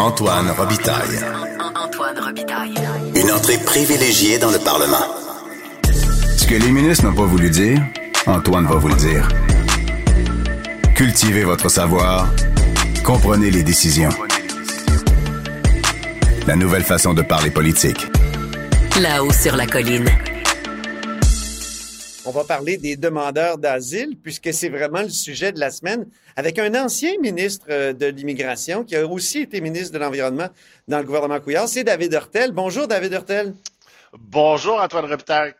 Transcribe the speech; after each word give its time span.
Antoine 0.00 0.50
Robitaille. 0.52 1.20
Antoine 1.76 2.18
Robitaille. 2.18 2.74
Une 3.14 3.30
entrée 3.30 3.58
privilégiée 3.58 4.38
dans 4.38 4.50
le 4.50 4.58
Parlement. 4.58 5.04
Ce 6.38 6.46
que 6.46 6.54
les 6.54 6.70
ministres 6.70 7.04
n'ont 7.04 7.14
pas 7.14 7.26
voulu 7.26 7.50
dire, 7.50 7.82
Antoine 8.26 8.64
va 8.64 8.76
vous 8.76 8.88
le 8.88 8.94
dire. 8.94 9.28
Cultivez 10.94 11.44
votre 11.44 11.68
savoir. 11.68 12.32
Comprenez 13.04 13.50
les 13.50 13.62
décisions. 13.62 14.08
La 16.46 16.56
nouvelle 16.56 16.84
façon 16.84 17.12
de 17.12 17.20
parler 17.20 17.50
politique. 17.50 18.06
Là-haut 19.02 19.32
sur 19.32 19.54
la 19.54 19.66
colline. 19.66 20.08
On 22.30 22.32
va 22.32 22.44
parler 22.44 22.76
des 22.76 22.94
demandeurs 22.94 23.58
d'asile, 23.58 24.16
puisque 24.16 24.54
c'est 24.54 24.68
vraiment 24.68 25.02
le 25.02 25.08
sujet 25.08 25.50
de 25.50 25.58
la 25.58 25.72
semaine, 25.72 26.06
avec 26.36 26.60
un 26.60 26.76
ancien 26.76 27.18
ministre 27.20 27.66
euh, 27.70 27.92
de 27.92 28.06
l'Immigration 28.06 28.84
qui 28.84 28.94
a 28.94 29.04
aussi 29.04 29.40
été 29.40 29.60
ministre 29.60 29.92
de 29.92 29.98
l'Environnement 29.98 30.46
dans 30.86 30.98
le 30.98 31.04
gouvernement 31.04 31.40
Couillard. 31.40 31.68
C'est 31.68 31.82
David 31.82 32.12
Hurtel. 32.12 32.52
Bonjour, 32.52 32.86
David 32.86 33.14
Hurtel. 33.14 33.52
Bonjour, 34.16 34.80
Antoine 34.80 35.06
Robitaille. 35.06 35.54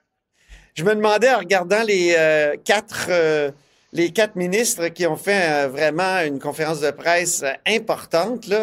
Je 0.74 0.84
me 0.84 0.94
demandais, 0.94 1.32
en 1.32 1.38
regardant 1.38 1.82
les 1.82 2.14
euh, 2.16 2.54
quatre... 2.64 3.06
euh, 3.08 3.50
les 3.92 4.12
quatre 4.12 4.36
ministres 4.36 4.86
qui 4.86 5.04
ont 5.08 5.16
fait 5.16 5.42
euh, 5.50 5.66
vraiment 5.66 6.20
une 6.20 6.38
conférence 6.38 6.78
de 6.78 6.92
presse 6.92 7.42
importante 7.66 8.46
là, 8.46 8.62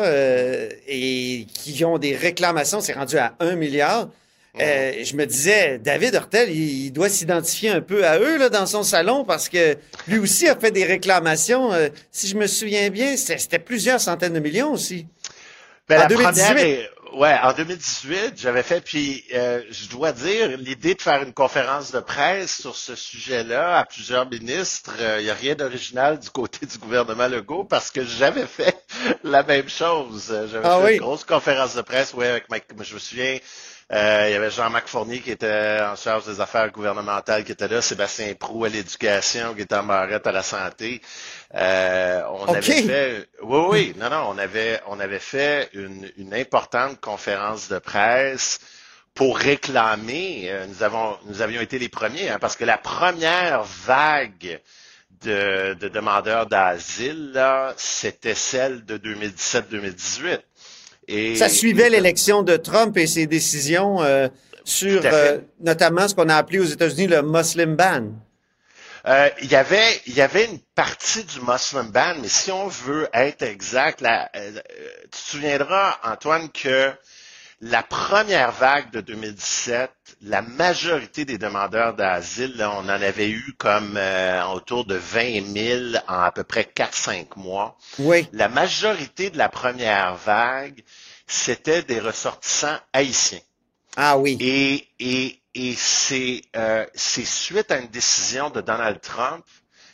et 0.88 1.45
qui 1.53 1.84
ont 1.84 1.98
des 1.98 2.16
réclamations, 2.16 2.80
c'est 2.80 2.94
rendu 2.94 3.17
à 3.17 3.34
un 3.42 3.58
milliard. 3.58 4.08
Euh, 4.59 5.03
je 5.03 5.16
me 5.16 5.25
disais, 5.25 5.79
David 5.79 6.16
Hurtel, 6.16 6.49
il, 6.49 6.85
il 6.88 6.91
doit 6.91 7.09
s'identifier 7.09 7.70
un 7.70 7.81
peu 7.81 8.05
à 8.07 8.17
eux 8.20 8.38
là, 8.38 8.49
dans 8.49 8.66
son 8.66 8.83
salon 8.83 9.23
parce 9.25 9.49
que 9.49 9.77
lui 10.07 10.17
aussi 10.20 10.47
a 10.47 10.55
fait 10.55 10.71
des 10.71 10.85
réclamations. 10.85 11.73
euh, 11.73 11.89
si 12.11 12.27
je 12.27 12.35
me 12.35 12.47
souviens 12.47 12.89
bien, 12.89 13.16
c'était 13.17 13.38
c'était 13.38 13.59
plusieurs 13.59 13.99
centaines 14.02 14.33
de 14.33 14.39
millions 14.39 14.71
aussi. 14.71 15.07
Ben, 15.89 15.97
En 15.97 15.99
la 16.02 16.07
2018. 16.07 16.55
première 16.55 16.57
est- 16.57 16.89
ouais, 17.13 17.35
en 17.43 17.53
2018, 17.53 18.33
j'avais 18.36 18.64
fait, 18.64 18.81
puis 18.81 19.23
euh, 19.33 19.61
je 19.69 19.88
dois 19.88 20.11
dire, 20.11 20.58
l'idée 20.58 20.95
de 20.95 21.02
faire 21.02 21.23
une 21.23 21.33
conférence 21.33 21.92
de 21.92 21.99
presse 22.02 22.59
sur 22.61 22.75
ce 22.75 22.95
sujet-là 22.95 23.77
à 23.80 23.86
plusieurs 23.86 24.30
ministres, 24.30 24.94
il 25.19 25.23
n'y 25.23 25.30
a 25.30 25.33
rien 25.33 25.55
d'original 25.55 26.19
du 26.19 26.30
côté 26.30 26.66
du 26.66 26.77
gouvernement 26.77 27.27
Legault 27.27 27.64
parce 27.64 27.89
que 27.92 28.03
j'avais 28.03 28.45
fait 28.47 28.75
la 29.23 29.44
même 29.44 29.69
chose. 29.69 30.25
J'avais 30.52 30.67
Ah 30.67 30.80
fait 30.80 30.86
oui? 30.86 30.94
une 30.95 30.99
grosse 30.99 31.23
conférence 31.23 31.75
de 31.75 31.81
presse, 31.81 32.14
ouais, 32.14 32.27
avec 32.27 32.49
Mike, 32.49 32.66
je 32.83 32.94
me 32.95 32.99
souviens, 32.99 33.38
euh, 33.93 34.25
il 34.27 34.33
y 34.33 34.35
avait 34.35 34.52
Jean-Marc 34.52 34.88
Fournier 34.89 35.21
qui 35.21 35.31
était 35.31 35.80
en 35.81 35.95
charge 35.95 36.25
des 36.25 36.41
affaires 36.41 36.69
gouvernementales 36.71 37.45
qui 37.45 37.53
était 37.53 37.69
là, 37.69 37.81
Sébastien 37.81 38.33
Prou 38.35 38.66
à 38.66 38.69
l'éducation, 38.69 39.53
Gaétan 39.53 39.83
Barrette 39.83 40.27
à 40.27 40.33
la 40.33 40.43
santé. 40.43 41.02
Euh, 41.55 42.21
on 42.31 42.47
avait 42.53 42.73
fait, 42.75 43.30
oui, 43.41 43.59
oui, 43.69 43.93
non, 43.97 44.09
non, 44.09 44.25
on 44.30 44.38
avait, 44.38 44.81
on 44.88 44.99
avait 44.99 45.19
fait 45.19 45.69
une, 45.73 46.11
une 46.17 46.33
importante 46.33 46.99
conférence 46.99 47.69
de 47.69 47.80
presse 47.80 48.59
pour 49.13 49.38
réclamer. 49.38 50.49
euh, 50.52 50.65
nous 50.67 50.83
avons, 50.83 51.17
nous 51.25 51.41
avions 51.41 51.61
été 51.61 51.80
les 51.80 51.89
premiers, 51.89 52.30
hein, 52.30 52.39
parce 52.41 52.58
que 52.58 52.65
la 52.65 52.77
première 52.77 53.63
vague 53.63 54.59
de, 55.21 55.75
de 55.80 55.88
demandeurs 55.88 56.45
d'asile, 56.47 57.33
c'était 57.77 58.35
celle 58.35 58.85
de 58.85 58.97
2017-2018. 58.97 60.41
Et 61.08 61.36
Ça 61.36 61.50
suivait 61.50 61.89
l'élection 61.89 62.44
de 62.44 62.58
Trump 62.58 62.97
et 62.97 63.08
ses 63.08 63.27
décisions 63.27 64.02
euh, 64.02 64.27
sur 64.63 65.02
euh, 65.05 65.39
notamment 65.61 66.08
ce 66.08 66.16
qu'on 66.16 66.27
a 66.30 66.36
appelé 66.36 66.59
aux 66.59 66.66
États-Unis 66.66 67.08
le 67.08 67.22
Muslim 67.22 67.75
ban. 67.75 68.11
Euh, 69.08 69.30
il 69.41 69.49
y 69.49 69.55
avait, 69.55 70.02
il 70.05 70.16
y 70.16 70.22
avait 70.22 70.45
une 70.45 70.59
partie 70.75 71.23
du 71.23 71.39
Muslim 71.39 71.89
ban, 71.91 72.16
mais 72.22 72.27
si 72.27 72.52
on 72.52 72.67
veut 72.67 73.08
être 73.14 73.44
exact, 73.44 74.02
euh, 74.02 74.25
euh, 74.36 74.59
tu 75.03 75.09
te 75.09 75.17
souviendras, 75.17 75.97
Antoine, 76.03 76.49
que 76.52 76.91
la 77.61 77.81
première 77.81 78.52
vague 78.52 78.91
de 78.91 79.02
2017, 79.02 79.91
la 80.22 80.41
majorité 80.44 81.25
des 81.25 81.38
demandeurs 81.39 81.95
d'asile, 81.95 82.55
on 82.59 82.86
en 82.86 82.89
avait 82.89 83.30
eu 83.30 83.55
comme 83.58 83.98
euh, 83.98 84.43
autour 84.45 84.86
de 84.86 84.95
20 84.95 85.92
000 85.93 86.04
en 86.08 86.21
à 86.21 86.32
peu 86.32 86.43
près 86.43 86.70
4-5 86.76 87.27
mois. 87.37 87.77
Oui. 87.99 88.27
La 88.32 88.48
majorité 88.48 89.32
de 89.32 89.37
la 89.37 89.49
première 89.49 90.15
vague, 90.15 90.83
c'était 91.26 91.82
des 91.82 91.99
ressortissants 91.99 92.77
haïtiens. 92.93 93.39
Ah 93.95 94.17
oui. 94.20 94.37
Et, 94.39 94.87
et, 94.99 95.42
et 95.55 95.73
c'est 95.76 96.43
euh, 96.55 96.86
c'est 96.93 97.26
suite 97.26 97.71
à 97.71 97.80
une 97.80 97.87
décision 97.87 98.52
de 98.52 98.61
Donald 98.61 99.02
Trump, 99.02 99.43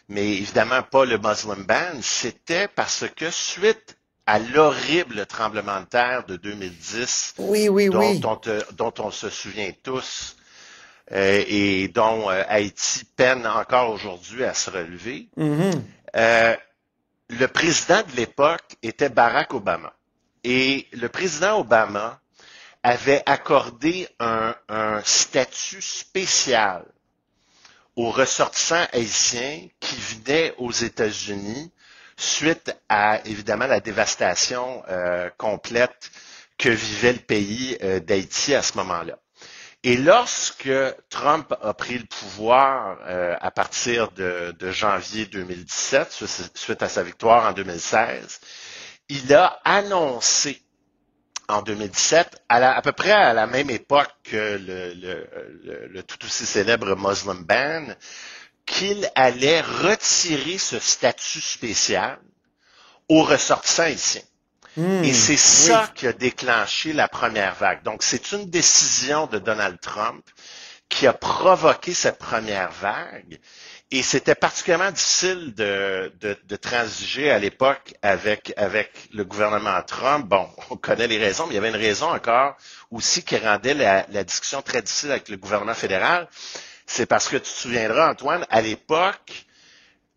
mais 0.10 0.34
évidemment 0.34 0.84
pas 0.84 1.06
le 1.06 1.18
Muslim 1.18 1.64
ban, 1.64 2.02
c'était 2.02 2.68
parce 2.68 3.06
que 3.16 3.32
suite 3.32 3.98
à 4.26 4.40
l'horrible 4.40 5.26
tremblement 5.26 5.82
de 5.82 5.86
terre 5.86 6.26
de 6.26 6.38
2010, 6.38 7.36
Oui, 7.40 7.68
oui, 7.70 7.90
dont, 7.90 8.00
oui. 8.00 8.20
dont, 8.20 8.40
dont 8.74 8.94
on 9.00 9.12
se 9.12 9.30
souvient 9.30 9.72
tous, 9.84 10.36
euh, 11.12 11.44
et 11.48 11.90
dont 11.90 12.30
euh, 12.30 12.44
Haïti 12.48 13.04
peine 13.18 13.46
encore 13.46 13.90
aujourd'hui 13.92 14.44
à 14.46 14.54
se 14.54 14.70
relever, 14.70 15.28
Mhm. 15.36 15.84
euh, 16.16 16.56
le 17.30 17.48
président 17.48 18.02
de 18.04 18.16
l'époque 18.16 18.76
était 18.82 19.10
Barack 19.10 19.54
Obama. 19.54 19.94
Et 20.46 20.88
le 20.94 21.10
président 21.10 21.60
Obama 21.60 22.20
avait 22.84 23.24
accordé 23.26 24.08
un, 24.20 24.56
un 24.70 25.02
statut 25.04 25.82
spécial 25.82 26.86
aux 27.96 28.10
ressortissants 28.12 28.86
haïtiens 28.92 29.68
qui 29.80 29.96
venaient 29.96 30.54
aux 30.58 30.72
États-Unis 30.72 31.72
suite 32.18 32.76
à, 32.90 33.20
évidemment, 33.26 33.68
la 33.68 33.80
dévastation 33.80 34.84
euh, 34.90 35.30
complète 35.38 36.12
que 36.58 36.70
vivait 36.70 37.14
le 37.14 37.20
pays 37.20 37.78
euh, 37.82 38.00
d'Haïti 38.00 38.54
à 38.56 38.62
ce 38.62 38.78
moment-là. 38.78 39.18
Et 39.86 39.98
lorsque 39.98 40.70
Trump 41.10 41.54
a 41.62 41.74
pris 41.74 41.98
le 41.98 42.06
pouvoir 42.06 43.00
euh, 43.06 43.36
à 43.42 43.52
partir 43.52 44.12
de, 44.12 44.56
janvier 44.72 45.26
2017, 45.26 46.12
su- 46.12 46.26
suite 46.56 46.82
à 46.82 46.88
sa 46.88 47.04
victoire 47.04 47.50
en 47.50 47.52
2016, 47.52 48.40
il 49.10 49.34
a 49.34 49.60
annoncé 49.66 50.62
en 51.50 51.62
2017, 51.62 52.44
à, 52.48 52.82
peu 52.82 52.94
près 52.94 53.12
à 53.12 53.34
la 53.34 53.46
même 53.46 53.70
époque 53.70 54.10
que 54.24 54.58
le- 54.58 55.88
le 55.90 56.04
tout 56.04 56.24
aussi 56.24 56.46
célèbre 56.46 56.96
Muslim 56.96 57.44
ban, 57.44 57.94
qu'il 58.66 59.10
allait 59.16 59.62
retirer 59.62 60.58
ce 60.58 60.80
statut 60.80 61.42
spécial 61.42 62.20
aux 63.10 63.24
ressortissants 63.24 63.84
haïtiens. 63.84 64.22
Hmm. 64.76 65.04
Et 65.04 65.14
c'est 65.14 65.38
ça 65.38 65.92
qui 65.94 66.08
a 66.08 66.14
déclenché 66.14 66.94
la 66.94 67.08
première 67.08 67.54
vague. 67.56 67.84
Donc, 67.84 68.02
c'est 68.02 68.32
une 68.32 68.50
décision 68.50 69.28
de 69.28 69.38
Donald 69.38 69.80
Trump 69.80 70.26
qui 70.90 71.06
a 71.08 71.14
provoqué 71.14 71.94
cette 71.94 72.18
première 72.18 72.72
vague. 72.72 73.40
Et 73.92 74.02
c'était 74.02 74.34
particulièrement 74.34 74.90
difficile 74.90 75.54
de, 75.54 76.12
de, 76.20 76.36
de 76.44 76.56
transiger 76.56 77.30
à 77.30 77.38
l'époque 77.38 77.94
avec, 78.02 78.52
avec 78.58 78.92
le 79.14 79.24
gouvernement 79.24 79.80
Trump. 79.84 80.26
Bon, 80.28 80.50
on 80.72 80.78
connaît 80.78 81.08
les 81.08 81.20
raisons, 81.20 81.46
mais 81.46 81.54
il 81.54 81.56
y 81.56 81.60
avait 81.60 81.70
une 81.70 81.76
raison 81.76 82.12
encore 82.12 82.58
aussi 82.90 83.24
qui 83.24 83.38
rendait 83.38 83.76
la, 83.76 84.08
la 84.10 84.24
discussion 84.24 84.64
très 84.64 84.82
difficile 84.82 85.12
avec 85.12 85.30
le 85.30 85.38
gouvernement 85.38 85.76
fédéral. 85.76 86.28
C'est 86.96 87.08
parce 87.08 87.28
que 87.28 87.38
tu 87.38 87.42
te 87.42 87.48
souviendras, 87.48 88.12
Antoine, 88.12 88.46
à 88.52 88.62
l'époque, 88.62 89.48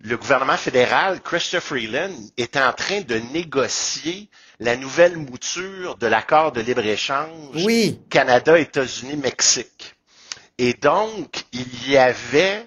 le 0.01 0.19
gouvernement 0.19 0.59
fédéral, 0.59 1.23
Christopher 1.23 1.63
Freeland, 1.63 2.13
était 2.37 2.61
en 2.61 2.75
train 2.75 3.01
de 3.01 3.15
négocier 3.33 4.29
la 4.61 4.77
nouvelle 4.77 5.17
mouture 5.17 5.97
de 5.97 6.07
l'accord 6.07 6.53
de 6.53 6.61
libre-échange 6.61 7.65
Oui. 7.65 7.99
Canada, 8.11 8.59
États-Unis, 8.59 9.17
Mexique. 9.17 9.95
Et 10.59 10.75
donc, 10.75 11.45
il 11.53 11.89
y 11.89 11.97
avait 11.97 12.67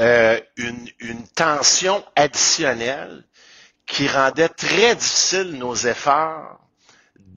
euh, 0.00 0.40
une, 0.56 0.88
une 0.98 1.24
tension 1.28 2.04
additionnelle 2.16 3.22
qui 3.86 4.08
rendait 4.08 4.48
très 4.48 4.96
difficile 4.96 5.52
nos 5.52 5.76
efforts 5.76 6.59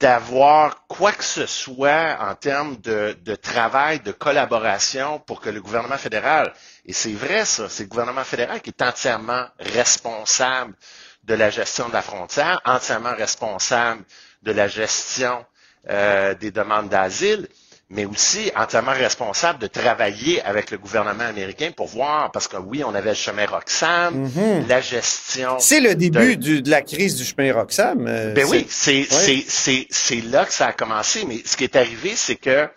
d'avoir 0.04 0.86
quoi 0.86 1.12
que 1.12 1.24
ce 1.24 1.46
soit 1.46 2.18
en 2.20 2.34
termes 2.34 2.76
de, 2.76 3.16
travail, 3.36 4.00
de 4.00 4.12
collaboration 4.12 5.18
pour 5.18 5.40
que 5.40 5.48
le 5.48 5.62
gouvernement 5.62 5.96
fédéral, 5.96 6.52
et 6.84 6.92
c'est 6.92 7.14
vrai 7.14 7.46
ça, 7.46 7.70
c'est 7.70 7.84
le 7.84 7.88
gouvernement 7.88 8.22
fédéral 8.22 8.60
qui 8.60 8.68
est 8.68 8.82
entièrement 8.82 9.46
responsable 9.58 10.74
de 11.22 11.32
la 11.32 11.48
gestion 11.48 11.88
de 11.88 11.94
la 11.94 12.02
frontière, 12.02 12.60
entièrement 12.66 13.14
responsable 13.16 14.04
de 14.42 14.52
la 14.52 14.68
gestion 14.68 15.42
euh, 15.88 16.34
des 16.34 16.50
demandes 16.50 16.90
d'asile, 16.90 17.48
mais 17.90 18.04
aussi 18.06 18.50
entièrement 18.56 18.92
responsable 18.92 19.58
de 19.58 19.66
travailler 19.66 20.42
avec 20.42 20.70
le 20.70 20.78
gouvernement 20.78 21.24
américain 21.24 21.70
pour 21.76 21.86
voir, 21.86 22.32
parce 22.32 22.48
que 22.48 22.56
oui, 22.56 22.82
on 22.82 22.94
avait 22.94 23.10
le 23.10 23.14
chemin 23.14 23.46
Roxham, 23.46 24.30
la 24.68 24.80
gestion. 24.80 25.58
C'est 25.60 25.80
le 25.80 25.94
début 25.94 26.36
de- 26.36 26.42
du- 26.42 26.62
de 26.62 26.70
la 26.70 26.82
crise 26.82 27.16
du 27.16 27.24
chemin 27.24 27.52
Roxham. 27.52 28.06
euh, 28.08 28.32
ben 28.32 28.46
oui, 28.46 28.66
c'est 28.68 29.06
Ouais. 29.10 30.20
là 30.30 30.44
que 30.46 30.52
ça 30.52 30.68
a 30.68 30.72
commencé. 30.72 31.24
Mais 31.26 31.42
ce 31.44 31.56
qui 31.56 31.64
est 31.64 31.76
arrivé, 31.76 32.14
c'est 32.16 32.36
que 32.36 32.68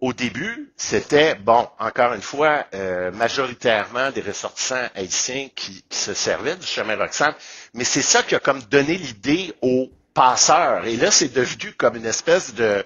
au 0.00 0.12
début, 0.14 0.72
c'était 0.76 1.34
bon, 1.34 1.68
encore 1.78 2.14
une 2.14 2.22
fois, 2.22 2.64
euh, 2.74 3.10
majoritairement 3.12 4.10
des 4.10 4.22
ressortissants 4.22 4.88
haïtiens 4.94 5.48
qui, 5.54 5.84
qui 5.88 5.98
se 5.98 6.14
servaient 6.14 6.56
du 6.56 6.66
chemin 6.66 6.96
Roxham. 6.96 7.34
Mais 7.74 7.84
c'est 7.84 8.00
ça 8.02 8.22
qui 8.22 8.34
a 8.34 8.38
comme 8.38 8.62
donné 8.70 8.94
l'idée 8.96 9.52
aux 9.60 9.90
passeurs. 10.14 10.86
Et 10.86 10.96
là, 10.96 11.10
c'est 11.10 11.32
devenu 11.32 11.72
comme 11.72 11.96
une 11.96 12.06
espèce 12.06 12.54
de, 12.54 12.82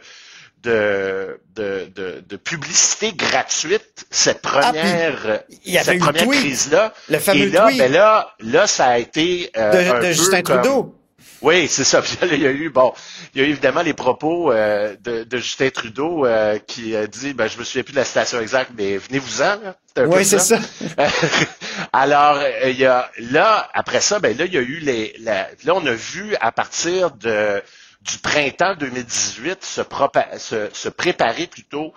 de, 0.65 1.41
de, 1.55 1.89
de, 1.95 2.25
de 2.27 2.37
publicité 2.37 3.13
gratuite, 3.13 4.07
cette 4.11 4.43
première, 4.43 5.19
Ah, 5.29 5.55
il 5.65 5.73
y 5.73 5.79
avait 5.79 5.85
cette 5.85 5.95
eu 5.95 5.99
le 5.99 6.05
première 6.05 6.25
tweet, 6.25 6.41
crise-là. 6.41 6.93
le 7.09 7.19
fameux 7.19 7.41
Et 7.43 7.51
là, 7.51 7.67
tweet. 7.67 7.79
ben 7.79 7.93
là, 7.93 8.35
là, 8.41 8.67
ça 8.67 8.87
a 8.87 8.99
été 8.99 9.51
euh, 9.57 9.71
de, 9.73 9.91
un 9.91 9.95
de 9.95 10.01
peu 10.01 10.13
Justin 10.13 10.43
comme- 10.43 10.63
Trudeau. 10.63 10.95
oui, 11.43 11.69
c'est 11.69 11.85
ça. 11.85 12.01
Puis 12.03 12.17
là, 12.21 12.29
il 12.35 12.41
y 12.43 12.47
a 12.47 12.51
eu, 12.51 12.71
bon, 12.71 12.93
il 13.35 13.43
y 13.43 13.45
a 13.45 13.47
eu 13.47 13.51
évidemment 13.51 13.83
les 13.83 13.95
propos 13.95 14.51
euh, 14.53 14.97
de, 15.05 15.25
de 15.25 15.37
Justin 15.37 15.69
Trudeau 15.71 16.25
euh, 16.27 16.59
qui 16.67 16.97
a 16.97 17.07
dit, 17.07 17.35
ben, 17.35 17.47
je 17.49 17.59
me 17.59 17.65
souviens 17.65 17.83
plus 17.83 17.93
de 17.93 17.99
la 17.99 18.05
citation 18.05 18.41
exacte, 18.41 18.71
mais 18.77 18.97
venez-vous-en, 18.97 19.59
Oui, 20.07 20.25
c'est 20.25 20.39
ça. 20.41 20.59
Alors, 21.93 22.41
il 22.67 22.77
y 22.79 22.87
a, 22.87 23.11
là, 23.19 23.69
après 23.75 24.01
ça, 24.01 24.19
ben 24.19 24.37
là, 24.37 24.45
il 24.47 24.55
y 24.55 24.59
a 24.59 24.61
eu 24.63 24.79
les, 24.79 25.15
la- 25.21 25.49
là, 25.65 25.75
on 25.75 25.85
a 25.87 25.93
vu 25.93 26.35
à 26.41 26.51
partir 26.53 27.11
de, 27.13 27.63
du 28.05 28.19
printemps 28.19 28.75
2018 28.79 29.65
se, 29.65 29.81
propa- 29.81 30.39
se, 30.39 30.69
se 30.73 30.89
préparer 30.89 31.47
plutôt 31.47 31.93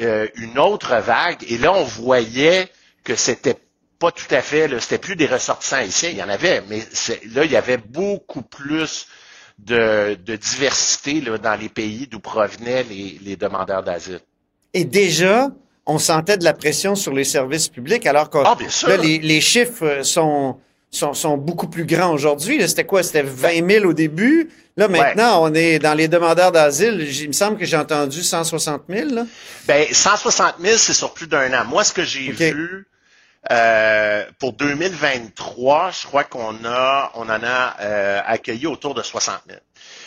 euh, 0.00 0.28
une 0.36 0.58
autre 0.58 0.96
vague. 0.96 1.44
Et 1.48 1.58
là, 1.58 1.72
on 1.72 1.84
voyait 1.84 2.68
que 3.04 3.14
c'était 3.16 3.56
pas 3.98 4.12
tout 4.12 4.32
à 4.32 4.42
fait, 4.42 4.68
c'était 4.80 4.98
plus 4.98 5.16
des 5.16 5.26
ressortissants 5.26 5.76
haïtiens, 5.76 6.10
il 6.10 6.16
y 6.18 6.22
en 6.22 6.28
avait, 6.28 6.62
mais 6.68 6.80
là, 7.34 7.44
il 7.44 7.50
y 7.50 7.56
avait 7.56 7.78
beaucoup 7.78 8.42
plus 8.42 9.08
de, 9.58 10.16
de 10.24 10.36
diversité 10.36 11.20
là, 11.20 11.36
dans 11.38 11.56
les 11.60 11.68
pays 11.68 12.06
d'où 12.06 12.20
provenaient 12.20 12.84
les, 12.84 13.18
les 13.20 13.34
demandeurs 13.36 13.82
d'asile. 13.82 14.20
Et 14.72 14.84
déjà, 14.84 15.48
on 15.84 15.98
sentait 15.98 16.36
de 16.36 16.44
la 16.44 16.52
pression 16.52 16.94
sur 16.94 17.12
les 17.12 17.24
services 17.24 17.68
publics, 17.68 18.06
alors 18.06 18.30
que 18.30 18.38
Ah, 18.38 18.56
les, 19.02 19.18
les 19.18 19.40
chiffres 19.40 20.02
sont, 20.04 20.60
sont, 20.90 21.14
sont 21.14 21.36
beaucoup 21.36 21.68
plus 21.68 21.84
grands 21.84 22.12
aujourd'hui. 22.12 22.66
C'était 22.68 22.84
quoi? 22.84 23.02
C'était 23.02 23.22
20 23.22 23.68
000 23.70 23.84
au 23.86 23.92
début. 23.92 24.50
Là, 24.76 24.86
maintenant, 24.88 25.42
on 25.42 25.52
est 25.54 25.78
dans 25.80 25.94
les 25.94 26.06
demandeurs 26.08 26.52
d'asile. 26.52 27.06
Il 27.20 27.28
me 27.28 27.32
semble 27.32 27.58
que 27.58 27.64
j'ai 27.64 27.76
entendu 27.76 28.22
160 28.22 28.82
000. 28.88 29.10
Là. 29.10 29.26
Ben, 29.66 29.86
160 29.92 30.54
000, 30.60 30.76
c'est 30.78 30.94
sur 30.94 31.12
plus 31.14 31.26
d'un 31.26 31.52
an. 31.52 31.64
Moi, 31.64 31.82
ce 31.82 31.92
que 31.92 32.04
j'ai 32.04 32.30
vu 32.30 32.86
euh, 33.50 34.24
pour 34.38 34.52
2023, 34.52 35.90
je 35.90 36.06
crois 36.06 36.24
qu'on 36.24 36.64
a, 36.64 37.10
on 37.14 37.22
en 37.28 37.42
a 37.42 37.76
euh, 37.80 38.20
accueilli 38.24 38.66
autour 38.66 38.94
de 38.94 39.02
60 39.02 39.40
000. 39.48 39.58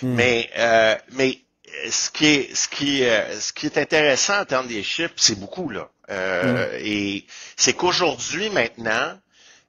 Mais, 0.04 0.50
euh, 0.57 0.95
mais 1.12 1.38
euh, 1.68 1.89
ce 1.92 2.10
qui 2.10 2.28
est, 2.28 2.56
ce 2.56 2.68
qui, 2.68 3.04
euh, 3.04 3.39
ce 3.39 3.51
qui 3.54 3.66
est 3.66 3.78
intéressant 3.78 4.39
en 4.39 4.45
termes 4.45 4.68
des 4.68 4.83
chiffres, 4.83 5.13
c'est 5.18 5.39
beaucoup 5.39 5.69
là. 5.69 5.89
Euh, 6.10 6.78
Et 6.81 7.25
c'est 7.56 7.74
qu'aujourd'hui, 7.74 8.50
maintenant, 8.50 9.18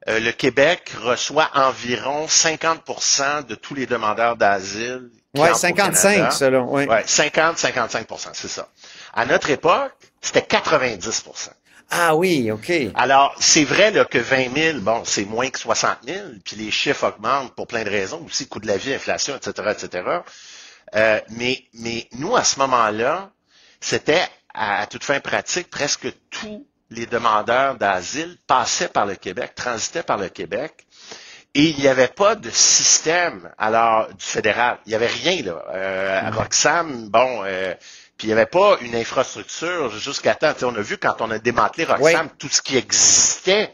euh, 0.08 0.19
le 0.19 0.32
Québec 0.32 0.93
reçoit 1.00 1.50
environ 1.54 2.26
50% 2.26 3.46
de 3.46 3.54
tous 3.54 3.75
les 3.75 3.87
demandeurs 3.87 4.37
d'asile. 4.37 5.10
au 5.37 5.54
55, 5.54 6.12
Canada. 6.14 6.31
ça, 6.31 6.50
là. 6.50 6.60
Ouais. 6.60 6.88
Ouais, 6.88 7.02
50-55% 7.02 8.31
c'est 8.32 8.49
ça. 8.49 8.69
À 9.14 9.26
notre 9.26 9.50
époque, 9.50 9.93
c'était 10.20 10.40
90% 10.40 11.50
Ah 11.90 12.16
oui, 12.16 12.50
OK. 12.50 12.72
Alors, 12.94 13.34
c'est 13.38 13.64
vrai 13.64 13.93
là, 13.93 14.04
que 14.04 14.19
20 14.19 14.54
000, 14.54 14.78
bon, 14.81 15.02
c'est 15.04 15.25
moins 15.25 15.50
que 15.50 15.58
60 15.58 15.99
000, 16.06 16.19
puis 16.44 16.56
les 16.56 16.70
chiffres 16.70 17.06
augmentent 17.06 17.54
pour 17.54 17.66
plein 17.66 17.84
de 17.84 17.90
raisons, 17.90 18.25
aussi 18.26 18.49
coût 18.49 18.60
de 18.60 18.66
la 18.66 18.76
vie, 18.76 18.93
inflation, 18.94 19.37
etc., 19.37 19.69
etc. 19.70 20.04
Euh, 20.94 21.20
mais, 21.31 21.64
mais 21.75 22.08
nous, 22.19 22.34
à 22.37 22.44
ce 22.44 22.58
moment-là, 22.58 23.31
c'était, 23.81 24.22
à, 24.52 24.81
à 24.81 24.87
toute 24.87 25.04
fin 25.04 25.20
pratique, 25.20 25.70
presque 25.70 26.12
tous 26.31 26.66
les 26.94 27.06
demandeurs 27.06 27.76
d'asile 27.76 28.36
passaient 28.46 28.88
par 28.88 29.06
le 29.06 29.14
Québec, 29.14 29.54
transitaient 29.54 30.02
par 30.02 30.18
le 30.18 30.28
Québec, 30.28 30.86
et 31.54 31.64
il 31.64 31.76
n'y 31.78 31.88
avait 31.88 32.08
pas 32.08 32.34
de 32.34 32.48
système, 32.50 33.50
alors, 33.58 34.08
du 34.08 34.24
fédéral. 34.24 34.78
Il 34.86 34.90
n'y 34.90 34.94
avait 34.94 35.06
rien, 35.06 35.42
là. 35.42 35.62
Euh, 35.70 36.20
à 36.22 36.30
Roxham, 36.30 37.10
bon, 37.10 37.42
euh, 37.44 37.74
puis 38.16 38.28
il 38.28 38.30
n'y 38.30 38.32
avait 38.32 38.46
pas 38.46 38.78
une 38.80 38.94
infrastructure 38.94 39.90
jusqu'à 39.90 40.34
temps. 40.34 40.54
On 40.62 40.74
a 40.76 40.80
vu 40.80 40.96
quand 40.96 41.16
on 41.20 41.30
a 41.30 41.38
démantelé 41.38 41.84
Roxham, 41.84 42.30
tout 42.38 42.48
ce 42.48 42.62
qui 42.62 42.78
existait 42.78 43.70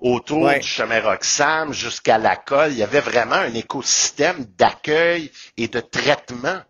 autour 0.00 0.50
du 0.50 0.62
chemin 0.62 1.00
Roxham 1.00 1.72
jusqu'à 1.72 2.18
la 2.18 2.36
colle. 2.36 2.72
Il 2.72 2.78
y 2.78 2.84
avait 2.84 3.00
vraiment 3.00 3.36
un 3.36 3.54
écosystème 3.54 4.44
d'accueil 4.56 5.32
et 5.56 5.66
de 5.66 5.80
traitement 5.80 6.60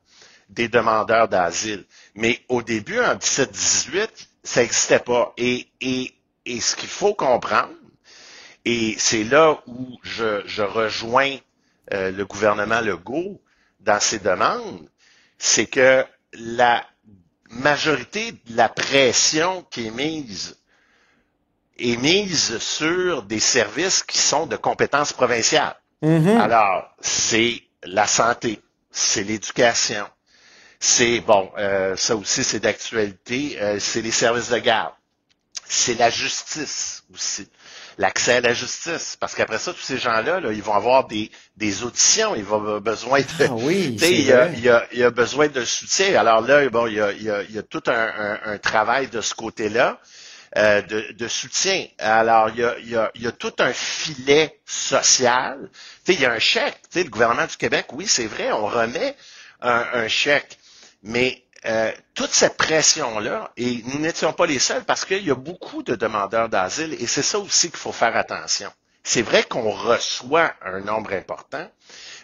des 0.49 0.69
demandeurs 0.69 1.29
d'asile. 1.29 1.85
Mais 2.15 2.41
au 2.49 2.63
début, 2.63 3.01
en 3.01 3.17
17-18, 3.17 4.09
ça 4.47 4.63
n'existait 4.63 5.01
pas. 5.01 5.33
Et, 5.37 5.69
et, 5.81 6.15
et 6.45 6.61
ce 6.61 6.77
qu'il 6.77 6.89
faut 6.89 7.15
comprendre, 7.15 7.75
et 8.65 8.95
c'est 8.99 9.25
là 9.25 9.61
où 9.67 9.99
je, 10.03 10.43
je 10.47 10.63
rejoins 10.63 11.37
euh, 11.93 12.11
le 12.11 12.25
gouvernement 12.25 12.81
Legault 12.81 13.41
dans 13.81 14.01
ses 14.01 14.19
demandes, 14.19 14.89
c'est 15.39 15.67
que 15.67 16.05
la 16.33 16.85
majorité 17.51 18.33
de 18.33 18.57
la 18.57 18.69
pression 18.69 19.63
qui 19.71 19.87
est 19.87 19.91
mise 19.91 20.57
est 21.79 21.97
mise 21.97 22.59
sur 22.59 23.23
des 23.23 23.39
services 23.39 24.03
qui 24.03 24.19
sont 24.19 24.47
de 24.47 24.57
compétences 24.57 25.13
provinciales. 25.13 25.77
Mhm. 26.03 26.29
Alors, 26.41 26.89
c'est 27.01 27.63
la 27.85 28.07
santé, 28.07 28.61
c'est 28.91 29.23
l'éducation, 29.23 30.07
c'est, 30.81 31.21
bon, 31.21 31.51
euh, 31.59 31.97
ça 31.97 32.17
aussi 32.17 32.45
c'est 32.45 32.61
d'actualité, 32.61 33.59
euh, 33.61 33.79
c'est 33.81 34.03
les 34.03 34.11
services 34.11 34.51
de 34.51 34.59
garde, 34.59 34.93
c'est 35.69 35.95
la 35.95 36.11
justice 36.11 37.05
aussi, 37.15 37.49
l'accès 37.99 38.35
à 38.35 38.41
la 38.41 38.55
justice, 38.55 39.17
parce 39.21 39.35
qu'après 39.35 39.59
ça, 39.59 39.73
tous 39.73 39.81
ces 39.83 39.99
gens-là, 39.99 40.41
là, 40.41 40.53
ils 40.53 40.63
vont 40.63 40.75
avoir 40.75 41.07
des, 41.07 41.31
des 41.57 41.83
auditions, 41.85 42.37
ils 42.37 42.45
vont 42.45 42.57
avoir 42.57 42.81
besoin 42.81 43.21
de... 43.21 43.27
Ah 43.39 43.55
oui, 43.55 43.97
il 44.01 44.23
y, 44.23 44.33
a, 44.33 44.49
il, 44.53 44.61
y 44.61 44.69
a, 44.71 44.87
il 44.93 44.99
y 44.99 45.05
a 45.05 45.11
besoin 45.11 45.49
de 45.49 45.65
soutien. 45.65 46.15
Alors 46.19 46.41
là, 46.43 46.69
bon, 46.71 46.87
il 46.87 46.95
y 46.95 47.01
a, 47.01 47.13
il 47.13 47.23
y 47.23 47.31
a, 47.31 47.43
il 47.43 47.53
y 47.55 47.59
a 47.59 47.63
tout 47.63 47.83
un, 47.87 47.93
un- 47.93 48.41
un 48.53 48.59
travail 48.59 49.09
de 49.09 49.21
ce 49.21 49.35
côté-là. 49.35 50.01
euh, 50.57 50.83
de, 50.83 51.13
de 51.13 51.29
soutien. 51.29 51.87
Alors, 51.99 52.49
il 52.51 52.57
y, 52.61 52.65
a, 52.65 52.79
y 52.81 52.97
a, 52.97 53.11
y 53.15 53.27
a 53.27 53.33
tout 53.33 53.53
un 53.59 53.73
filet 53.73 54.59
social. 54.65 55.69
Il 56.09 56.21
y 56.21 56.25
a 56.27 56.33
un 56.33 56.39
chèque. 56.39 56.79
Le 56.95 57.05
gouvernement 57.05 57.47
du 57.47 57.57
Québec, 57.57 57.87
oui, 57.93 58.07
c'est 58.07 58.27
vrai, 58.27 58.53
on 58.53 58.67
remet 58.67 59.17
un, 59.61 59.85
un 59.93 60.09
chèque. 60.09 60.59
Mais 61.07 61.45
euh, 61.67 61.93
toute 62.15 62.33
cette 62.33 62.57
pression-là, 62.57 63.53
et 63.57 63.83
nous 63.87 64.01
n'étions 64.01 64.33
pas 64.33 64.47
les 64.47 64.59
seuls 64.59 64.85
parce 64.85 65.05
qu'il 65.05 65.25
y 65.25 65.31
a 65.31 65.37
beaucoup 65.37 65.85
de 65.85 65.95
demandeurs 65.95 66.49
d'asile 66.49 66.95
et 67.01 67.07
c'est 67.07 67.23
ça 67.23 67.39
aussi 67.39 67.71
qu'il 67.71 67.79
faut 67.79 67.93
faire 67.93 68.17
attention. 68.17 68.71
C'est 69.05 69.23
vrai 69.23 69.45
qu'on 69.45 69.71
reçoit 69.71 70.53
un 70.65 70.81
nombre 70.81 71.13
important, 71.13 71.65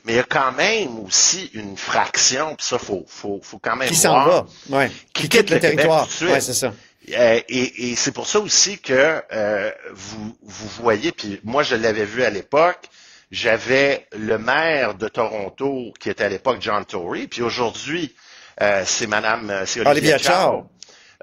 mais 0.05 0.15
il 0.15 0.17
y 0.17 0.19
a 0.19 0.25
quand 0.25 0.51
même 0.51 0.99
aussi 0.99 1.49
une 1.55 1.77
fraction, 1.77 2.57
puis 2.57 2.67
ça, 2.67 2.77
faut, 2.81 3.05
faut, 3.07 3.39
faut 3.41 3.61
quand 3.61 3.77
même 3.77 3.89
Qui 3.89 3.95
s'en 3.95 4.25
va. 4.25 4.47
Ouais. 4.69 4.89
Qui 5.13 5.23
Qui, 5.23 5.29
quitte 5.29 5.31
quitte 5.31 5.51
le, 5.51 5.61
territoire. 5.61 6.09
Ouais, 6.23 6.41
c'est 6.41 6.53
ça. 6.53 6.73
euh, 7.13 7.41
et 7.49 7.91
et 7.93 7.95
c'est 7.95 8.11
pour 8.13 8.27
ça 8.27 8.41
aussi 8.41 8.81
que 8.81 9.23
euh, 9.33 9.71
vous, 9.93 10.37
vous 10.43 10.69
voyez, 10.83 11.13
puis 11.13 11.41
moi 11.45 11.63
je 11.63 11.77
l'avais 11.77 12.05
vu 12.05 12.25
à 12.25 12.31
l'époque, 12.31 12.89
j'avais 13.31 14.09
le 14.13 14.39
maire 14.39 14.95
de 14.97 15.07
Toronto 15.07 15.93
qui 16.01 16.11
était 16.11 16.25
à 16.25 16.29
l'époque 16.29 16.57
John 16.61 16.85
Tory, 16.85 17.29
puis 17.29 17.43
aujourd'hui 17.43 18.13
euh, 18.61 18.83
c'est 18.87 19.07
Madame 19.07 19.51
euh, 19.51 19.67
c'est 19.67 19.81
Olivia, 19.87 20.17
Olivia 20.17 20.19
Chow. 20.19 20.71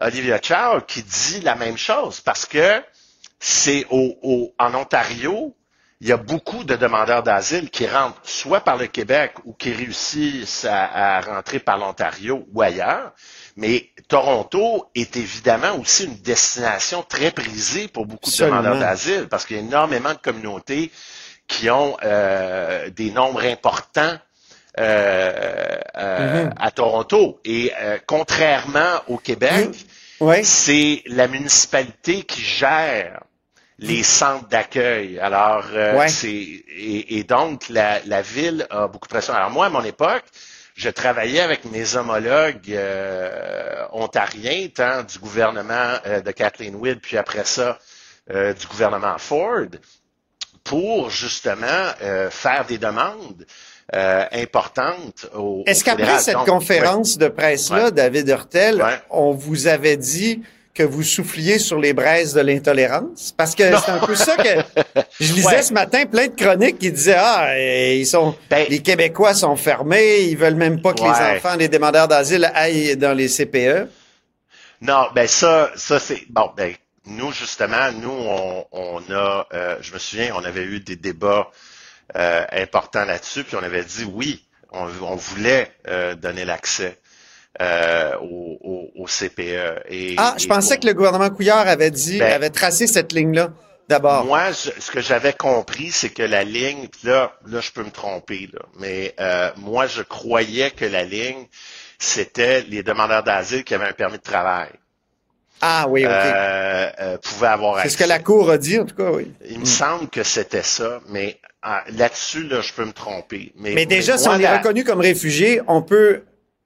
Olivia 0.02 0.40
Chow 0.42 0.82
qui 0.88 1.04
dit 1.04 1.42
la 1.42 1.56
même 1.56 1.78
chose 1.78 2.22
parce 2.22 2.46
que 2.46 2.82
c'est 3.40 3.86
au, 3.90 4.16
au- 4.22 4.54
en 4.58 4.74
Ontario, 4.76 5.56
il 6.02 6.08
y 6.08 6.12
a 6.14 6.18
beaucoup 6.18 6.64
de 6.64 6.76
demandeurs 6.78 7.24
d'asile 7.24 7.70
qui 7.70 7.86
rentrent 7.86 8.20
soit 8.24 8.62
par 8.62 8.78
le 8.78 8.88
Québec 8.88 9.34
ou 9.46 9.54
qui 9.54 9.74
réussissent 9.74 10.64
à, 10.66 11.18
à 11.18 11.22
rentrer 11.22 11.60
par 11.60 11.78
l'Ontario 11.78 12.48
ou 12.54 12.62
ailleurs. 12.62 13.12
Mais 13.58 13.90
Toronto 14.08 14.90
est 14.96 15.18
évidemment 15.18 15.76
aussi 15.78 16.06
une 16.06 16.16
destination 16.18 17.04
très 17.04 17.32
prisée 17.32 17.90
pour 17.90 18.06
beaucoup 18.06 18.30
de 18.30 18.36
demandeurs 18.46 18.76
d'asile 18.80 19.28
parce 19.30 19.46
qu'il 19.46 19.58
y 19.58 19.60
a 19.60 19.64
énormément 19.64 20.14
de 20.14 20.18
communautés 20.20 20.92
qui 21.48 21.70
ont 21.70 21.98
euh, 22.04 22.90
des 22.92 23.12
nombres 23.12 23.44
importants 23.44 24.18
euh, 24.78 25.78
euh, 25.98 26.44
Mhm. 26.46 26.54
à 26.58 26.72
Toronto. 26.72 27.40
Et 27.44 27.72
euh, 27.82 27.98
contrairement 28.06 29.02
au 29.08 29.18
Québec, 29.18 29.70
Ouais. 30.20 30.44
c'est 30.44 31.02
la 31.08 31.28
municipalité 31.28 32.24
qui 32.24 32.42
gère 32.42 33.24
les 33.80 34.04
centres 34.04 34.48
d'accueil. 34.50 35.18
Alors, 35.20 35.66
Ouais. 35.74 36.08
c'est 36.10 36.28
et, 36.32 37.18
et 37.18 37.24
donc 37.24 37.70
la, 37.70 38.00
la 38.06 38.22
ville 38.22 38.68
a 38.70 38.88
beaucoup 38.88 39.08
de 39.08 39.14
pression. 39.14 39.34
Alors 39.34 39.50
moi, 39.50 39.68
à 39.68 39.70
mon 39.70 39.84
époque, 39.84 40.24
je 40.76 40.90
travaillais 40.90 41.40
avec 41.42 41.66
mes 41.66 41.96
homologues 41.96 42.78
ontariens, 43.92 44.68
tant 44.74 45.04
du 45.04 45.18
gouvernement 45.20 45.94
de 46.06 46.32
Kathleen 46.32 46.76
Wood, 46.76 47.00
puis 47.02 47.18
après 47.18 47.46
ça 47.46 47.80
du 48.30 48.68
gouvernement 48.68 49.18
Ford, 49.18 49.66
pour 50.64 51.10
justement 51.10 51.94
faire 52.30 52.66
des 52.66 52.78
demandes 52.78 53.46
euh, 53.96 54.26
au, 55.36 55.64
Est-ce 55.66 55.84
qu'après 55.84 56.20
cette 56.20 56.36
Donc, 56.36 56.48
conférence 56.48 57.18
de 57.18 57.28
presse-là, 57.28 57.86
Ouais. 57.86 57.92
David 57.92 58.28
Hurtel, 58.30 58.82
Ouais. 58.82 58.98
on 59.10 59.32
vous 59.32 59.68
avait 59.68 59.98
dit 59.98 60.42
que 60.74 60.84
vous 60.84 61.04
souffliez 61.04 61.60
sur 61.60 61.78
les 61.80 61.94
braises 61.94 62.34
de 62.34 62.42
l'intolérance? 62.42 63.34
Parce 63.36 63.56
que 63.56 63.64
c'est 63.78 63.90
un 63.92 64.00
peu 64.00 64.16
ça 64.16 64.36
que 64.38 65.02
je 65.20 65.34
lisais 65.34 65.48
Ouais. 65.48 65.62
ce 65.62 65.74
matin, 65.74 66.06
plein 66.06 66.28
de 66.28 66.36
chroniques 66.36 66.78
qui 66.80 66.92
disaient 66.92 67.18
ah 67.18 67.58
ils 67.60 68.06
sont 68.08 68.36
Ben- 68.50 68.66
les 68.70 68.80
Québécois 68.80 69.34
sont 69.34 69.56
fermés, 69.56 70.22
ils 70.22 70.38
veulent 70.38 70.56
même 70.56 70.82
pas 70.82 70.94
que 70.94 71.02
les 71.04 71.36
enfants 71.38 71.58
des 71.58 71.68
demandeurs 71.68 72.08
d'asile 72.08 72.50
aillent 72.54 72.96
dans 72.96 73.14
les. 73.18 73.28
CPE. 73.28 73.90
Non, 74.82 75.08
ben 75.14 75.28
ça, 75.28 75.72
ça 75.76 76.00
c'est 76.00 76.24
bon. 76.30 76.50
Ben 76.56 76.74
nous 77.06 77.32
justement, 77.34 77.92
nous 77.92 78.12
on, 78.12 78.66
on 78.72 79.02
a, 79.12 79.48
euh, 79.54 79.76
je 79.82 79.94
me 79.94 80.00
souviens, 80.00 80.34
on 80.38 80.44
avait 80.46 80.64
eu 80.64 80.80
des 80.80 80.96
débats 80.96 81.48
euh, 82.16 82.46
importants 82.52 83.06
là-dessus, 83.06 83.44
puis 83.44 83.56
on 83.56 83.64
avait 83.64 83.84
dit 83.84 84.04
oui, 84.06 84.46
on, 84.72 84.88
on 85.02 85.16
voulait 85.16 85.72
euh, 85.88 86.16
donner 86.16 86.46
l'accès 86.46 86.98
euh, 87.62 88.16
au, 88.22 88.58
au, 88.62 88.92
au 89.04 89.06
CPE. 89.08 89.84
Et, 89.90 90.16
Ah, 90.18 90.36
je 90.38 90.46
et 90.46 90.48
pensais 90.48 90.78
que 90.78 90.88
le 90.88 90.94
gouvernement 90.94 91.30
Couillard 91.30 91.68
avait 91.68 91.92
dit, 91.92 92.20
Ben- 92.20 92.34
avait 92.34 92.50
tracé 92.52 92.88
cette 92.88 93.12
ligne-là 93.12 93.50
d'abord. 93.88 94.26
Moi, 94.26 94.52
je- 94.52 94.80
ce 94.80 94.92
que 94.92 95.02
j'avais 95.02 95.34
compris, 95.34 95.92
c'est 95.92 96.10
que 96.12 96.22
la 96.24 96.44
ligne, 96.44 96.88
là, 97.04 97.34
là, 97.48 97.60
je 97.60 97.72
peux 97.72 97.84
me 97.84 97.92
tromper, 97.92 98.50
là, 98.54 98.62
mais 98.80 99.16
euh, 99.20 99.50
moi, 99.58 99.88
je 99.88 100.02
croyais 100.04 100.72
que 100.72 100.86
la 100.86 101.04
ligne, 101.04 101.48
c'était 101.98 102.62
les 102.62 102.84
demandeurs 102.84 103.24
d'asile 103.24 103.64
qui 103.64 103.74
avaient 103.74 103.88
un 103.90 103.94
permis 103.94 104.18
de 104.18 104.24
travail. 104.24 104.70
Ah 105.62 105.86
oui, 105.90 106.06
ok. 106.06 106.12
euh, 106.12 106.90
euh, 107.02 107.18
pouvaient 107.18 107.48
avoir 107.48 107.76
c'est 107.76 107.82
accès. 107.82 107.98
ce 107.98 107.98
que 108.04 108.08
la 108.10 108.20
Cour 108.20 108.50
a 108.50 108.58
dit, 108.58 108.80
en 108.80 108.86
tout 108.86 108.96
cas, 108.96 109.12
oui. 109.12 109.32
Il 109.50 109.60
me 109.60 109.66
semble 109.66 110.08
que 110.10 110.24
c'était 110.24 110.64
ça, 110.64 111.00
mais 111.10 111.38
ah, 111.62 111.84
là-dessus, 111.98 112.44
là, 112.44 112.62
je 112.62 112.72
peux 112.74 112.86
me 112.86 112.94
tromper. 112.94 113.52
Mais, 113.58 113.74
Mais 113.74 113.86
déjà, 113.86 114.18
si 114.18 114.28
moi, 114.28 114.38
on 114.38 114.40
est 114.40 114.58
reconnu 114.58 114.84
comme 114.86 115.02
réfugié, 115.02 115.62
on 115.68 115.82
peut 115.82 116.22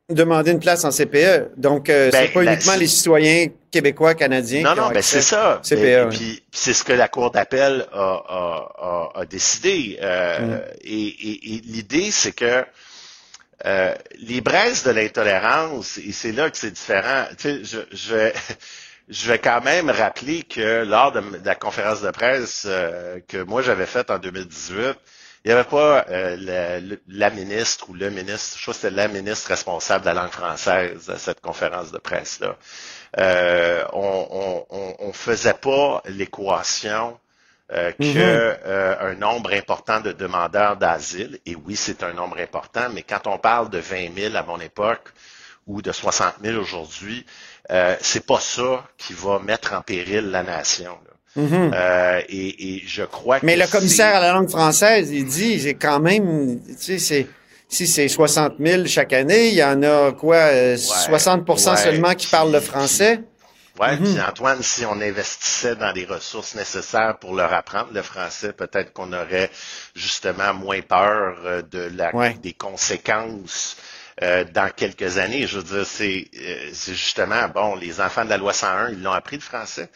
demander 0.10 0.52
une 0.52 0.60
place 0.60 0.84
en 0.84 0.92
CPE. 0.92 1.52
Donc, 1.58 1.90
euh, 1.90 2.12
Ben, 2.12 2.26
c'est 2.28 2.34
pas 2.34 2.44
uniquement 2.44 2.74
c'est- 2.74 2.80
les 2.80 2.88
citoyens 2.88 3.48
québécois, 3.72 4.14
canadiens 4.14 4.62
Non, 4.62 4.74
qui 4.74 4.80
ont 4.80 4.84
non, 4.84 4.92
ben 4.92 5.02
c'est 5.02 5.22
ça. 5.22 5.60
CPE. 5.64 6.10
Oui. 6.12 6.16
Puis, 6.18 6.44
c'est 6.52 6.74
ce 6.74 6.84
que 6.84 6.94
la 6.94 7.08
Cour 7.08 7.32
d'appel 7.32 7.88
a, 7.92 7.98
a, 7.98 9.12
a, 9.16 9.22
a 9.22 9.26
décidé. 9.26 9.98
Euh, 10.02 10.40
Mm. 10.40 10.62
Et, 10.84 11.08
et- 11.08 11.56
et 11.56 11.62
l'idée, 11.66 12.12
c'est 12.12 12.34
que 12.34 12.64
les 14.20 14.42
braises 14.42 14.84
de 14.84 14.92
l'intolérance, 14.92 15.98
et 15.98 16.12
c'est 16.12 16.34
là 16.34 16.50
que 16.50 16.58
c'est 16.58 16.72
différent. 16.72 17.24
Tu 17.38 17.64
sais, 17.64 17.64
je, 17.64 17.78
je, 17.96 18.32
je 19.10 19.28
vais 19.30 19.40
quand 19.40 19.62
même 19.62 19.90
rappeler 19.90 20.44
que 20.44 20.84
lors 20.86 21.12
de, 21.12 21.22
de 21.22 21.46
la 21.46 21.56
conférence 21.56 22.02
de 22.02 22.12
presse 22.12 22.64
euh, 22.68 23.20
que 23.28 23.38
moi 23.44 23.62
j'avais 23.62 23.86
faite 23.86 24.12
en 24.12 24.20
2018, 24.20 24.96
il 25.46 25.50
n'y 25.50 25.52
avait 25.54 25.70
pas 25.70 26.06
euh, 26.10 26.90
la, 27.08 27.30
ministre 27.30 27.90
ou 27.90 27.94
le 27.94 28.10
ministre, 28.10 28.58
je 28.58 28.62
crois 28.62 28.74
que 28.74 28.80
c'était 28.80 28.96
la 28.96 29.08
ministre 29.10 29.50
responsable 29.50 30.06
de 30.06 30.10
la 30.10 30.14
langue 30.24 30.32
française 30.32 31.10
à 31.10 31.18
cette 31.18 31.42
conférence 31.42 31.92
de 31.92 31.98
presse-là. 31.98 32.56
Euh, 33.20 33.84
on, 33.94 34.66
on 35.00 35.14
faisait 35.14 35.54
pas 35.54 36.02
l'équation 36.06 37.20
euh, 37.72 37.92
que 37.94 38.04
Mhm. 38.04 38.58
euh, 38.66 38.96
un 39.00 39.16
nombre 39.16 39.54
important 39.54 40.00
de 40.02 40.12
demandeurs 40.12 40.78
d'asile, 40.78 41.40
et 41.46 41.56
oui, 41.56 41.76
c'est 41.76 42.04
un 42.04 42.14
nombre 42.14 42.38
important, 42.40 42.90
mais 42.94 43.04
quand 43.04 43.26
on 43.28 43.38
parle 43.38 43.70
de 43.70 43.80
20 43.80 44.14
000 44.16 44.36
à 44.36 44.44
mon 44.44 44.60
époque 44.60 45.10
ou 45.68 45.82
de 45.82 45.92
60 45.92 46.36
000 46.44 46.60
aujourd'hui, 46.60 47.26
euh, 47.72 47.96
c'est 48.02 48.26
pas 48.26 48.40
ça 48.40 48.86
qui 48.98 49.14
va 49.14 49.40
mettre 49.40 49.74
en 49.74 49.82
péril 49.82 50.30
la 50.32 50.44
nation. 50.44 50.92
là. 51.06 51.42
Mhm. 51.42 51.72
Euh, 51.74 52.22
et, 52.30 52.76
et 52.76 52.84
je 52.86 53.04
crois 53.04 53.40
que 53.40 53.46
Mais 53.46 53.56
le 53.56 53.66
commissaire 53.68 54.16
à 54.16 54.20
la 54.20 54.34
langue 54.34 54.50
française, 54.50 55.10
il 55.12 55.26
dit, 55.26 55.60
c'est 55.60 55.74
quand 55.74 56.00
même, 56.00 56.60
tu 56.80 57.00
sais, 57.00 57.28
si 57.70 57.88
c'est 57.88 58.08
60 58.08 58.54
000 58.60 58.86
chaque 58.86 59.14
année, 59.14 59.48
il 59.50 59.56
y 59.56 59.64
en 59.64 59.82
a 59.82 60.12
quoi, 60.12 60.36
euh, 60.36 60.78
60 60.78 61.50
ouais, 61.50 61.58
seulement 61.78 62.14
qui 62.14 62.28
parlent 62.28 62.52
le 62.52 62.60
français? 62.60 63.22
Ouais, 63.80 63.98
Mhm. 63.98 64.04
puis 64.04 64.22
Antoine, 64.22 64.62
si 64.62 64.86
on 64.86 65.02
investissait 65.02 65.76
dans 65.76 65.92
des 65.94 66.06
ressources 66.06 66.54
nécessaires 66.54 67.18
pour 67.20 67.34
leur 67.34 67.52
apprendre 67.52 67.90
le 67.92 68.04
français, 68.04 68.54
peut-être 68.54 68.94
qu'on 68.94 69.12
aurait 69.14 69.50
justement 69.96 70.54
moins 70.54 70.82
peur 70.82 71.38
euh, 71.44 71.62
de 71.64 71.90
la, 71.96 72.14
Ouais. 72.16 72.36
des 72.44 72.54
conséquences 72.54 73.76
euh, 74.22 74.44
dans 74.54 74.70
quelques 74.70 75.18
années. 75.18 75.48
Je 75.48 75.58
veux 75.58 75.64
dire, 75.64 75.86
c'est 75.86 76.28
euh, 76.40 76.70
c'est 76.74 76.94
justement, 76.94 77.48
bon, 77.54 77.76
les 77.76 78.00
enfants 78.02 78.26
de 78.26 78.30
la 78.30 78.38
loi 78.38 78.54
101, 78.54 78.90
ils 78.92 79.02
l'ont 79.02 79.12
appris 79.12 79.38
le 79.38 79.42
français. 79.42 79.90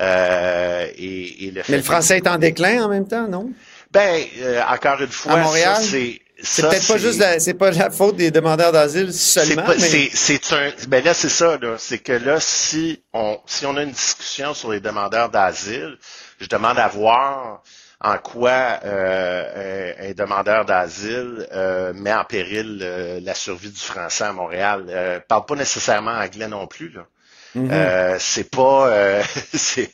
Euh, 0.00 0.86
et, 0.96 1.46
et 1.46 1.50
le 1.50 1.62
Mais 1.68 1.76
le 1.78 1.82
français 1.82 2.18
est 2.18 2.26
en 2.28 2.36
déclin 2.38 2.84
en 2.84 2.88
même 2.88 3.08
temps, 3.08 3.28
non? 3.28 3.50
Ben, 3.90 4.24
euh, 4.40 4.60
encore 4.68 5.00
une 5.00 5.08
fois, 5.08 5.32
À 5.32 5.36
Montréal? 5.38 5.76
c'est... 5.82 6.20
C'est 6.42 6.60
peut-être 6.68 6.86
pas 6.86 6.98
juste 6.98 7.18
la, 7.18 7.40
c'est 7.40 7.54
pas 7.54 7.70
la 7.70 7.88
faute 7.88 8.16
des 8.16 8.30
demandeurs 8.30 8.70
d'asile 8.70 9.10
c'est 9.10 9.40
seulement, 9.46 9.64
c'est- 9.78 10.10
c'est 10.12 10.52
un, 10.52 10.70
ben 10.86 11.02
là, 11.02 11.14
c'est 11.14 11.30
ça, 11.30 11.56
là. 11.56 11.76
C'est 11.78 11.96
que 12.00 12.12
là, 12.12 12.38
si 12.40 13.02
on, 13.14 13.38
si 13.46 13.64
on 13.64 13.74
a 13.78 13.82
une 13.82 13.92
discussion 13.92 14.52
sur 14.52 14.70
les 14.70 14.80
demandeurs 14.80 15.30
d'asile, 15.30 15.96
je 16.38 16.46
demande 16.46 16.78
à 16.78 16.88
voir 16.88 17.62
en 18.00 18.18
quoi 18.18 18.80
euh, 18.84 19.94
un, 20.04 20.10
un 20.10 20.12
demandeur 20.12 20.64
d'asile 20.64 21.46
euh, 21.52 21.92
met 21.94 22.12
en 22.12 22.24
péril 22.24 22.80
euh, 22.82 23.20
la 23.22 23.34
survie 23.34 23.70
du 23.70 23.80
français 23.80 24.24
à 24.24 24.32
Montréal. 24.32 24.84
Euh, 24.88 25.18
parle 25.26 25.46
pas 25.46 25.54
nécessairement 25.54 26.12
anglais 26.12 26.48
non 26.48 26.66
plus, 26.66 26.90
là. 26.90 27.06
Mhm. 27.54 27.70
Euh, 27.72 28.16
c'est 28.18 28.50
pas 28.50 28.88
euh, 28.88 29.22
c'est 29.54 29.90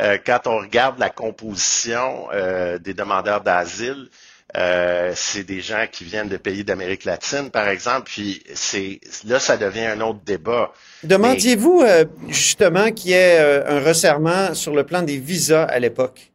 euh, 0.00 0.16
quand 0.24 0.46
on 0.46 0.58
regarde 0.58 0.98
la 0.98 1.10
composition 1.10 2.28
euh, 2.32 2.78
des 2.78 2.94
demandeurs 2.94 3.42
d'asile, 3.42 4.08
euh, 4.56 5.12
c'est 5.14 5.44
des 5.44 5.60
gens 5.60 5.86
qui 5.90 6.04
viennent 6.04 6.28
de 6.28 6.38
pays 6.38 6.64
d'Amérique 6.64 7.04
latine, 7.04 7.50
par 7.50 7.68
exemple, 7.68 8.04
puis 8.06 8.42
c'est 8.54 8.98
là 9.26 9.38
ça 9.38 9.58
devient 9.58 9.86
un 9.86 10.00
autre 10.00 10.20
débat. 10.24 10.72
demandiez-vous 11.04 11.82
euh, 11.82 12.06
justement 12.28 12.90
qu'il 12.92 13.10
y 13.10 13.14
ait 13.14 13.38
euh, 13.40 13.78
un 13.78 13.80
resserrement 13.80 14.54
sur 14.54 14.74
le 14.74 14.84
plan 14.84 15.02
des 15.02 15.18
visas 15.18 15.64
à 15.64 15.78
l'époque? 15.78 16.31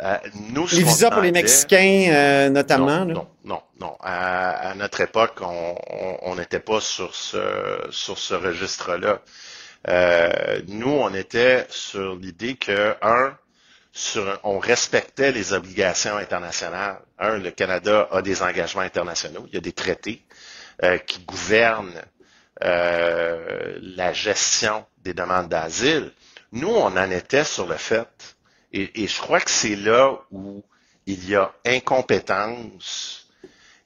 Euh, 0.00 0.16
nous, 0.52 0.66
Les 0.68 0.82
visas 0.84 1.10
pour 1.10 1.22
les 1.22 1.32
Mexicains, 1.32 2.08
euh, 2.12 2.48
notamment. 2.50 3.04
Non, 3.04 3.06
là? 3.06 3.14
non, 3.14 3.28
non, 3.44 3.62
non. 3.80 3.96
À, 4.00 4.70
à 4.70 4.74
notre 4.74 5.00
époque, 5.00 5.40
on 5.42 6.34
n'était 6.36 6.60
pas 6.60 6.80
sur 6.80 7.14
ce 7.14 7.40
sur 7.90 8.18
ce 8.18 8.34
registre-là. 8.34 9.20
Euh, 9.88 10.60
nous, 10.68 10.90
on 10.90 11.12
était 11.14 11.66
sur 11.70 12.16
l'idée 12.16 12.56
que 12.56 12.96
un, 13.02 13.36
sur, 13.92 14.38
on 14.44 14.58
respectait 14.58 15.32
les 15.32 15.52
obligations 15.52 16.16
internationales. 16.16 16.98
Un, 17.18 17.38
le 17.38 17.50
Canada 17.50 18.08
a 18.10 18.22
des 18.22 18.42
engagements 18.42 18.82
internationaux, 18.82 19.46
il 19.48 19.54
y 19.54 19.58
a 19.58 19.60
des 19.60 19.72
traités 19.72 20.24
euh, 20.82 20.98
qui 20.98 21.20
gouvernent 21.24 22.02
euh, 22.64 23.78
la 23.80 24.12
gestion 24.12 24.84
des 24.98 25.14
demandes 25.14 25.48
d'asile. 25.48 26.12
Nous, 26.52 26.68
on 26.68 26.96
en 26.96 27.10
était 27.10 27.44
sur 27.44 27.66
le 27.66 27.76
fait, 27.76 28.36
et, 28.72 29.02
et 29.02 29.06
je 29.06 29.20
crois 29.20 29.40
que 29.40 29.50
c'est 29.50 29.76
là 29.76 30.18
où 30.30 30.62
il 31.06 31.28
y 31.28 31.34
a 31.34 31.52
incompétence 31.64 33.28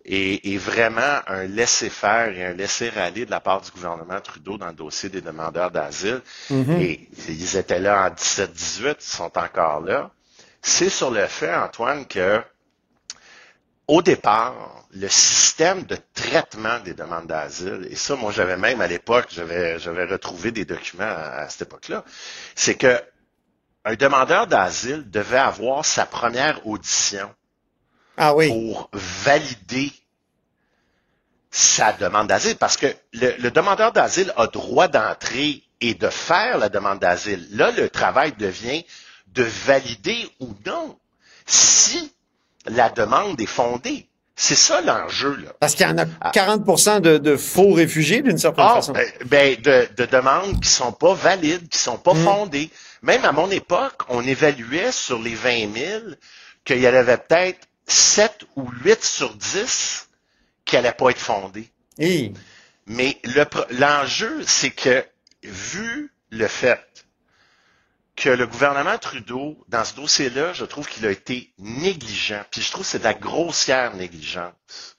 et, 0.05 0.53
et 0.53 0.59
vraiment 0.59 1.21
un 1.29 1.45
laisser-faire 1.45 2.37
et 2.37 2.45
un 2.45 2.53
laisser-aller 2.53 3.25
de 3.25 3.31
la 3.31 3.41
part 3.41 3.61
du 3.61 3.71
gouvernement 3.71 4.21
Trudeau 4.21 4.59
dans 4.59 4.67
le 4.67 4.73
dossier 4.73 5.09
des 5.09 5.21
demandeurs 5.21 5.71
d'asile. 5.71 6.21
Mhm. 6.51 6.81
Et 6.81 7.09
ils 7.29 7.57
étaient 7.57 7.79
là 7.79 8.07
en 8.07 8.11
17-18, 8.11 8.97
ils 8.99 9.05
sont 9.05 9.39
encore 9.39 9.81
là. 9.81 10.11
C'est 10.61 10.91
sur 10.91 11.11
le 11.11 11.27
fait, 11.27 11.55
Antoine, 11.55 12.07
que 12.07 12.43
au 13.89 14.01
départ, 14.03 14.85
le 14.93 15.09
système 15.09 15.83
de 15.83 15.97
traitement 16.15 16.79
des 16.81 16.95
demandes 16.95 17.27
d'asile, 17.27 17.87
et 17.91 17.97
ça, 17.97 18.15
moi, 18.17 18.33
j'avais 18.33 18.57
même 18.57 18.81
à 18.81 18.87
l'époque, 18.87 19.27
j'avais, 19.31 19.79
j'avais 19.79 20.05
retrouvé 20.05 20.51
des 20.51 20.65
documents 20.65 21.05
à, 21.05 21.43
à 21.43 21.49
cette 21.49 21.63
époque-là, 21.63 22.05
c'est 22.55 22.77
que 22.77 23.01
un 23.85 23.95
demandeur 23.95 24.47
d'asile 24.47 25.11
devait 25.11 25.39
avoir 25.39 25.85
sa 25.85 26.07
première 26.07 26.65
audition 26.67 27.29
Ah 28.17 28.35
oui. 28.35 28.49
pour 28.49 28.91
valider 28.93 29.93
sa 31.51 31.93
demande 31.93 32.29
d'asile, 32.29 32.57
parce 32.57 32.77
que 32.77 32.87
le, 33.13 33.35
le 33.39 33.51
demandeur 33.51 33.93
d'asile 33.93 34.33
a 34.37 34.47
droit 34.47 34.89
d'entrer 34.89 35.63
et 35.81 35.95
de 35.95 36.09
faire 36.09 36.59
la 36.59 36.69
demande 36.69 37.01
d'asile. 37.01 37.47
Là, 37.53 37.71
le 37.73 37.91
travail 37.91 38.33
devient 38.39 38.85
de 39.35 39.43
valider 39.43 40.31
ou 40.41 40.55
non 40.65 40.97
si 41.45 42.13
la 42.67 42.89
demande 42.89 43.41
est 43.41 43.47
fondée. 43.47 44.07
C'est 44.35 44.55
ça 44.55 44.81
l'enjeu, 44.81 45.37
là. 45.45 45.51
Parce 45.61 45.75
qu'il 45.75 45.87
y 45.87 45.91
en 45.91 45.99
a 45.99 46.07
40 46.33 47.03
de, 47.03 47.19
de 47.19 47.37
faux 47.37 47.75
réfugiés, 47.75 48.23
d'une 48.23 48.39
certaine 48.39 48.65
Ah, 48.67 48.75
façon. 48.77 48.93
ben, 48.93 49.07
ben, 49.27 49.61
de, 49.61 49.89
de 49.95 50.07
demandes 50.07 50.59
qui 50.61 50.71
sont 50.71 50.93
pas 50.93 51.13
valides, 51.13 51.69
qui 51.69 51.79
sont 51.79 51.99
pas 51.99 52.15
Mm. 52.15 52.25
fondées. 52.25 52.71
Même 53.03 53.25
à 53.25 53.33
mon 53.33 53.51
époque, 53.51 54.03
on 54.09 54.25
évaluait 54.25 54.93
sur 54.93 55.21
les 55.21 55.35
20 55.35 55.75
000 55.75 56.03
qu'il 56.65 56.79
y 56.79 56.89
en 56.89 56.95
avait 56.95 57.19
peut-être 57.19 57.67
7 57.87 58.47
ou 58.57 58.71
8 58.85 59.05
sur 59.05 59.35
10 59.35 60.09
qui 60.65 60.77
n'allaient 60.77 60.93
pas 60.93 61.11
être 61.11 61.19
fondées. 61.19 61.71
Hi. 61.99 62.33
Mais 62.87 63.19
le 63.25 63.45
l'enjeu, 63.71 64.43
c'est 64.47 64.71
que, 64.71 65.05
vu 65.43 66.13
le 66.31 66.47
fait 66.47 66.81
que 68.15 68.29
le 68.29 68.47
gouvernement 68.47 68.99
Trudeau, 68.99 69.59
dans 69.69 69.85
ce 69.85 69.95
dossier-là, 69.95 70.53
je 70.53 70.65
trouve 70.65 70.89
qu'il 70.89 71.07
a 71.07 71.11
été 71.11 71.53
négligent. 71.59 72.45
Puis 72.51 72.63
je 72.63 72.71
trouve 72.71 72.85
que 72.85 72.91
c'est 72.91 72.99
de 73.01 73.05
la 73.05 73.15
grossière 73.15 73.95
négligence 73.95 74.97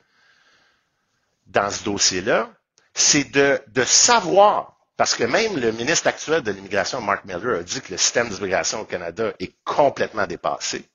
dans 1.48 1.69
ce 1.69 1.83
dossier-là. 1.83 2.50
C'est 2.93 3.31
de, 3.31 3.62
de 3.67 3.83
savoir 3.83 4.72
Parce 4.95 5.15
que 5.15 5.23
même 5.23 5.57
le 5.57 5.71
ministre 5.71 6.07
actuel 6.07 6.41
de 6.43 6.51
l'immigration, 6.51 7.01
Mark 7.01 7.25
Miller, 7.25 7.59
a 7.59 7.63
dit 7.63 7.81
que 7.81 7.91
le 7.91 7.97
système 7.97 8.29
d'immigration 8.29 8.81
au 8.81 8.85
Canada 8.85 9.31
est 9.39 9.53
complètement 9.63 10.27
dépassé. 10.27 10.85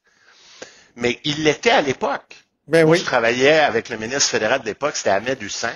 Mais 0.96 1.20
il 1.24 1.42
l'était 1.44 1.70
à 1.70 1.82
l'époque. 1.82 2.36
Ben 2.68 2.86
oui. 2.86 2.98
je 2.98 3.04
travaillais 3.04 3.58
avec 3.60 3.88
le 3.88 3.96
ministre 3.96 4.30
fédéral 4.30 4.60
de 4.60 4.66
l'époque, 4.66 4.94
c'était 4.94 5.10
Ahmed 5.10 5.42
Hussein, 5.42 5.72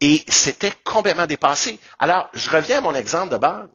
et 0.00 0.22
c'était 0.28 0.72
complètement 0.84 1.26
dépassé. 1.26 1.78
Alors, 1.98 2.30
je 2.32 2.48
reviens 2.48 2.78
à 2.78 2.80
mon 2.80 2.94
exemple 2.94 3.32
de 3.32 3.38
base. 3.38 3.68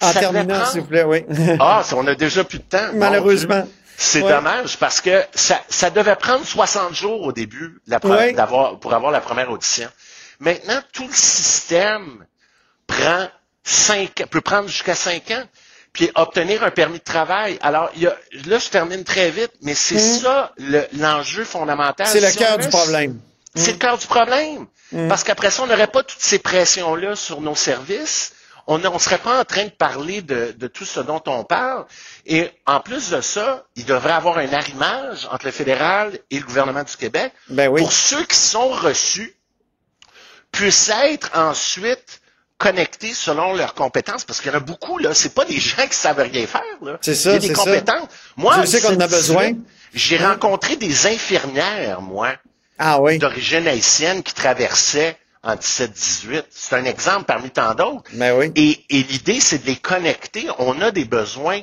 En 0.00 0.12
Ça 0.12 0.20
terminant, 0.20 0.54
prendre- 0.54 0.70
s'il 0.70 0.80
vous 0.82 0.86
plaît, 0.86 1.02
oui. 1.04 1.24
Ah, 1.60 1.82
on 1.94 2.06
a 2.06 2.14
déjà 2.14 2.44
plus 2.44 2.58
de 2.60 2.64
temps. 2.64 2.92
Malheureusement. 2.94 3.66
C'est 3.96 4.22
Ouais. 4.22 4.30
dommage 4.32 4.76
parce 4.78 5.00
que 5.00 5.24
ça, 5.34 5.60
ça 5.68 5.90
devait 5.90 6.14
prendre 6.14 6.46
60 6.46 6.94
jours 6.94 7.22
au 7.22 7.32
début 7.32 7.80
la 7.88 7.98
Ouais. 8.06 8.32
pour 8.80 8.94
avoir 8.94 9.10
la 9.10 9.20
première 9.20 9.50
audition. 9.50 9.88
Maintenant, 10.38 10.80
tout 10.92 11.08
le 11.08 11.12
système 11.12 12.24
prend 12.88 13.28
cinq, 13.62 14.24
peut 14.30 14.40
prendre 14.40 14.68
jusqu'à 14.68 14.94
5 14.96 15.30
ans, 15.30 15.44
puis 15.92 16.10
obtenir 16.16 16.64
un 16.64 16.70
permis 16.70 16.98
de 16.98 17.04
travail. 17.04 17.58
Alors, 17.62 17.90
il 17.94 18.02
y 18.02 18.06
a, 18.06 18.16
là, 18.46 18.58
je 18.58 18.68
termine 18.68 19.04
très 19.04 19.30
vite, 19.30 19.52
mais 19.62 19.74
c'est 19.74 19.98
ça 19.98 20.52
le- 20.58 20.86
l'enjeu 20.94 21.44
fondamental. 21.44 22.06
Mm. 22.06 22.10
C'est 22.10 22.20
le 22.20 22.28
on 22.28 22.34
cœur 22.34 22.58
du 22.58 22.68
problème. 22.68 23.20
c'est 23.54 23.72
le 23.72 23.78
cœur 23.78 23.98
du 23.98 24.06
problème. 24.06 24.66
Parce 25.08 25.22
qu'après 25.22 25.50
ça, 25.50 25.62
on 25.62 25.66
n'aurait 25.66 25.86
pas 25.86 26.02
toutes 26.02 26.20
ces 26.22 26.38
pressions-là 26.38 27.14
sur 27.14 27.40
nos 27.42 27.54
services. 27.54 28.32
On 28.66 28.78
ne 28.78 28.98
serait 28.98 29.18
pas 29.18 29.38
en 29.40 29.44
train 29.44 29.64
de 29.64 29.70
parler 29.70 30.20
de, 30.22 30.54
de 30.56 30.66
tout 30.66 30.84
ce 30.86 31.00
dont 31.00 31.22
on 31.26 31.42
parle. 31.44 31.84
Et 32.26 32.50
en 32.66 32.80
plus 32.80 33.10
de 33.10 33.20
ça, 33.20 33.66
il 33.76 33.84
devrait 33.84 34.10
y 34.10 34.12
avoir 34.12 34.38
un 34.38 34.50
arrimage 34.52 35.26
entre 35.30 35.46
le 35.46 35.52
fédéral 35.52 36.18
et 36.30 36.38
le 36.38 36.44
gouvernement 36.44 36.82
du 36.84 36.96
Québec 36.96 37.32
Ben 37.50 37.68
oui. 37.68 37.80
pour 37.80 37.92
ceux 37.92 38.24
qui 38.24 38.36
sont 38.36 38.68
reçus 38.68 39.34
puissent 40.52 40.90
être 41.04 41.30
ensuite 41.34 42.20
connectés 42.58 43.14
selon 43.14 43.54
leurs 43.54 43.74
compétences. 43.74 44.24
Parce 44.24 44.40
qu'il 44.40 44.50
y 44.50 44.54
en 44.54 44.58
a 44.58 44.60
beaucoup, 44.60 44.98
là, 44.98 45.14
c'est 45.14 45.34
pas 45.34 45.44
des 45.44 45.58
gens 45.58 45.86
qui 45.86 45.94
savent 45.94 46.18
rien 46.18 46.46
faire, 46.46 46.62
là. 46.82 46.98
C'est 47.00 47.14
ça, 47.14 47.30
Il 47.30 47.34
y 47.34 47.36
a 47.36 47.38
des 47.40 47.48
ça. 47.48 47.54
compétences. 47.54 48.08
Moi, 48.36 48.56
Je 48.60 48.66
sais 48.66 48.80
qu'on 48.80 48.88
a 49.00 49.06
17, 49.06 49.10
besoin. 49.10 49.52
J'ai 49.94 50.18
rencontré 50.18 50.76
des 50.76 51.06
infirmières, 51.06 52.00
moi, 52.02 52.34
Ah 52.78 53.00
oui. 53.00 53.18
d'origine 53.18 53.66
haïtienne 53.66 54.22
qui 54.22 54.34
traversaient 54.34 55.16
en 55.42 55.54
17-18. 55.56 56.44
C'est 56.50 56.74
un 56.76 56.84
exemple 56.84 57.24
parmi 57.24 57.50
tant 57.50 57.74
d'autres. 57.74 58.10
Ben 58.12 58.36
oui. 58.36 58.52
Et, 58.56 58.84
et 58.90 59.02
l'idée, 59.04 59.40
c'est 59.40 59.58
de 59.58 59.66
les 59.66 59.76
connecter. 59.76 60.46
On 60.58 60.80
a 60.80 60.90
des 60.90 61.04
besoins 61.04 61.60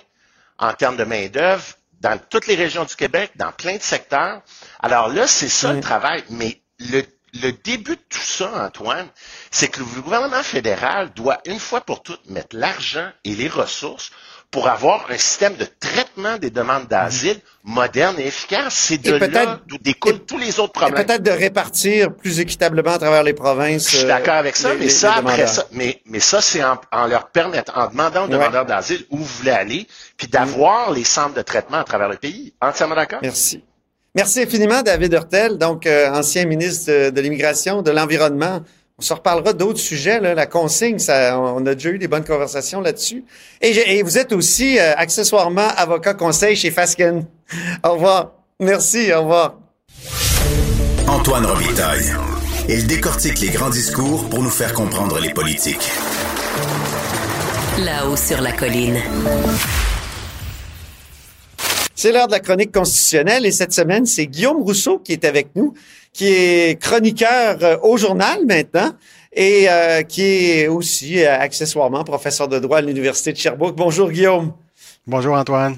en 0.57 0.73
termes 0.73 0.95
de 0.97 1.03
main-d'œuvre 1.03 1.63
dans 2.01 2.17
toutes 2.29 2.47
les 2.47 2.55
régions 2.55 2.85
du 2.85 2.95
Québec, 2.95 3.31
dans 3.35 3.51
plein 3.51 3.75
de 3.77 3.81
secteurs. 3.81 4.41
Alors 4.81 5.09
là, 5.09 5.27
c'est 5.27 5.49
ça 5.49 5.73
Mm. 5.73 5.75
le 5.75 5.81
travail. 5.81 6.23
Mais 6.29 6.61
le, 6.79 7.03
le 7.41 7.51
début 7.51 7.95
de 7.95 8.01
tout 8.09 8.19
ça, 8.19 8.51
Antoine, 8.65 9.07
c'est 9.51 9.67
que 9.67 9.79
le 9.79 10.01
gouvernement 10.01 10.43
fédéral 10.43 11.11
doit 11.15 11.39
une 11.45 11.59
fois 11.59 11.81
pour 11.81 12.01
toutes 12.03 12.29
mettre 12.29 12.55
l'argent 12.55 13.09
et 13.23 13.35
les 13.35 13.47
ressources 13.47 14.11
pour 14.51 14.69
avoir 14.69 15.07
un 15.09 15.17
système 15.17 15.55
de 15.57 15.65
traitement 15.79 16.37
des 16.37 16.49
demandes 16.49 16.87
d'asile 16.87 17.41
moderne 17.63 18.15
et 18.19 18.27
efficace. 18.27 18.73
C'est 18.73 18.99
de 18.99 19.11
là 19.15 19.59
d'où 19.67 19.77
découlent 19.79 20.23
tous 20.23 20.37
les 20.37 20.59
autres 20.61 20.71
Et 20.77 20.79
problèmes. 20.79 21.05
peut-être 21.05 21.23
de 21.23 21.31
répartir 21.31 22.15
plus 22.15 22.39
équitablement 22.39 22.91
à 22.93 22.97
travers 22.99 23.23
les 23.23 23.33
provinces. 23.33 23.89
Je 23.91 23.97
suis 23.97 24.05
euh, 24.05 24.07
d'accord 24.07 24.35
avec 24.35 24.55
ça, 24.55 24.69
les- 24.69 24.75
mais 24.79 24.83
les- 24.85 24.89
ça, 24.89 25.11
les 25.13 25.17
après 25.19 25.47
ça, 25.47 25.65
mais, 25.71 26.01
mais 26.05 26.19
ça, 26.21 26.41
c'est 26.41 26.63
en, 26.63 26.79
en 26.93 27.07
leur 27.07 27.29
permettant, 27.31 27.73
en 27.75 27.87
demandant 27.87 28.21
aux 28.21 28.27
Ouais. 28.27 28.33
demandeurs 28.37 28.65
d'asile 28.65 29.05
où 29.09 29.17
vous 29.17 29.25
voulez 29.25 29.51
aller, 29.51 29.87
puis 30.15 30.27
d'avoir 30.27 30.91
les 30.91 31.03
centres 31.03 31.33
de 31.33 31.41
traitement 31.41 31.79
à 31.79 31.83
travers 31.83 32.07
le 32.07 32.17
pays. 32.17 32.53
Entièrement 32.61 32.95
d'accord? 32.95 33.19
Merci. 33.23 33.61
Merci 34.15 34.41
infiniment, 34.41 34.81
David 34.81 35.11
Hurtel, 35.11 35.57
donc 35.57 35.85
euh, 35.85 36.09
ancien 36.09 36.45
ministre 36.45 36.89
de, 36.89 37.09
de 37.09 37.21
l'Immigration, 37.21 37.81
de 37.81 37.91
l'Environnement. 37.91 38.61
On 38.97 39.01
se 39.01 39.13
reparlera 39.13 39.51
d'autres 39.51 39.79
sujets. 39.79 40.21
Là. 40.21 40.33
La 40.33 40.45
consigne, 40.45 40.99
ça, 40.99 41.37
on 41.37 41.65
a 41.65 41.75
déjà 41.75 41.89
eu 41.89 41.97
des 41.97 42.07
bonnes 42.07 42.23
conversations 42.23 42.79
là-dessus. 42.79 43.25
Et 43.59 44.01
vous 44.03 44.17
êtes 44.17 44.31
aussi 44.31 44.79
euh, 44.79 44.93
accessoirement 44.95 45.67
avocat 45.75 46.13
conseil 46.13 46.55
chez 46.55 46.71
Fasken. 46.71 47.25
Au 47.83 47.93
revoir. 47.93 48.31
Merci, 48.61 49.11
au 49.11 49.21
revoir. 49.23 49.59
Antoine 51.07 51.45
Robitaille. 51.45 52.13
Il 52.69 52.87
décortique 52.87 53.41
les 53.41 53.49
grands 53.49 53.69
discours 53.69 54.29
pour 54.29 54.41
nous 54.41 54.49
faire 54.49 54.73
comprendre 54.73 55.19
les 55.19 55.33
politiques. 55.33 55.91
Là-haut 57.77 58.15
sur 58.15 58.41
la 58.41 58.53
colline. 58.53 59.01
C'est 61.95 62.11
l'heure 62.11 62.27
de 62.27 62.33
la 62.33 62.41
chronique 62.41 62.73
constitutionnelle 62.73 63.45
et 63.45 63.51
cette 63.51 63.71
semaine, 63.71 64.05
c'est 64.05 64.27
Guillaume 64.27 64.61
Rousseau 64.61 64.99
qui 64.99 65.13
est 65.13 65.25
avec 65.25 65.55
nous, 65.55 65.73
qui 66.13 66.27
est 66.27 66.81
chroniqueur 66.81 67.57
euh, 67.63 67.77
au 67.83 67.97
journal 67.97 68.45
maintenant 68.45 68.91
et 69.31 69.69
euh, 69.69 70.03
qui 70.03 70.21
est 70.21 70.67
aussi 70.67 71.23
euh, 71.23 71.39
accessoirement 71.39 72.03
professeur 72.03 72.47
de 72.47 72.59
droit 72.59 72.79
à 72.79 72.81
l'Université 72.81 73.31
de 73.31 73.37
Sherbrooke. 73.37 73.75
Bonjour 73.75 74.11
Guillaume. 74.11 74.53
Bonjour 75.07 75.35
Antoine. 75.35 75.77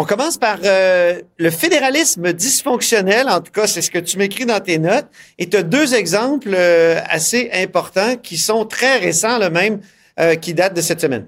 On 0.00 0.04
commence 0.04 0.38
par 0.38 0.58
euh, 0.64 1.20
le 1.38 1.50
fédéralisme 1.50 2.32
dysfonctionnel, 2.32 3.28
en 3.28 3.40
tout 3.40 3.50
cas 3.50 3.66
c'est 3.66 3.82
ce 3.82 3.90
que 3.90 3.98
tu 3.98 4.16
m'écris 4.16 4.46
dans 4.46 4.60
tes 4.60 4.78
notes, 4.78 5.06
et 5.38 5.48
tu 5.48 5.56
as 5.56 5.64
deux 5.64 5.94
exemples 5.94 6.54
euh, 6.54 7.00
assez 7.08 7.50
importants 7.52 8.16
qui 8.16 8.36
sont 8.36 8.64
très 8.64 8.98
récents, 8.98 9.40
le 9.40 9.50
même, 9.50 9.80
euh, 10.20 10.36
qui 10.36 10.54
datent 10.54 10.74
de 10.74 10.82
cette 10.82 11.00
semaine. 11.00 11.26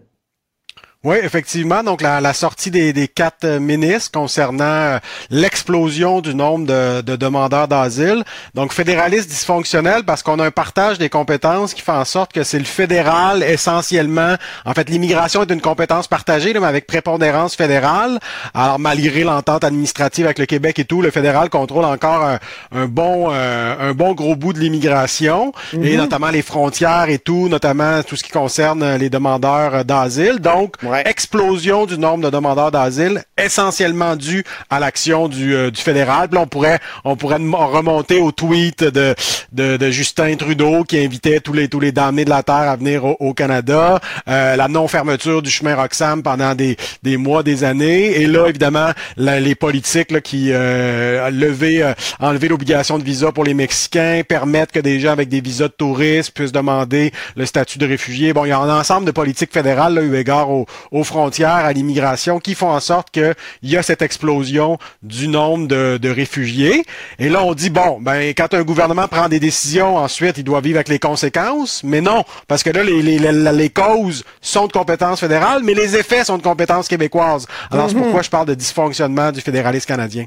Oui, 1.02 1.16
effectivement. 1.22 1.82
Donc, 1.82 2.02
la, 2.02 2.20
la 2.20 2.34
sortie 2.34 2.70
des, 2.70 2.92
des 2.92 3.08
quatre 3.08 3.44
euh, 3.44 3.58
ministres 3.58 4.10
concernant 4.12 4.64
euh, 4.64 4.98
l'explosion 5.30 6.20
du 6.20 6.34
nombre 6.34 6.66
de, 6.66 7.00
de 7.00 7.16
demandeurs 7.16 7.68
d'asile. 7.68 8.22
Donc, 8.52 8.74
fédéraliste 8.74 9.30
dysfonctionnel 9.30 10.02
parce 10.04 10.22
qu'on 10.22 10.38
a 10.40 10.44
un 10.44 10.50
partage 10.50 10.98
des 10.98 11.08
compétences 11.08 11.72
qui 11.72 11.80
fait 11.80 11.90
en 11.90 12.04
sorte 12.04 12.34
que 12.34 12.42
c'est 12.42 12.58
le 12.58 12.66
fédéral 12.66 13.42
essentiellement. 13.42 14.34
En 14.66 14.74
fait, 14.74 14.90
l'immigration 14.90 15.42
est 15.42 15.50
une 15.50 15.62
compétence 15.62 16.06
partagée, 16.06 16.52
là, 16.52 16.60
mais 16.60 16.66
avec 16.66 16.86
prépondérance 16.86 17.56
fédérale. 17.56 18.18
Alors, 18.52 18.78
malgré 18.78 19.24
l'entente 19.24 19.64
administrative 19.64 20.26
avec 20.26 20.38
le 20.38 20.44
Québec 20.44 20.78
et 20.80 20.84
tout, 20.84 21.00
le 21.00 21.10
fédéral 21.10 21.48
contrôle 21.48 21.86
encore 21.86 22.24
un, 22.24 22.38
un 22.72 22.84
bon, 22.84 23.30
euh, 23.32 23.90
un 23.90 23.94
bon 23.94 24.12
gros 24.12 24.36
bout 24.36 24.52
de 24.52 24.58
l'immigration 24.58 25.54
et 25.72 25.96
notamment 25.96 26.28
les 26.28 26.42
frontières 26.42 27.08
et 27.08 27.18
tout, 27.18 27.48
notamment 27.48 28.02
tout 28.02 28.16
ce 28.16 28.22
qui 28.22 28.32
concerne 28.32 28.82
euh, 28.82 28.98
les 28.98 29.08
demandeurs 29.08 29.86
d'asile. 29.86 30.40
Donc, 30.40 30.74
Ouais. 30.89 30.89
Explosion 30.94 31.86
du 31.86 31.98
nombre 31.98 32.24
de 32.24 32.30
demandeurs 32.30 32.70
d'asile, 32.70 33.24
essentiellement 33.38 34.16
dû 34.16 34.44
à 34.68 34.80
l'action 34.80 35.28
du, 35.28 35.54
euh, 35.54 35.70
du 35.70 35.80
fédéral. 35.80 36.28
Puis 36.28 36.36
là, 36.36 36.42
on 36.42 36.46
pourrait, 36.46 36.78
on 37.04 37.16
pourrait 37.16 37.36
remonter 37.36 38.18
au 38.18 38.32
tweet 38.32 38.84
de, 38.84 39.14
de, 39.52 39.76
de 39.76 39.90
Justin 39.90 40.36
Trudeau 40.36 40.84
qui 40.84 40.98
invitait 40.98 41.40
tous 41.40 41.52
les, 41.52 41.68
tous 41.68 41.80
les 41.80 41.92
damnés 41.92 42.24
de 42.24 42.30
la 42.30 42.42
terre 42.42 42.54
à 42.54 42.76
venir 42.76 43.04
au, 43.04 43.34
Canada, 43.34 44.00
euh, 44.28 44.56
la 44.56 44.68
non-fermeture 44.68 45.40
du 45.42 45.50
chemin 45.50 45.74
Roxham 45.74 46.22
pendant 46.22 46.54
des, 46.54 46.76
des 47.02 47.16
mois, 47.16 47.42
des 47.42 47.64
années, 47.64 48.20
et 48.20 48.26
là, 48.26 48.46
évidemment, 48.48 48.90
les 49.16 49.54
politiques 49.54 50.10
là, 50.10 50.20
qui 50.20 50.50
euh, 50.52 51.30
lever, 51.30 51.82
euh, 51.82 51.92
enlever 52.18 52.48
l'obligation 52.48 52.98
de 52.98 53.04
visa 53.04 53.32
pour 53.32 53.44
les 53.44 53.54
Mexicains, 53.54 54.22
permettre 54.28 54.72
que 54.72 54.80
des 54.80 55.00
gens 55.00 55.12
avec 55.12 55.28
des 55.28 55.40
visas 55.40 55.68
de 55.68 55.72
tourisme 55.72 56.32
puissent 56.32 56.52
demander 56.52 57.12
le 57.36 57.46
statut 57.46 57.78
de 57.78 57.86
réfugié. 57.86 58.32
Bon, 58.32 58.44
il 58.44 58.48
y 58.48 58.52
a 58.52 58.58
un 58.58 58.78
ensemble 58.78 59.06
de 59.06 59.10
politiques 59.10 59.52
fédérales, 59.52 59.94
là, 59.94 60.02
eu 60.02 60.16
égard 60.16 60.50
au, 60.50 60.66
aux 60.90 61.04
frontières, 61.04 61.50
à 61.50 61.72
l'immigration, 61.72 62.40
qui 62.40 62.54
font 62.54 62.70
en 62.70 62.80
sorte 62.80 63.10
qu'il 63.10 63.34
y 63.62 63.76
a 63.76 63.82
cette 63.82 64.02
explosion 64.02 64.78
du 65.02 65.28
nombre 65.28 65.68
de, 65.68 65.98
de 65.98 66.08
réfugiés. 66.08 66.84
Et 67.18 67.28
là, 67.28 67.42
on 67.44 67.54
dit, 67.54 67.70
bon, 67.70 68.00
ben, 68.00 68.32
quand 68.36 68.54
un 68.54 68.62
gouvernement 68.62 69.08
prend 69.08 69.28
des 69.28 69.40
décisions, 69.40 69.96
ensuite, 69.96 70.38
il 70.38 70.44
doit 70.44 70.60
vivre 70.60 70.76
avec 70.76 70.88
les 70.88 70.98
conséquences. 70.98 71.82
Mais 71.84 72.00
non, 72.00 72.24
parce 72.48 72.62
que 72.62 72.70
là, 72.70 72.82
les, 72.82 73.02
les, 73.02 73.18
les, 73.18 73.52
les 73.52 73.70
causes 73.70 74.24
sont 74.40 74.66
de 74.66 74.72
compétences 74.72 75.20
fédérales, 75.20 75.62
mais 75.64 75.74
les 75.74 75.96
effets 75.96 76.24
sont 76.24 76.38
de 76.38 76.42
compétences 76.42 76.88
québécoises. 76.88 77.46
Alors, 77.70 77.88
c'est 77.88 77.96
pourquoi 77.96 78.22
je 78.22 78.30
parle 78.30 78.46
de 78.46 78.54
dysfonctionnement 78.54 79.32
du 79.32 79.40
fédéralisme 79.40 79.86
canadien. 79.86 80.26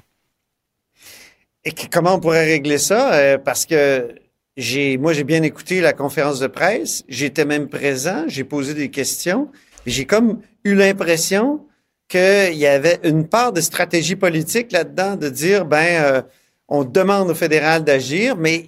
Et 1.66 1.74
comment 1.90 2.16
on 2.16 2.20
pourrait 2.20 2.46
régler 2.46 2.78
ça? 2.78 3.14
Euh, 3.14 3.38
parce 3.38 3.66
que 3.66 4.16
j'ai, 4.58 4.98
moi, 4.98 5.14
j'ai 5.14 5.24
bien 5.24 5.44
écouté 5.44 5.80
la 5.80 5.94
conférence 5.94 6.40
de 6.40 6.48
presse. 6.48 7.04
J'étais 7.08 7.46
même 7.46 7.70
présent. 7.70 8.26
J'ai 8.28 8.44
posé 8.44 8.74
des 8.74 8.90
questions. 8.90 9.48
J'ai 9.86 10.06
comme 10.06 10.42
eu 10.64 10.76
l'impression 10.76 11.66
qu'il 12.08 12.54
y 12.56 12.68
avait 12.68 13.00
une 13.04 13.28
part 13.28 13.54
de 13.54 13.62
stratégie 13.62 14.16
politique 14.16 14.72
là-dedans 14.72 15.16
de 15.16 15.30
dire, 15.30 15.66
ben, 15.66 16.04
euh, 16.04 16.22
on 16.68 16.84
demande 16.84 17.30
au 17.30 17.36
fédéral 17.36 17.84
d'agir, 17.84 18.36
mais 18.38 18.66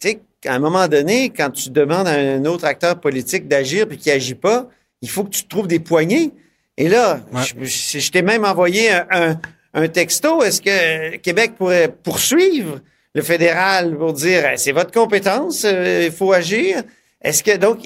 tu 0.00 0.08
sais, 0.08 0.20
à 0.46 0.54
un 0.54 0.58
moment 0.58 0.88
donné, 0.88 1.30
quand 1.30 1.50
tu 1.50 1.70
demandes 1.70 2.08
à 2.08 2.12
un 2.14 2.44
autre 2.44 2.64
acteur 2.64 2.98
politique 3.00 3.46
d'agir 3.46 3.86
puis 3.86 3.98
qu'il 3.98 4.10
agit 4.12 4.34
pas, 4.34 4.68
il 5.00 5.08
faut 5.10 5.24
que 5.24 5.30
tu 5.30 5.46
trouves 5.46 5.68
des 5.68 5.78
poignées. 5.80 6.32
Et 6.76 6.88
là, 6.88 7.20
Ouais. 7.32 7.42
je, 7.60 7.64
je- 7.64 7.98
je 7.98 8.10
t'ai 8.10 8.22
même 8.22 8.44
envoyé 8.44 8.90
un, 8.90 9.06
un- 9.10 9.40
un 9.74 9.88
texto. 9.88 10.42
Est-ce 10.42 10.60
que 10.62 11.16
Québec 11.16 11.52
pourrait 11.56 11.88
poursuivre 12.02 12.80
le 13.14 13.22
fédéral 13.22 13.96
pour 13.96 14.12
dire 14.14 14.44
c'est 14.56 14.72
votre 14.72 14.90
compétence, 14.90 15.64
euh, 15.64 16.04
il 16.06 16.12
faut 16.12 16.32
agir? 16.32 16.82
Est-ce 17.20 17.42
que 17.44 17.56
donc 17.56 17.78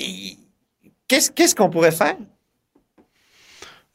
qu'est-ce 1.08 1.54
qu'on 1.54 1.68
pourrait 1.70 1.92
faire? 1.92 2.16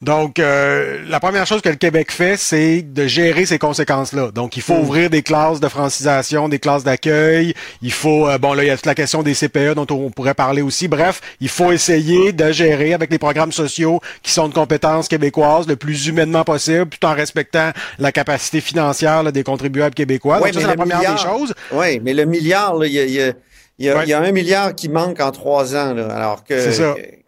Donc, 0.02 0.40
euh, 0.40 0.98
la 1.08 1.20
première 1.20 1.46
chose 1.46 1.60
que 1.62 1.68
le 1.68 1.76
Québec 1.76 2.10
fait, 2.10 2.36
c'est 2.36 2.82
de 2.82 3.06
gérer 3.06 3.46
ces 3.46 3.58
conséquences-là. 3.58 4.32
Donc, 4.32 4.56
il 4.56 4.62
faut 4.62 4.74
Mm. 4.74 4.80
ouvrir 4.80 5.10
des 5.10 5.22
classes 5.22 5.60
de 5.60 5.68
francisation, 5.68 6.48
des 6.48 6.58
classes 6.58 6.82
d'accueil. 6.82 7.54
Il 7.82 7.92
faut, 7.92 8.28
euh, 8.28 8.36
bon, 8.36 8.52
là, 8.52 8.64
il 8.64 8.66
y 8.66 8.70
a 8.70 8.76
toute 8.76 8.86
la 8.86 8.96
question 8.96 9.22
des 9.22 9.34
CPE 9.34 9.74
dont 9.76 9.86
on 9.90 10.10
pourrait 10.10 10.34
parler 10.34 10.60
aussi. 10.60 10.88
Bref, 10.88 11.20
il 11.40 11.48
faut 11.48 11.70
essayer 11.70 12.32
de 12.32 12.50
gérer 12.50 12.94
avec 12.94 13.12
les 13.12 13.18
programmes 13.18 13.52
sociaux 13.52 14.00
qui 14.24 14.32
sont 14.32 14.48
de 14.48 14.54
compétences 14.54 15.06
québécoises 15.06 15.68
le 15.68 15.76
plus 15.76 16.08
humainement 16.08 16.42
possible, 16.42 16.86
tout 16.88 17.06
en 17.06 17.14
respectant 17.14 17.70
la 18.00 18.10
capacité 18.10 18.60
financière 18.60 19.22
là, 19.22 19.30
des 19.30 19.44
contribuables 19.44 19.94
québécois. 19.94 20.40
Ouais, 20.40 20.50
Donc, 20.50 20.54
ça, 20.54 20.54
mais 20.54 20.60
c'est 20.62 20.66
la 20.66 20.72
le 20.72 20.78
première 20.78 20.98
milliard- 20.98 21.14
des 21.14 21.22
choses. 21.22 21.54
Oui, 21.70 22.00
mais 22.02 22.12
le 22.12 22.24
milliard, 22.24 22.74
là, 22.74 22.86
il 22.86 22.92
y 22.92 22.98
a, 22.98 23.04
il 23.04 23.12
y 23.12 23.22
a- 23.22 23.32
il 23.78 23.86
y 23.86 23.88
a- 23.88 23.96
Ouais. 23.98 24.02
il 24.04 24.08
y 24.08 24.12
a 24.14 24.20
un 24.20 24.32
milliard 24.32 24.74
qui 24.74 24.88
manque 24.88 25.20
en 25.20 25.30
trois 25.30 25.76
ans. 25.76 25.94
Là, 25.94 26.08
alors 26.12 26.42
que 26.42 26.54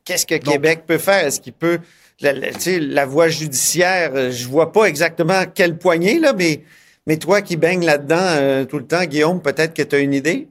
qu'est-ce 0.05 0.27
que 0.27 0.35
Donc- 0.35 0.53
Québec 0.55 0.81
peut 0.89 0.99
faire? 0.99 1.25
Est-ce 1.27 1.41
qu'il 1.41 1.53
peut 1.53 1.79
la, 2.21 3.07
voie 3.07 3.29
judiciaire, 3.29 4.13
euh, 4.15 4.31
je 4.31 4.47
vois 4.49 4.73
pas 4.73 4.85
exactement 4.85 5.45
quelle 5.53 5.79
poignée, 5.79 6.19
là, 6.19 6.33
mais, 6.33 6.63
mais 7.07 7.19
toi 7.19 7.43
qui 7.43 7.57
baignes 7.57 7.85
là-dedans 7.85 8.17
euh, 8.19 8.65
tout 8.65 8.79
le 8.79 8.87
temps, 8.87 9.05
Guillaume, 9.05 9.43
peut-être 9.43 9.75
que 9.75 9.83
tu 9.83 9.97
as 9.97 10.01
une 10.01 10.15
idée? 10.15 10.49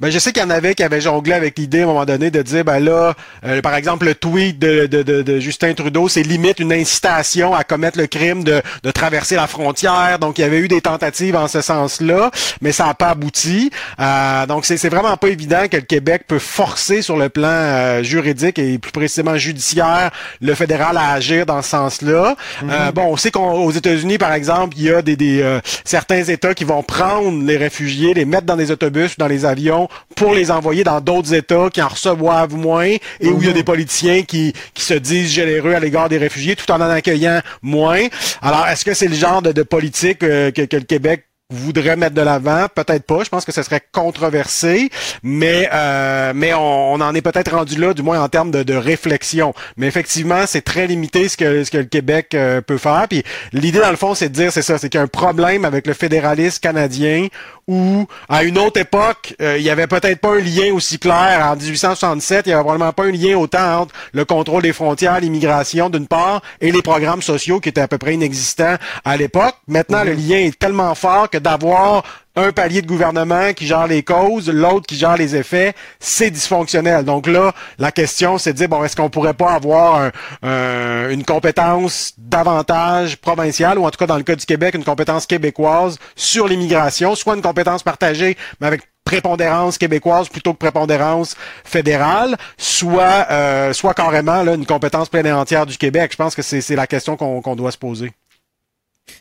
Ben, 0.00 0.10
je 0.10 0.18
sais 0.20 0.32
qu'il 0.32 0.40
y 0.40 0.46
en 0.46 0.50
avait 0.50 0.76
qui 0.76 0.84
avaient 0.84 1.00
jonglé 1.00 1.32
avec 1.32 1.58
l'idée 1.58 1.80
à 1.80 1.82
un 1.82 1.86
moment 1.86 2.04
donné 2.04 2.30
de 2.30 2.40
dire, 2.40 2.64
ben 2.64 2.78
là, 2.78 3.14
euh, 3.44 3.60
par 3.60 3.74
exemple, 3.74 4.06
le 4.06 4.14
tweet 4.14 4.56
de, 4.56 4.86
de, 4.86 5.02
de, 5.02 5.22
de 5.22 5.40
Justin 5.40 5.74
Trudeau, 5.74 6.08
c'est 6.08 6.22
limite 6.22 6.60
une 6.60 6.72
incitation 6.72 7.52
à 7.52 7.64
commettre 7.64 7.98
le 7.98 8.06
crime 8.06 8.44
de, 8.44 8.62
de 8.84 8.90
traverser 8.92 9.34
la 9.34 9.48
frontière. 9.48 10.20
Donc, 10.20 10.38
il 10.38 10.42
y 10.42 10.44
avait 10.44 10.58
eu 10.58 10.68
des 10.68 10.80
tentatives 10.80 11.34
en 11.34 11.48
ce 11.48 11.62
sens-là, 11.62 12.30
mais 12.60 12.70
ça 12.70 12.86
n'a 12.86 12.94
pas 12.94 13.08
abouti. 13.08 13.72
Euh, 13.98 14.46
donc, 14.46 14.66
c'est 14.66 14.88
vraiment 14.88 15.16
pas 15.16 15.30
évident 15.30 15.66
que 15.68 15.78
le 15.78 15.82
Québec 15.82 16.22
peut 16.28 16.38
forcer 16.38 17.02
sur 17.02 17.16
le 17.16 17.28
plan 17.28 17.48
euh, 17.48 18.04
juridique 18.04 18.60
et 18.60 18.78
plus 18.78 18.92
précisément 18.92 19.36
judiciaire 19.36 20.12
le 20.40 20.54
fédéral 20.54 20.96
à 20.96 21.10
agir 21.10 21.44
dans 21.44 21.60
ce 21.60 21.70
sens-là. 21.70 22.36
Euh, 22.62 22.92
bon, 22.92 23.06
on 23.06 23.16
sait 23.16 23.32
qu'aux 23.32 23.72
États-Unis, 23.72 24.18
par 24.18 24.32
exemple, 24.32 24.76
il 24.78 24.84
y 24.84 24.92
a 24.92 25.02
des, 25.02 25.16
des 25.16 25.42
euh, 25.42 25.58
certains 25.84 26.22
États 26.22 26.54
qui 26.54 26.62
vont 26.62 26.84
prendre 26.84 27.44
les 27.44 27.56
réfugiés, 27.56 28.14
les 28.14 28.24
mettre 28.24 28.46
dans 28.46 28.54
des 28.54 28.70
autobus 28.70 29.14
ou 29.14 29.16
dans 29.18 29.26
les 29.26 29.44
avions 29.44 29.87
pour 30.16 30.34
les 30.34 30.50
envoyer 30.50 30.84
dans 30.84 31.00
d'autres 31.00 31.34
États 31.34 31.68
qui 31.70 31.82
en 31.82 31.88
reçoivent 31.88 32.54
moins 32.54 32.86
et 32.86 33.28
où 33.28 33.40
il 33.40 33.46
y 33.46 33.50
a 33.50 33.52
des 33.52 33.64
politiciens 33.64 34.22
qui, 34.22 34.52
qui 34.74 34.82
se 34.82 34.94
disent 34.94 35.30
généreux 35.30 35.74
à 35.74 35.80
l'égard 35.80 36.08
des 36.08 36.18
réfugiés 36.18 36.56
tout 36.56 36.70
en 36.70 36.80
en 36.80 36.90
accueillant 36.90 37.40
moins. 37.62 38.06
Alors, 38.42 38.66
est-ce 38.68 38.84
que 38.84 38.94
c'est 38.94 39.08
le 39.08 39.14
genre 39.14 39.42
de, 39.42 39.52
de 39.52 39.62
politique 39.62 40.22
euh, 40.22 40.50
que, 40.50 40.62
que 40.62 40.76
le 40.76 40.84
Québec 40.84 41.24
voudrait 41.50 41.96
mettre 41.96 42.14
de 42.14 42.20
l'avant, 42.20 42.66
peut-être 42.74 43.04
pas. 43.04 43.24
Je 43.24 43.30
pense 43.30 43.46
que 43.46 43.52
ce 43.52 43.62
serait 43.62 43.80
controversé, 43.90 44.90
mais 45.22 45.66
euh, 45.72 46.32
mais 46.34 46.52
on, 46.52 46.92
on 46.92 47.00
en 47.00 47.14
est 47.14 47.22
peut-être 47.22 47.54
rendu 47.54 47.80
là, 47.80 47.94
du 47.94 48.02
moins 48.02 48.20
en 48.20 48.28
termes 48.28 48.50
de, 48.50 48.62
de 48.62 48.74
réflexion. 48.74 49.54
Mais 49.78 49.86
effectivement, 49.86 50.44
c'est 50.46 50.60
très 50.60 50.86
limité 50.86 51.26
ce 51.26 51.38
que 51.38 51.64
ce 51.64 51.70
que 51.70 51.78
le 51.78 51.84
Québec 51.84 52.34
euh, 52.34 52.60
peut 52.60 52.76
faire. 52.76 53.06
Puis 53.08 53.22
l'idée 53.54 53.80
dans 53.80 53.90
le 53.90 53.96
fond, 53.96 54.14
c'est 54.14 54.28
de 54.28 54.34
dire, 54.34 54.52
c'est 54.52 54.60
ça, 54.60 54.76
c'est 54.76 54.90
qu'il 54.90 54.98
y 54.98 55.00
a 55.00 55.04
un 55.04 55.08
problème 55.08 55.64
avec 55.64 55.86
le 55.86 55.94
fédéralisme 55.94 56.60
canadien 56.60 57.28
où 57.68 58.06
à 58.28 58.42
une 58.42 58.58
autre 58.58 58.80
époque, 58.80 59.36
euh, 59.40 59.58
il 59.58 59.62
y 59.62 59.70
avait 59.70 59.86
peut-être 59.86 60.20
pas 60.20 60.34
un 60.34 60.40
lien 60.40 60.72
aussi 60.72 60.98
clair. 60.98 61.46
En 61.52 61.54
1867, 61.54 62.46
il 62.46 62.50
y 62.50 62.52
avait 62.52 62.62
probablement 62.62 62.92
pas 62.92 63.04
un 63.04 63.12
lien 63.12 63.36
autant 63.36 63.82
entre 63.82 63.94
le 64.12 64.24
contrôle 64.24 64.62
des 64.62 64.72
frontières, 64.72 65.20
l'immigration 65.20 65.90
d'une 65.90 66.06
part, 66.08 66.42
et 66.60 66.72
les 66.72 66.82
programmes 66.82 67.22
sociaux 67.22 67.60
qui 67.60 67.68
étaient 67.68 67.82
à 67.82 67.88
peu 67.88 67.98
près 67.98 68.14
inexistants 68.14 68.76
à 69.04 69.16
l'époque. 69.16 69.54
Maintenant, 69.68 70.02
le 70.02 70.12
lien 70.12 70.38
est 70.38 70.58
tellement 70.58 70.94
fort 70.94 71.28
que 71.28 71.38
d'avoir 71.38 72.02
un 72.38 72.52
palier 72.52 72.82
de 72.82 72.86
gouvernement 72.86 73.52
qui 73.52 73.66
gère 73.66 73.86
les 73.86 74.02
causes, 74.02 74.48
l'autre 74.48 74.86
qui 74.86 74.96
gère 74.96 75.16
les 75.16 75.36
effets, 75.36 75.74
c'est 75.98 76.30
dysfonctionnel. 76.30 77.04
Donc 77.04 77.26
là, 77.26 77.52
la 77.78 77.92
question, 77.92 78.38
c'est 78.38 78.52
de 78.52 78.58
dire, 78.58 78.68
bon, 78.68 78.82
est-ce 78.84 78.96
qu'on 78.96 79.10
pourrait 79.10 79.34
pas 79.34 79.52
avoir 79.52 79.96
un- 80.02 80.12
un- 80.42 81.10
une 81.10 81.24
compétence 81.24 82.14
davantage 82.16 83.16
provinciale, 83.16 83.78
ou 83.78 83.86
en 83.86 83.90
tout 83.90 83.98
cas 83.98 84.06
dans 84.06 84.16
le 84.16 84.22
cas 84.22 84.36
du 84.36 84.46
Québec, 84.46 84.74
une 84.74 84.84
compétence 84.84 85.26
québécoise 85.26 85.98
sur 86.16 86.48
l'immigration, 86.48 87.14
soit 87.14 87.34
une 87.34 87.42
compétence 87.42 87.82
partagée, 87.82 88.36
mais 88.60 88.66
avec 88.66 88.82
prépondérance 89.04 89.78
québécoise 89.78 90.28
plutôt 90.28 90.52
que 90.52 90.58
prépondérance 90.58 91.34
fédérale, 91.64 92.36
soit 92.58 93.26
euh, 93.30 93.72
soit 93.72 93.94
carrément 93.94 94.42
là, 94.42 94.52
une 94.54 94.66
compétence 94.66 95.08
pleine 95.08 95.26
et 95.26 95.32
entière 95.32 95.64
du 95.64 95.78
Québec. 95.78 96.10
Je 96.12 96.16
pense 96.16 96.34
que 96.34 96.42
c'est 96.42 96.76
la 96.76 96.86
question 96.86 97.16
qu'on 97.16 97.40
qu'on 97.40 97.56
doit 97.56 97.70
se 97.72 97.78
poser. 97.78 98.12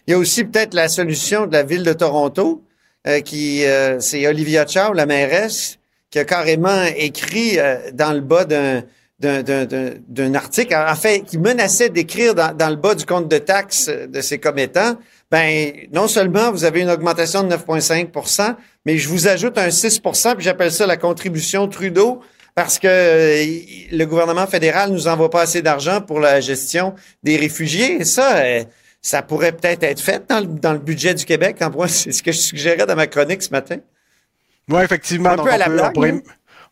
Il 0.05 0.11
y 0.11 0.13
a 0.13 0.17
aussi 0.17 0.43
peut-être 0.43 0.73
la 0.73 0.89
solution 0.89 1.47
de 1.47 1.53
la 1.53 1.63
ville 1.63 1.83
de 1.83 1.93
Toronto, 1.93 2.65
euh, 3.07 3.21
qui 3.21 3.65
euh, 3.65 3.99
c'est 3.99 4.27
Olivia 4.27 4.65
Chow, 4.67 4.93
la 4.93 5.05
mairesse, 5.05 5.79
qui 6.09 6.19
a 6.19 6.25
carrément 6.25 6.83
écrit 6.95 7.57
euh, 7.57 7.91
dans 7.93 8.13
le 8.13 8.21
bas 8.21 8.45
d'un 8.45 8.83
d'un, 9.19 10.35
article, 10.35 10.75
en 10.75 10.93
fait, 10.93 11.21
qui 11.21 11.39
menaçait 11.39 11.89
d'écrire 11.89 12.35
dans, 12.35 12.55
dans 12.55 12.69
le 12.69 12.75
bas 12.75 12.93
du 12.93 13.03
compte 13.03 13.27
de 13.27 13.39
taxes 13.39 13.89
de 13.89 14.21
ses 14.21 14.37
commettants, 14.37 14.95
ben 15.31 15.73
non 15.91 16.07
seulement 16.07 16.51
vous 16.51 16.65
avez 16.65 16.81
une 16.81 16.91
augmentation 16.91 17.41
de 17.41 17.55
9,5% 17.55 18.55
mais 18.85 18.97
je 18.97 19.09
vous 19.09 19.27
ajoute 19.27 19.57
un 19.57 19.67
6% 19.67 20.35
puis 20.35 20.45
j'appelle 20.45 20.71
ça 20.71 20.85
la 20.85 20.95
contribution 20.95 21.67
Trudeau, 21.67 22.21
parce 22.55 22.79
que 22.79 22.87
euh, 22.87 23.45
le 23.91 24.05
gouvernement 24.05 24.47
fédéral 24.47 24.91
nous 24.91 25.07
envoie 25.07 25.29
pas 25.29 25.41
assez 25.41 25.61
d'argent 25.61 25.99
pour 26.01 26.19
la 26.19 26.39
gestion 26.39 26.95
des 27.21 27.35
réfugiés. 27.35 28.03
Ça, 28.05 28.37
euh, 28.37 28.63
ça 29.01 29.21
pourrait 29.21 29.51
peut-être 29.53 29.83
être 29.83 30.01
fait 30.01 30.23
dans 30.29 30.39
le, 30.39 30.47
dans 30.47 30.73
le 30.73 30.79
budget 30.79 31.13
du 31.13 31.23
Québec. 31.25 31.57
En 31.61 31.71
point, 31.71 31.87
c'est 31.87 32.11
ce 32.11 32.21
que 32.23 32.31
je 32.31 32.39
suggérais 32.39 32.85
dans 32.85 32.95
ma 32.95 33.07
chronique 33.07 33.41
ce 33.43 33.49
matin. 33.51 33.77
Oui, 34.69 34.81
effectivement. 34.83 35.29
Un 35.29 35.35
Donc, 35.37 35.45
peu 35.47 35.53
à 35.53 35.57
la 35.57 35.65
peut, 35.65 35.73
blague, 35.73 35.85
on, 35.89 35.93
pourrait, 35.93 36.11
hein? 36.11 36.21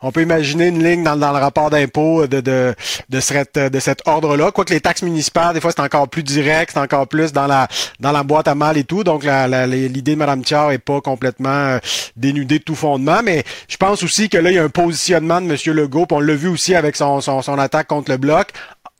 on 0.01 0.11
peut 0.11 0.21
imaginer 0.21 0.67
une 0.67 0.83
ligne 0.83 1.01
dans, 1.03 1.15
dans 1.15 1.31
le 1.31 1.37
rapport 1.39 1.69
d'impôt 1.69 2.27
de, 2.27 2.41
de, 2.41 2.75
de, 3.07 3.19
cette, 3.21 3.57
de 3.57 3.79
cet 3.79 4.01
ordre-là. 4.05 4.51
Quoique 4.51 4.73
les 4.73 4.81
taxes 4.81 5.03
municipales, 5.03 5.53
des 5.53 5.61
fois, 5.61 5.71
c'est 5.71 5.81
encore 5.81 6.09
plus 6.09 6.23
direct, 6.23 6.71
c'est 6.73 6.79
encore 6.79 7.07
plus 7.07 7.31
dans 7.31 7.47
la 7.47 7.69
dans 8.01 8.11
la 8.11 8.23
boîte 8.23 8.49
à 8.49 8.55
mal 8.55 8.77
et 8.77 8.83
tout. 8.83 9.05
Donc, 9.05 9.23
la- 9.23 9.47
la- 9.47 9.65
l'idée 9.65 10.11
de 10.15 10.17
Mme 10.17 10.43
Thiard 10.43 10.71
est 10.73 10.77
pas 10.79 10.99
complètement 10.99 11.49
euh, 11.49 11.79
dénudée 12.17 12.59
de 12.59 12.63
tout 12.65 12.75
fondement. 12.75 13.21
Mais 13.23 13.45
je 13.69 13.77
pense 13.77 14.03
aussi 14.03 14.27
que 14.27 14.37
là, 14.37 14.51
il 14.51 14.55
y 14.55 14.59
a 14.59 14.63
un 14.63 14.69
positionnement 14.69 15.39
de 15.39 15.45
M. 15.49 15.73
Legault, 15.73 16.05
puis 16.05 16.17
on 16.17 16.19
l'a 16.19 16.35
vu 16.35 16.49
aussi 16.49 16.75
avec 16.75 16.97
son, 16.97 17.21
son, 17.21 17.41
son 17.41 17.57
attaque 17.57 17.87
contre 17.87 18.11
le 18.11 18.17
Bloc, 18.17 18.49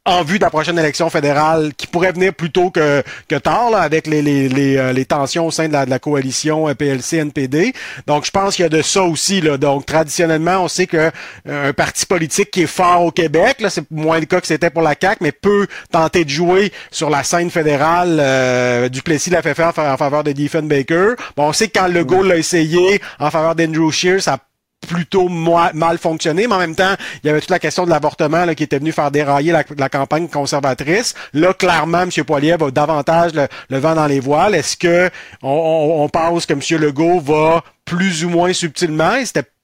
en 0.08 0.24
vue 0.24 0.38
de 0.38 0.44
la 0.44 0.52
prochaine 0.52 0.78
élection 0.78 1.10
fédérale 1.10 1.72
qui 1.76 1.88
pourrait 1.88 2.12
venir 2.12 2.34
plus 2.34 2.52
tôt 2.52 2.70
que, 2.70 3.02
que 3.28 3.36
tard 3.36 3.74
avec 3.76 4.08
euh, 4.08 4.94
les 4.94 5.06
tensions 5.06 5.48
au 5.48 5.52
sein 5.52 5.68
de 5.68 5.74
la, 5.74 6.00
coalition 6.00 6.70
euh, 6.70 6.76
PLC-NPD. 6.76 7.74
Donc 8.06 8.26
je 8.26 8.32
pense 8.32 8.56
qu'il 8.56 8.64
y 8.64 8.66
a 8.68 8.70
de 8.70 8.82
ça 8.84 9.02
aussi. 9.04 9.42
Donc 9.42 9.86
traditionnellement, 9.88 10.64
on 10.64 10.68
sait 10.68 10.86
que 10.86 11.10
euh, 11.48 11.70
un 11.70 11.74
parti 11.74 12.06
politique 12.06 12.52
qui 12.52 12.64
est 12.64 12.68
fort 12.68 13.04
au 13.04 13.12
Québec, 13.12 13.62
là, 13.62 13.70
c'est 13.72 13.90
moins 13.90 14.20
le 14.20 14.26
cas 14.28 14.40
que 14.42 14.48
c'était 14.48 14.70
pour 14.70 14.84
la 14.84 14.94
CAQ, 15.00 15.18
mais 15.22 15.32
peut 15.32 15.66
tenter 15.92 16.24
de 16.24 16.30
jouer 16.30 16.72
sur 16.92 17.10
la 17.10 17.24
scène 17.24 17.50
fédérale 17.50 18.18
euh, 18.20 18.90
du 18.90 19.02
Plessis 19.02 19.32
l'a 19.32 19.42
fait 19.42 19.56
faire 19.56 19.70
en 19.70 19.74
fa- 19.74 19.92
en 19.94 19.98
faveur 19.98 20.24
de 20.24 20.32
Diefenbaker. 20.34 21.16
Bon, 21.36 21.48
on 21.48 21.54
sait 21.54 21.68
que 21.68 21.80
quand 21.80 21.88
Legault 21.88 22.22
l'a 22.24 22.38
essayé 22.38 23.02
en 23.20 23.32
faveur 23.32 23.56
d'Andrew 23.56 23.92
Scheer, 23.92 24.22
ça 24.22 24.38
plutôt 24.86 25.30
mal 25.30 25.98
fonctionné, 25.98 26.48
mais 26.48 26.56
en 26.56 26.60
même 26.60 26.76
temps, 26.76 26.96
il 27.24 27.28
y 27.28 27.30
avait 27.30 27.42
toute 27.42 27.50
la 27.50 27.60
question 27.60 27.86
de 27.86 27.90
l'avortement 27.90 28.48
qui 28.54 28.64
était 28.64 28.80
venu 28.80 28.92
faire 28.92 29.12
dérailler 29.12 29.52
la, 29.52 29.90
campagne 29.90 30.28
conservatrice. 30.28 31.14
Là, 31.34 31.54
clairement, 31.54 32.04
M. 32.04 32.10
Poilier 32.26 32.56
va 32.58 32.72
davantage 32.72 33.32
le, 33.34 33.78
vent 33.78 33.96
dans 33.96 34.08
les 34.08 34.20
voiles. 34.20 34.56
Est-ce 34.56 34.78
que 34.78 35.10
on, 35.42 36.08
pense 36.10 36.46
que 36.46 36.54
M. 36.54 36.62
Legault 36.80 37.20
va 37.20 37.64
plus 37.86 38.26
ou 38.26 38.30
moins 38.30 38.54
subtilement, 38.54 39.16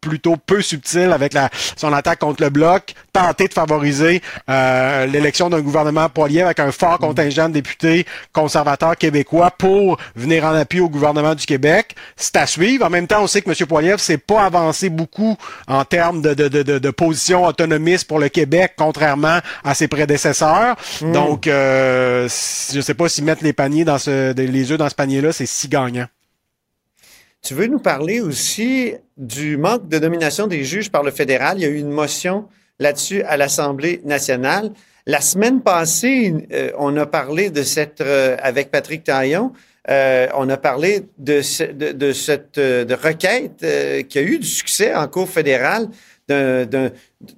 plutôt 0.01 0.35
peu 0.35 0.61
subtil 0.61 1.11
avec 1.13 1.33
la, 1.33 1.49
son 1.77 1.93
attaque 1.93 2.19
contre 2.19 2.43
le 2.43 2.49
bloc, 2.49 2.93
tenter 3.13 3.47
de 3.47 3.53
favoriser 3.53 4.21
euh, 4.49 5.05
l'élection 5.05 5.49
d'un 5.49 5.61
gouvernement 5.61 6.09
Poilier 6.09 6.41
avec 6.41 6.59
un 6.59 6.71
fort 6.71 6.97
contingent 6.97 7.47
de 7.47 7.53
députés 7.53 8.05
conservateurs 8.33 8.97
québécois 8.97 9.51
pour 9.51 9.97
venir 10.15 10.45
en 10.45 10.55
appui 10.55 10.79
au 10.79 10.89
gouvernement 10.89 11.35
du 11.35 11.45
Québec. 11.45 11.95
C'est 12.15 12.35
à 12.35 12.47
suivre. 12.47 12.85
En 12.85 12.89
même 12.89 13.07
temps, 13.07 13.21
on 13.23 13.27
sait 13.27 13.41
que 13.41 13.49
M. 13.49 13.67
Poiliev 13.67 13.97
s'est 13.97 14.17
pas 14.17 14.43
avancé 14.43 14.89
beaucoup 14.89 15.37
en 15.67 15.85
termes 15.85 16.21
de, 16.21 16.33
de, 16.33 16.47
de, 16.47 16.63
de, 16.63 16.79
de 16.79 16.89
position 16.89 17.45
autonomiste 17.45 18.07
pour 18.07 18.19
le 18.19 18.29
Québec, 18.29 18.73
contrairement 18.77 19.39
à 19.63 19.73
ses 19.75 19.87
prédécesseurs. 19.87 20.75
Donc, 21.01 21.47
euh, 21.47 22.27
je 22.73 22.81
sais 22.81 22.93
pas 22.93 23.07
si 23.09 23.21
mettre 23.21 23.43
les 23.43 23.53
paniers 23.53 23.85
dans 23.85 23.99
ce, 23.99 24.33
les 24.33 24.71
œufs 24.71 24.77
dans 24.77 24.89
ce 24.89 24.95
panier-là, 24.95 25.31
c'est 25.31 25.45
si 25.45 25.67
gagnant. 25.67 26.07
Tu 27.41 27.55
veux 27.55 27.65
nous 27.67 27.79
parler 27.79 28.21
aussi 28.21 28.93
du 29.17 29.57
manque 29.57 29.87
de 29.89 29.97
nomination 29.97 30.45
des 30.47 30.63
juges 30.63 30.91
par 30.91 31.01
le 31.03 31.09
fédéral? 31.11 31.57
Il 31.57 31.61
y 31.63 31.65
a 31.65 31.69
eu 31.69 31.79
une 31.79 31.89
motion 31.89 32.45
là-dessus 32.79 33.23
à 33.23 33.35
l'Assemblée 33.35 33.99
nationale. 34.05 34.71
La 35.07 35.21
semaine 35.21 35.61
passée, 35.61 36.33
euh, 36.53 36.71
on 36.77 36.95
a 36.97 37.07
parlé 37.07 37.49
de 37.49 37.63
cette, 37.63 38.01
euh, 38.01 38.37
avec 38.41 38.69
Patrick 38.69 39.03
Taillon, 39.03 39.51
euh, 39.89 40.27
on 40.35 40.47
a 40.49 40.57
parlé 40.57 41.07
de, 41.17 41.41
de, 41.93 42.11
cette 42.13 42.59
euh, 42.59 42.85
de 42.85 42.93
requête 42.93 43.63
euh, 43.63 44.03
qui 44.03 44.19
a 44.19 44.21
eu 44.21 44.37
du 44.37 44.45
succès 44.47 44.93
en 44.93 45.07
cour 45.07 45.27
fédérale 45.27 45.89
d'un- 46.27 46.65
d'un- 46.67 46.91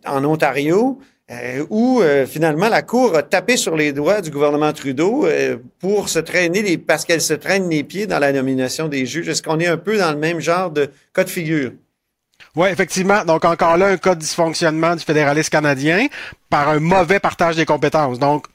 en 0.06 0.26
Ontario, 0.26 1.00
euh, 1.32 1.66
où 1.70 2.02
euh, 2.02 2.26
finalement 2.26 2.68
la 2.68 2.82
Cour 2.82 3.16
a 3.16 3.24
tapé 3.24 3.56
sur 3.56 3.78
les 3.78 3.94
doigts 3.94 4.20
du 4.20 4.30
gouvernement 4.30 4.74
Trudeau 4.74 5.26
euh, 5.26 5.58
pour 5.80 6.10
se 6.10 6.20
traîner 6.20 6.78
parce 6.78 7.06
qu'elle 7.06 7.22
se 7.22 7.34
traîne 7.34 7.70
les 7.70 7.84
pieds 7.84 8.08
dans 8.08 8.20
la 8.20 8.34
nomination 8.34 8.90
des 8.90 9.06
juges. 9.06 9.30
Est-ce 9.30 9.42
qu'on 9.42 9.60
est 9.60 9.68
un 9.68 9.78
peu 9.78 9.98
dans 9.98 10.12
le 10.12 10.18
même 10.18 10.42
genre 10.42 10.70
de 10.70 10.90
cas 11.14 11.24
de 11.24 11.30
figure? 11.30 11.72
Oui, 12.56 12.68
effectivement. 12.70 13.24
Donc, 13.24 13.46
encore 13.46 13.78
là, 13.78 13.88
un 13.88 13.98
cas 13.98 14.16
de 14.16 14.20
dysfonctionnement 14.20 14.96
du 14.96 15.04
fédéralisme 15.04 15.50
canadien 15.50 16.08
par 16.50 16.70
un 16.70 16.80
mauvais 16.80 17.20
partage 17.20 17.56
des 17.56 17.66
compétences. 17.66 18.20
Donc, 18.20 18.46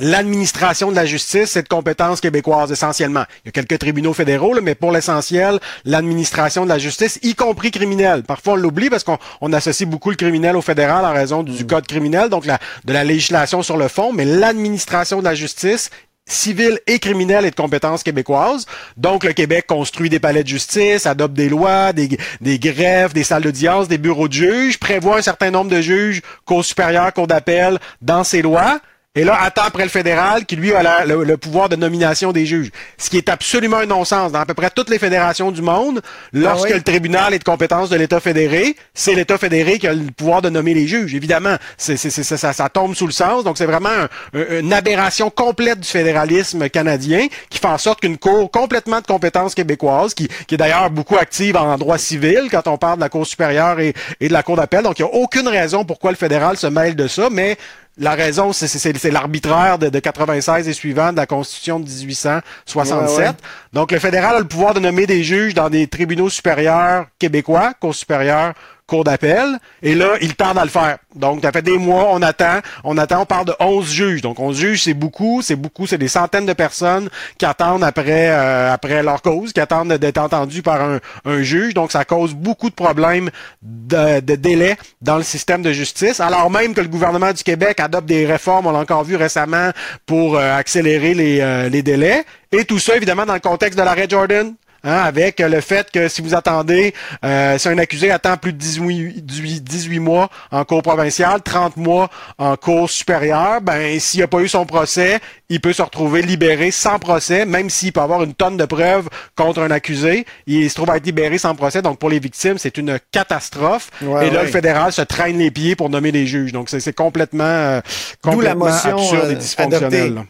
L'administration 0.00 0.90
de 0.90 0.96
la 0.96 1.06
justice, 1.06 1.50
c'est 1.50 1.64
de 1.64 1.68
compétence 1.68 2.20
québécoise 2.20 2.70
essentiellement. 2.70 3.24
Il 3.44 3.46
y 3.46 3.48
a 3.48 3.52
quelques 3.52 3.78
tribunaux 3.78 4.12
fédéraux, 4.12 4.54
là, 4.54 4.60
mais 4.60 4.76
pour 4.76 4.92
l'essentiel, 4.92 5.58
l'administration 5.84 6.64
de 6.64 6.68
la 6.68 6.78
justice, 6.78 7.18
y 7.22 7.34
compris 7.34 7.72
criminelle. 7.72 8.22
Parfois, 8.22 8.52
on 8.52 8.56
l'oublie 8.56 8.90
parce 8.90 9.02
qu'on 9.02 9.18
on 9.40 9.52
associe 9.52 9.88
beaucoup 9.88 10.10
le 10.10 10.16
criminel 10.16 10.56
au 10.56 10.62
fédéral 10.62 11.04
en 11.04 11.12
raison 11.12 11.42
du, 11.42 11.66
code 11.66 11.86
criminel, 11.86 12.28
donc 12.28 12.46
la, 12.46 12.58
de 12.84 12.92
la 12.92 13.02
législation 13.02 13.62
sur 13.62 13.76
le 13.76 13.88
fond, 13.88 14.12
mais 14.12 14.24
l'administration 14.24 15.18
de 15.18 15.24
la 15.24 15.34
justice 15.34 15.90
civile 16.28 16.78
et 16.86 16.98
criminelle 16.98 17.44
est 17.44 17.50
de 17.50 17.56
compétence 17.56 18.02
québécoise. 18.02 18.66
Donc, 18.96 19.24
le 19.24 19.32
Québec 19.32 19.66
construit 19.66 20.10
des 20.10 20.20
palais 20.20 20.44
de 20.44 20.48
justice, 20.48 21.06
adopte 21.06 21.34
des 21.34 21.48
lois, 21.48 21.92
des, 21.92 22.18
des 22.40 22.58
greffes, 22.58 23.14
des 23.14 23.24
salles 23.24 23.42
d'audience, 23.42 23.88
des 23.88 23.98
bureaux 23.98 24.28
de 24.28 24.34
juges, 24.34 24.78
prévoit 24.78 25.18
un 25.18 25.22
certain 25.22 25.50
nombre 25.50 25.70
de 25.70 25.80
juges, 25.80 26.22
cour 26.44 26.64
supérieure, 26.64 27.12
cour 27.12 27.26
d'appel, 27.26 27.78
dans 28.00 28.22
ses 28.22 28.42
lois. 28.42 28.80
Et 29.14 29.24
là, 29.24 29.36
attend 29.40 29.62
après 29.62 29.82
le 29.82 29.88
fédéral 29.88 30.44
qui, 30.44 30.54
lui, 30.54 30.72
a 30.72 31.04
le, 31.04 31.36
pouvoir 31.36 31.68
de 31.68 31.76
nomination 31.76 32.30
des 32.30 32.46
juges. 32.46 32.70
Ce 32.98 33.08
qui 33.08 33.16
est 33.16 33.28
absolument 33.28 33.78
un 33.78 33.86
non-sens. 33.86 34.32
Dans 34.32 34.40
à 34.40 34.46
peu 34.46 34.54
près 34.54 34.70
toutes 34.70 34.90
les 34.90 34.98
fédérations 34.98 35.50
du 35.50 35.62
monde, 35.62 36.02
lorsque 36.32 36.70
ah 36.70 36.74
le 36.74 36.82
tribunal 36.82 37.34
est 37.34 37.38
de 37.38 37.44
compétence 37.44 37.88
de 37.88 37.96
l'État 37.96 38.20
fédéré, 38.20 38.76
c'est 38.94 39.14
l'État 39.14 39.38
fédéré 39.38 39.78
qui 39.78 39.88
a 39.88 39.94
le 39.94 40.12
pouvoir 40.16 40.42
de 40.42 40.50
nommer 40.50 40.74
les 40.74 40.86
juges. 40.86 41.14
Évidemment, 41.14 41.56
c'est, 41.78 41.96
ça, 41.96 42.52
ça, 42.52 42.68
tombe 42.68 42.94
sous 42.94 43.06
le 43.06 43.12
sens. 43.12 43.44
Donc, 43.44 43.58
c'est 43.58 43.66
vraiment 43.66 44.06
une 44.34 44.72
aberration 44.72 45.30
complète 45.30 45.80
du 45.80 45.88
fédéralisme 45.88 46.68
canadien 46.68 47.26
qui 47.48 47.58
fait 47.58 47.66
en 47.66 47.78
sorte 47.78 48.00
qu'une 48.00 48.18
cour 48.18 48.50
complètement 48.50 49.00
de 49.00 49.06
compétence 49.06 49.54
québécoise, 49.54 50.14
qui, 50.14 50.28
qui 50.46 50.54
est 50.54 50.58
d'ailleurs 50.58 50.90
beaucoup 50.90 51.16
active 51.16 51.56
en 51.56 51.76
droit 51.78 51.98
civil 51.98 52.48
quand 52.50 52.68
on 52.68 52.76
parle 52.76 52.96
de 52.96 53.02
la 53.02 53.08
Cour 53.08 53.26
supérieure 53.26 53.80
et, 53.80 53.94
et 54.20 54.28
de 54.28 54.32
la 54.32 54.42
Cour 54.42 54.56
d'appel. 54.56 54.82
Donc, 54.82 54.98
il 54.98 55.04
n'y 55.04 55.10
a 55.10 55.14
aucune 55.14 55.48
raison 55.48 55.84
pourquoi 55.84 56.10
le 56.10 56.16
fédéral 56.16 56.56
se 56.56 56.66
mêle 56.66 56.94
de 56.94 57.08
ça, 57.08 57.28
mais 57.30 57.56
la 57.98 58.14
raison, 58.14 58.52
c'est 58.52 59.10
l'arbitraire 59.10 59.78
de, 59.78 59.88
de, 59.88 59.98
96 59.98 60.68
et 60.68 60.72
suivant 60.72 61.12
de 61.12 61.16
la 61.16 61.26
Constitution 61.26 61.80
de 61.80 61.88
1867. 61.88 63.36
Donc, 63.72 63.92
le 63.92 63.98
fédéral 63.98 64.36
a 64.36 64.38
le 64.38 64.46
pouvoir 64.46 64.74
de 64.74 64.80
nommer 64.80 65.06
des 65.06 65.24
juges 65.24 65.54
dans 65.54 65.68
des 65.68 65.86
tribunaux 65.88 66.30
supérieurs 66.30 67.06
québécois, 67.18 67.74
cours 67.80 67.94
supérieurs 67.94 68.54
cour 68.88 69.04
d'appel. 69.04 69.58
Et 69.82 69.94
là, 69.94 70.14
il 70.20 70.34
tarde 70.34 70.58
à 70.58 70.64
le 70.64 70.70
faire. 70.70 70.98
Donc, 71.14 71.42
ça 71.42 71.52
fait 71.52 71.62
des 71.62 71.78
mois, 71.78 72.08
on 72.10 72.22
attend, 72.22 72.60
on 72.82 72.96
attend, 72.98 73.22
on 73.22 73.26
parle 73.26 73.46
de 73.46 73.54
11 73.60 73.88
juges. 73.88 74.22
Donc, 74.22 74.40
11 74.40 74.56
juges, 74.56 74.82
c'est 74.82 74.94
beaucoup, 74.94 75.42
c'est 75.42 75.56
beaucoup, 75.56 75.86
c'est 75.86 75.98
des 75.98 76.08
centaines 76.08 76.46
de 76.46 76.52
personnes 76.54 77.08
qui 77.36 77.44
attendent 77.44 77.84
après, 77.84 78.30
euh, 78.30 78.72
après 78.72 79.02
leur 79.02 79.22
cause, 79.22 79.52
qui 79.52 79.60
attendent 79.60 79.92
d'être 79.92 80.18
entendues 80.18 80.62
par 80.62 80.80
un, 80.82 80.98
un, 81.24 81.42
juge. 81.42 81.74
Donc, 81.74 81.92
ça 81.92 82.04
cause 82.04 82.34
beaucoup 82.34 82.70
de 82.70 82.74
problèmes 82.74 83.30
de, 83.62 84.20
de, 84.20 84.34
délai 84.34 84.76
dans 85.02 85.18
le 85.18 85.22
système 85.22 85.62
de 85.62 85.72
justice. 85.72 86.20
Alors 86.20 86.50
même 86.50 86.74
que 86.74 86.80
le 86.80 86.88
gouvernement 86.88 87.32
du 87.32 87.42
Québec 87.42 87.80
adopte 87.80 88.06
des 88.06 88.24
réformes, 88.24 88.66
on 88.66 88.72
l'a 88.72 88.78
encore 88.78 89.04
vu 89.04 89.16
récemment, 89.16 89.70
pour 90.06 90.36
euh, 90.36 90.56
accélérer 90.56 91.12
les, 91.12 91.40
euh, 91.40 91.68
les 91.68 91.82
délais. 91.82 92.24
Et 92.52 92.64
tout 92.64 92.78
ça, 92.78 92.96
évidemment, 92.96 93.26
dans 93.26 93.34
le 93.34 93.40
contexte 93.40 93.78
de 93.78 93.84
l'arrêt 93.84 94.06
Jordan, 94.08 94.54
Hein, 94.84 95.02
avec 95.02 95.40
le 95.40 95.60
fait 95.60 95.90
que 95.90 96.06
si 96.06 96.22
vous 96.22 96.36
attendez, 96.36 96.94
euh, 97.24 97.58
si 97.58 97.68
un 97.68 97.78
accusé 97.78 98.12
attend 98.12 98.36
plus 98.36 98.52
de 98.52 98.58
18, 98.58 99.24
18, 99.24 99.98
mois 99.98 100.30
en 100.52 100.64
cour 100.64 100.82
provinciale, 100.82 101.42
30 101.42 101.76
mois 101.76 102.08
en 102.38 102.56
cour 102.56 102.88
supérieure, 102.88 103.60
ben 103.60 103.98
s'il 103.98 104.20
n'a 104.20 104.28
pas 104.28 104.38
eu 104.38 104.46
son 104.46 104.64
procès, 104.66 105.18
il 105.48 105.60
peut 105.60 105.72
se 105.72 105.82
retrouver 105.82 106.22
libéré 106.22 106.70
sans 106.70 107.00
procès, 107.00 107.44
même 107.44 107.70
s'il 107.70 107.92
peut 107.92 108.00
avoir 108.00 108.22
une 108.22 108.34
tonne 108.34 108.56
de 108.56 108.66
preuves 108.66 109.08
contre 109.34 109.62
un 109.62 109.70
accusé. 109.72 110.24
Il 110.46 110.70
se 110.70 110.76
trouve 110.76 110.90
à 110.90 110.96
être 110.96 111.06
libéré 111.06 111.38
sans 111.38 111.56
procès. 111.56 111.82
Donc 111.82 111.98
pour 111.98 112.08
les 112.08 112.20
victimes, 112.20 112.58
c'est 112.58 112.78
une 112.78 113.00
catastrophe. 113.10 113.90
Et 114.00 114.30
là, 114.30 114.44
le 114.44 114.48
fédéral 114.48 114.92
se 114.92 115.02
traîne 115.02 115.38
les 115.38 115.50
pieds 115.50 115.74
pour 115.74 115.90
nommer 115.90 116.12
les 116.12 116.26
juges. 116.26 116.52
Donc 116.52 116.70
c'est 116.70 116.92
complètement, 116.94 117.44
euh, 117.44 117.80
complètement 118.22 118.66
absurde 118.66 119.30
et 119.30 119.34
euh, 119.34 119.34
dysfonctionnel. 119.34 120.24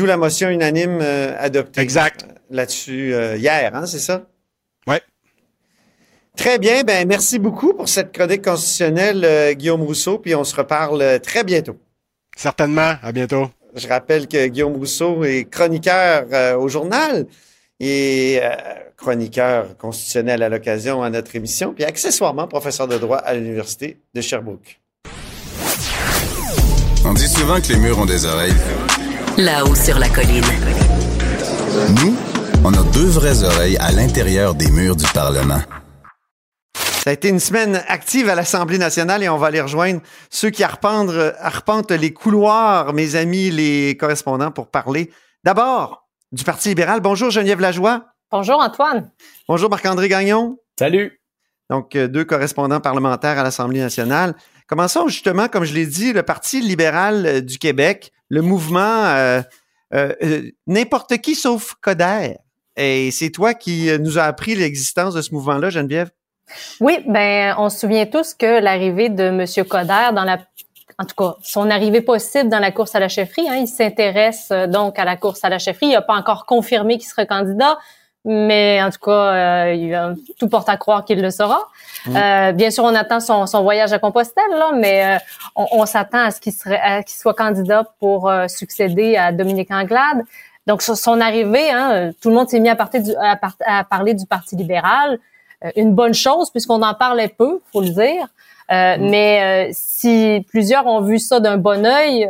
D'où 0.00 0.06
la 0.06 0.16
motion 0.16 0.48
unanime 0.48 1.02
adoptée. 1.38 1.82
Exact 1.82 2.24
là-dessus 2.50 3.14
euh, 3.14 3.36
hier, 3.36 3.70
hein, 3.74 3.86
c'est 3.86 3.98
ça? 3.98 4.26
Oui. 4.86 4.96
Très 6.36 6.58
bien, 6.58 6.84
ben 6.84 7.06
merci 7.06 7.38
beaucoup 7.38 7.74
pour 7.74 7.86
cette 7.86 8.10
chronique 8.12 8.42
constitutionnelle, 8.42 9.24
euh, 9.24 9.52
Guillaume 9.52 9.82
Rousseau, 9.82 10.18
puis 10.18 10.34
on 10.34 10.44
se 10.44 10.54
reparle 10.54 11.02
euh, 11.02 11.18
très 11.18 11.44
bientôt. 11.44 11.76
Certainement, 12.34 12.94
à 13.02 13.12
bientôt. 13.12 13.50
Je 13.74 13.86
rappelle 13.88 14.26
que 14.26 14.46
Guillaume 14.46 14.74
Rousseau 14.74 15.22
est 15.24 15.44
chroniqueur 15.50 16.58
au 16.58 16.68
journal 16.68 17.26
et 17.78 18.40
chroniqueur 18.96 19.76
constitutionnel 19.76 20.42
à 20.42 20.48
l'occasion 20.48 21.02
à 21.02 21.10
notre 21.10 21.36
émission, 21.36 21.74
puis 21.74 21.84
accessoirement 21.84 22.48
professeur 22.48 22.88
de 22.88 22.98
droit 22.98 23.18
à 23.18 23.34
l'Université 23.34 24.00
de 24.14 24.20
Sherbrooke. 24.22 24.80
On 27.04 27.12
dit 27.12 27.28
souvent 27.28 27.60
que 27.60 27.68
les 27.68 27.78
murs 27.78 27.98
ont 27.98 28.06
des 28.06 28.24
oreilles. 28.24 28.54
Là-haut 29.38 29.74
sur 29.74 29.98
la 29.98 30.08
colline. 30.08 30.44
Nous, 32.02 32.16
on 32.64 32.72
a 32.74 32.82
deux 32.92 33.06
vraies 33.06 33.42
oreilles 33.42 33.76
à 33.78 33.92
l'intérieur 33.92 34.54
des 34.54 34.70
murs 34.70 34.96
du 34.96 35.06
Parlement. 35.14 35.60
Ça 36.74 37.10
a 37.10 37.12
été 37.12 37.28
une 37.28 37.40
semaine 37.40 37.82
active 37.88 38.28
à 38.28 38.34
l'Assemblée 38.34 38.76
nationale 38.76 39.22
et 39.22 39.28
on 39.28 39.38
va 39.38 39.46
aller 39.46 39.60
rejoindre 39.60 40.00
ceux 40.28 40.50
qui 40.50 40.62
arpentent, 40.62 41.90
les 41.90 42.12
couloirs, 42.12 42.92
mes 42.92 43.16
amis, 43.16 43.50
les 43.50 43.96
correspondants, 43.96 44.50
pour 44.50 44.70
parler 44.70 45.10
d'abord 45.44 46.08
du 46.32 46.44
Parti 46.44 46.68
libéral. 46.68 47.00
Bonjour 47.00 47.30
Geneviève 47.30 47.60
Lajoie. 47.60 48.04
Bonjour 48.30 48.60
Antoine. 48.60 49.10
Bonjour 49.48 49.70
Marc-André 49.70 50.08
Gagnon. 50.08 50.58
Salut. 50.78 51.20
Donc, 51.70 51.94
euh, 51.96 52.08
deux 52.08 52.24
correspondants 52.24 52.80
parlementaires 52.80 53.38
à 53.38 53.44
l'Assemblée 53.44 53.80
nationale. 53.80 54.34
Commençons 54.66 55.08
justement, 55.08 55.48
comme 55.48 55.64
je 55.64 55.72
l'ai 55.72 55.86
dit, 55.86 56.12
le 56.12 56.22
Parti 56.22 56.60
libéral 56.60 57.26
euh, 57.26 57.40
du 57.40 57.58
Québec, 57.58 58.12
le 58.30 58.42
mouvement 58.42 59.04
euh, 59.06 59.42
euh, 59.92 60.14
euh, 60.22 60.50
n'importe 60.66 61.18
qui 61.18 61.34
sauf 61.34 61.74
Coder. 61.82 62.36
Et 62.76 63.10
c'est 63.10 63.30
toi 63.30 63.52
qui 63.52 63.90
nous 63.98 64.18
as 64.18 64.22
appris 64.22 64.54
l'existence 64.54 65.12
de 65.12 65.20
ce 65.20 65.34
mouvement-là, 65.34 65.68
Geneviève? 65.68 66.10
Oui, 66.80 67.04
ben 67.06 67.54
on 67.58 67.68
se 67.68 67.80
souvient 67.80 68.06
tous 68.06 68.32
que 68.32 68.60
l'arrivée 68.60 69.08
de 69.08 69.24
M. 69.24 69.44
Coder 69.68 70.14
dans 70.14 70.24
la 70.24 70.38
en 70.98 71.04
tout 71.04 71.14
cas, 71.16 71.36
son 71.42 71.70
arrivée 71.70 72.02
possible 72.02 72.50
dans 72.50 72.58
la 72.58 72.72
course 72.72 72.94
à 72.94 73.00
la 73.00 73.08
chefferie. 73.08 73.48
Hein, 73.48 73.56
il 73.56 73.68
s'intéresse 73.68 74.52
donc 74.68 74.98
à 74.98 75.06
la 75.06 75.16
course 75.16 75.42
à 75.44 75.48
la 75.48 75.58
chefferie. 75.58 75.86
Il 75.86 75.92
n'a 75.92 76.02
pas 76.02 76.14
encore 76.14 76.44
confirmé 76.44 76.98
qu'il 76.98 77.08
serait 77.08 77.26
candidat, 77.26 77.78
mais 78.24 78.82
en 78.82 78.90
tout 78.90 78.98
cas, 78.98 79.10
euh, 79.10 80.14
tout 80.38 80.48
porte 80.48 80.68
à 80.68 80.76
croire 80.76 81.04
qu'il 81.04 81.20
le 81.22 81.30
sera. 81.30 81.68
Mm. 82.06 82.16
Euh, 82.16 82.52
bien 82.52 82.70
sûr, 82.70 82.84
on 82.84 82.94
attend 82.94 83.20
son, 83.20 83.46
son, 83.46 83.62
voyage 83.62 83.92
à 83.92 83.98
Compostelle, 83.98 84.50
là, 84.50 84.72
mais 84.74 85.04
euh, 85.04 85.18
on, 85.56 85.66
on 85.72 85.86
s'attend 85.86 86.24
à 86.24 86.30
ce 86.30 86.40
qu'il 86.40 86.52
qu'il 86.52 87.18
soit 87.18 87.34
candidat 87.34 87.84
pour 87.98 88.28
euh, 88.28 88.46
succéder 88.48 89.16
à 89.16 89.32
Dominique 89.32 89.70
Anglade. 89.70 90.24
Donc, 90.66 90.82
sur 90.82 90.96
son 90.96 91.20
arrivée, 91.20 91.70
hein, 91.70 92.10
tout 92.20 92.28
le 92.28 92.34
monde 92.34 92.48
s'est 92.48 92.60
mis 92.60 92.68
à, 92.68 92.74
du, 92.74 93.10
à, 93.18 93.84
parler 93.84 94.14
du 94.14 94.26
Parti 94.26 94.56
libéral. 94.56 95.18
une 95.74 95.94
bonne 95.94 96.14
chose, 96.14 96.50
puisqu'on 96.50 96.82
en 96.82 96.94
parlait 96.94 97.28
peu, 97.28 97.60
faut 97.72 97.80
le 97.80 97.88
dire. 97.88 98.26
Euh, 98.70 98.96
mm. 98.96 99.10
Mais 99.10 99.68
euh, 99.68 99.70
si 99.72 100.44
plusieurs 100.48 100.86
ont 100.86 101.02
vu 101.02 101.18
ça 101.18 101.40
d'un 101.40 101.56
bon 101.56 101.84
œil, 101.84 102.28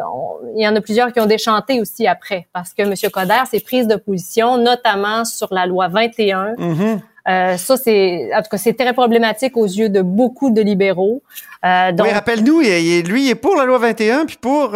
il 0.57 0.63
y 0.63 0.67
en 0.67 0.75
a 0.75 0.81
plusieurs 0.81 1.13
qui 1.13 1.21
ont 1.21 1.27
déchanté 1.27 1.81
aussi 1.81 2.07
après, 2.07 2.47
parce 2.53 2.73
que 2.73 2.83
M. 2.83 2.95
Coder 3.13 3.43
s'est 3.51 3.61
prise 3.61 3.87
de 3.87 3.97
position, 3.97 4.57
notamment 4.57 5.25
sur 5.25 5.53
la 5.53 5.67
loi 5.67 5.89
21. 5.89 6.55
Mm-hmm. 6.55 7.01
Euh, 7.29 7.57
ça, 7.59 7.77
c'est 7.77 8.31
en 8.35 8.43
tout 8.43 8.49
cas, 8.51 8.57
c'est 8.57 8.73
très 8.73 8.95
problématique 8.95 9.57
aux 9.57 9.67
yeux 9.67 9.91
de 9.91 10.01
beaucoup 10.01 10.51
de 10.51 10.63
libéraux. 10.63 11.23
Euh, 11.65 11.93
donc, 11.93 12.07
oui, 12.07 12.13
rappelle-nous, 12.13 12.61
lui, 12.61 13.27
il 13.27 13.29
est 13.29 13.35
pour 13.35 13.57
la 13.57 13.65
loi 13.65 13.79
21, 13.79 14.25
puis 14.25 14.39
pour 14.41 14.75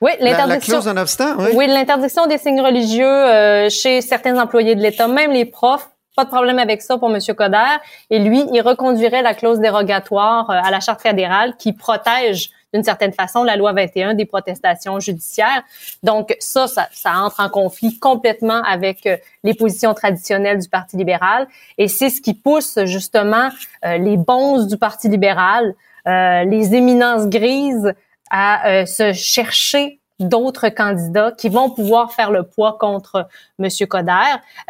oui, 0.00 0.12
l'interdiction. 0.20 0.80
La, 0.84 0.92
clause 0.92 1.18
Oui, 1.38 1.48
oui 1.54 1.66
l'interdiction 1.66 2.26
des 2.26 2.38
signes 2.38 2.60
religieux 2.60 3.68
chez 3.68 4.00
certains 4.00 4.38
employés 4.38 4.74
de 4.74 4.80
l'État, 4.80 5.08
même 5.08 5.32
les 5.32 5.44
profs 5.44 5.88
pas 6.16 6.24
de 6.24 6.30
problème 6.30 6.58
avec 6.58 6.80
ça 6.82 6.96
pour 6.96 7.14
M. 7.14 7.20
Coder. 7.36 7.76
Et 8.08 8.18
lui, 8.18 8.42
il 8.52 8.60
reconduirait 8.62 9.22
la 9.22 9.34
clause 9.34 9.60
dérogatoire 9.60 10.50
euh, 10.50 10.54
à 10.64 10.70
la 10.70 10.80
Charte 10.80 11.02
fédérale 11.02 11.56
qui 11.58 11.74
protège 11.74 12.50
d'une 12.72 12.82
certaine 12.82 13.12
façon 13.12 13.44
la 13.44 13.56
loi 13.56 13.72
21 13.74 14.14
des 14.14 14.24
protestations 14.24 14.98
judiciaires. 14.98 15.62
Donc 16.02 16.34
ça, 16.40 16.66
ça, 16.66 16.88
entre 17.18 17.40
en 17.40 17.50
conflit 17.50 17.98
complètement 17.98 18.62
avec 18.64 19.06
euh, 19.06 19.18
les 19.44 19.52
positions 19.52 19.92
traditionnelles 19.92 20.58
du 20.58 20.68
Parti 20.68 20.96
libéral. 20.96 21.46
Et 21.76 21.86
c'est 21.86 22.08
ce 22.08 22.22
qui 22.22 22.32
pousse 22.32 22.78
justement 22.86 23.50
euh, 23.84 23.98
les 23.98 24.16
bons 24.16 24.66
du 24.66 24.78
Parti 24.78 25.08
libéral, 25.08 25.74
les 26.08 26.76
éminences 26.76 27.26
grises 27.26 27.92
à 28.30 28.86
se 28.86 29.12
chercher 29.12 29.98
d'autres 30.20 30.68
candidats 30.68 31.32
qui 31.36 31.48
vont 31.48 31.70
pouvoir 31.70 32.12
faire 32.12 32.30
le 32.30 32.42
poids 32.42 32.76
contre 32.78 33.28
Monsieur 33.58 33.86
Coder. 33.86 34.12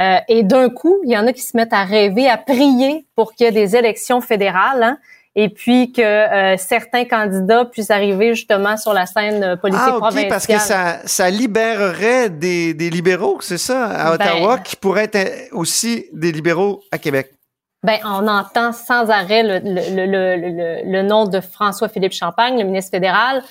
Euh, 0.01 0.19
et 0.29 0.43
d'un 0.43 0.69
coup, 0.69 0.99
il 1.05 1.11
y 1.11 1.19
en 1.19 1.27
a 1.27 1.33
qui 1.33 1.43
se 1.43 1.57
mettent 1.57 1.73
à 1.73 1.85
rêver, 1.85 2.29
à 2.29 2.37
prier 2.37 3.07
pour 3.15 3.33
qu'il 3.35 3.47
y 3.47 3.49
ait 3.49 3.53
des 3.53 3.77
élections 3.77 4.21
fédérales. 4.21 4.83
Hein, 4.83 4.99
et 5.39 5.51
puis 5.51 5.93
que 5.93 6.01
euh, 6.01 6.57
certains 6.57 7.05
candidats 7.05 7.67
puissent 7.67 7.91
arriver 7.91 8.35
justement 8.35 8.79
sur 8.79 8.95
la 8.95 9.05
scène 9.05 9.45
euh, 9.45 9.57
politique 9.57 9.83
ah, 9.85 9.99
okay, 9.99 10.29
parce 10.29 10.47
que 10.47 10.59
ça, 10.59 11.01
ça 11.05 11.29
libérerait 11.29 12.31
des, 12.31 12.73
des 12.73 12.89
libéraux, 12.89 13.39
c'est 13.43 13.59
ça, 13.59 13.85
à 13.85 14.17
ben, 14.17 14.25
Ottawa, 14.27 14.59
qui 14.59 14.77
pourraient 14.77 15.11
être 15.13 15.53
aussi 15.53 16.07
des 16.15 16.33
libéraux 16.33 16.83
à 16.91 16.97
Québec. 16.97 17.35
Ben, 17.83 17.99
on 18.05 18.27
entend 18.27 18.73
sans 18.73 19.11
arrêt 19.11 19.43
le, 19.43 19.61
le, 19.63 20.07
le, 20.07 20.91
le 20.91 21.03
nom 21.03 21.27
de 21.27 21.41
François-Philippe 21.41 22.15
Champagne, 22.15 22.59
le 22.59 22.65
ministre 22.65 22.91
fédéral, 22.91 23.43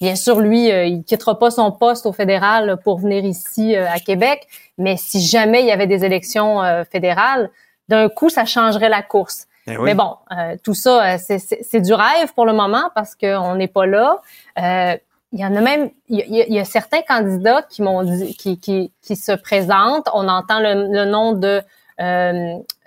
bien 0.00 0.16
sûr, 0.16 0.40
lui, 0.40 0.70
euh, 0.70 0.84
il 0.84 1.04
quittera 1.04 1.38
pas 1.38 1.50
son 1.50 1.70
poste 1.72 2.06
au 2.06 2.12
fédéral 2.12 2.78
pour 2.82 2.98
venir 2.98 3.24
ici 3.24 3.76
à 3.76 3.98
Québec, 3.98 4.46
mais 4.78 4.96
si 4.96 5.20
jamais 5.20 5.60
il 5.60 5.66
y 5.66 5.72
avait 5.72 5.86
des 5.86 6.04
élections 6.04 6.60
fédérales, 6.90 7.50
d'un 7.88 8.08
coup, 8.08 8.28
ça 8.28 8.44
changerait 8.44 8.88
la 8.88 9.02
course. 9.02 9.46
Eh 9.66 9.76
mais 9.78 9.94
bon, 9.94 10.16
tout 10.64 10.74
ça, 10.74 11.18
c'est 11.18 11.80
du 11.80 11.92
rêve 11.92 12.32
pour 12.34 12.46
le 12.46 12.52
moment 12.52 12.90
parce 12.94 13.14
qu'on 13.14 13.54
n'est 13.56 13.68
pas 13.68 13.86
là. 13.86 14.20
il 14.56 15.38
y 15.38 15.44
en 15.44 15.54
a 15.54 15.60
même, 15.60 15.90
il 16.08 16.24
y 16.28 16.58
a, 16.58 16.64
certains 16.64 17.02
candidats 17.02 17.62
qui 17.62 17.82
m'ont 17.82 18.02
dit, 18.02 18.34
qui, 18.36 18.58
qui, 18.58 18.92
qui, 19.02 19.16
se 19.16 19.32
présentent. 19.32 20.08
On 20.14 20.28
entend 20.28 20.60
le, 20.60 21.04
nom 21.04 21.32
de 21.32 21.62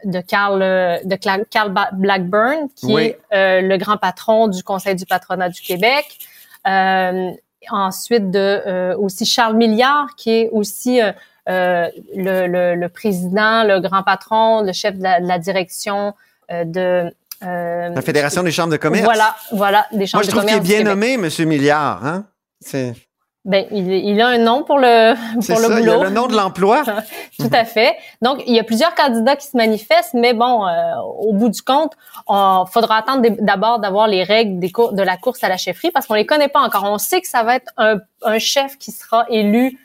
de 0.06 0.22
Carl 0.22 0.60
de 0.60 1.16
Carl 1.16 1.74
Blackburn, 1.94 2.68
qui 2.76 2.96
est 2.96 3.20
euh, 3.34 3.62
le 3.62 3.78
grand 3.78 3.98
patron 3.98 4.48
du 4.48 4.64
Conseil 4.64 4.96
du 4.96 5.06
patronat 5.06 5.50
du 5.50 5.62
Québec. 5.62 6.06
Euh, 6.68 7.32
ensuite 7.70 8.30
de 8.30 8.40
euh, 8.40 8.98
aussi 8.98 9.26
Charles 9.26 9.56
Milliard, 9.56 10.16
qui 10.18 10.32
est 10.32 10.50
aussi 10.52 11.00
le, 11.48 11.92
le, 12.16 12.76
le, 12.76 12.90
président, 12.90 13.64
le 13.64 13.80
grand 13.80 14.04
patron, 14.04 14.64
le 14.64 14.74
chef 14.74 14.98
de 14.98 15.04
la, 15.04 15.40
direction 15.40 16.14
de 16.50 17.10
la 17.42 18.02
Fédération 18.02 18.44
des 18.44 18.52
chambres 18.52 18.72
de 18.72 18.78
commerce. 18.78 19.06
Voilà, 19.06 19.36
voilà, 19.52 19.88
des 19.92 20.08
chambres 20.08 20.24
Moi, 20.24 20.30
je 20.30 20.36
trouve 20.36 20.46
qu'il 20.46 20.58
est 20.58 20.60
bien 20.62 20.84
nommé, 20.84 21.18
Monsieur 21.18 21.46
Milliard. 21.46 22.06
Hein? 22.06 22.26
C'est 22.60 22.94
ben, 23.46 23.66
il, 23.72 23.92
il, 23.92 24.22
a 24.22 24.28
un 24.28 24.38
nom 24.38 24.64
pour 24.64 24.80
le 24.80 25.16
pour 25.34 25.60
le 25.60 25.68
ça, 25.68 25.70
boulot. 25.70 25.82
Il 25.82 25.90
a 25.90 26.04
le 26.04 26.10
nom 26.10 26.28
de 26.28 26.36
l'emploi. 26.36 26.84
Tout 27.40 27.50
à 27.52 27.66
fait. 27.66 27.96
Donc, 28.22 28.42
il 28.48 28.56
y 28.56 28.60
a 28.60 28.64
plusieurs 28.64 28.96
candidats 28.96 29.36
qui 29.36 29.48
se 29.48 29.58
manifestent, 29.58 30.14
mais 30.14 30.34
bon, 30.34 30.66
euh, 30.66 30.96
au 31.20 31.34
bout 31.34 31.50
du 31.50 31.62
compte, 31.62 31.92
il 32.30 32.64
faudra 32.72 32.98
attendre 32.98 33.28
d'abord 33.42 33.80
d'avoir 33.80 34.08
les 34.08 34.24
règles 34.24 34.60
des 34.60 34.72
cours, 34.72 34.94
de 34.94 35.04
la 35.04 35.18
course 35.18 35.44
à 35.44 35.50
la 35.50 35.58
chefferie 35.58 35.92
parce 35.92 36.08
qu'on 36.08 36.14
les 36.14 36.26
connaît 36.26 36.48
pas 36.48 36.62
encore. 36.62 36.86
On 36.86 36.98
sait 36.98 37.20
que 37.20 37.28
ça 37.28 37.44
va 37.44 37.56
être 37.56 37.72
un, 37.78 37.98
un 38.24 38.40
chef 38.40 38.78
qui 38.78 38.92
sera 38.92 39.26
élu 39.30 39.78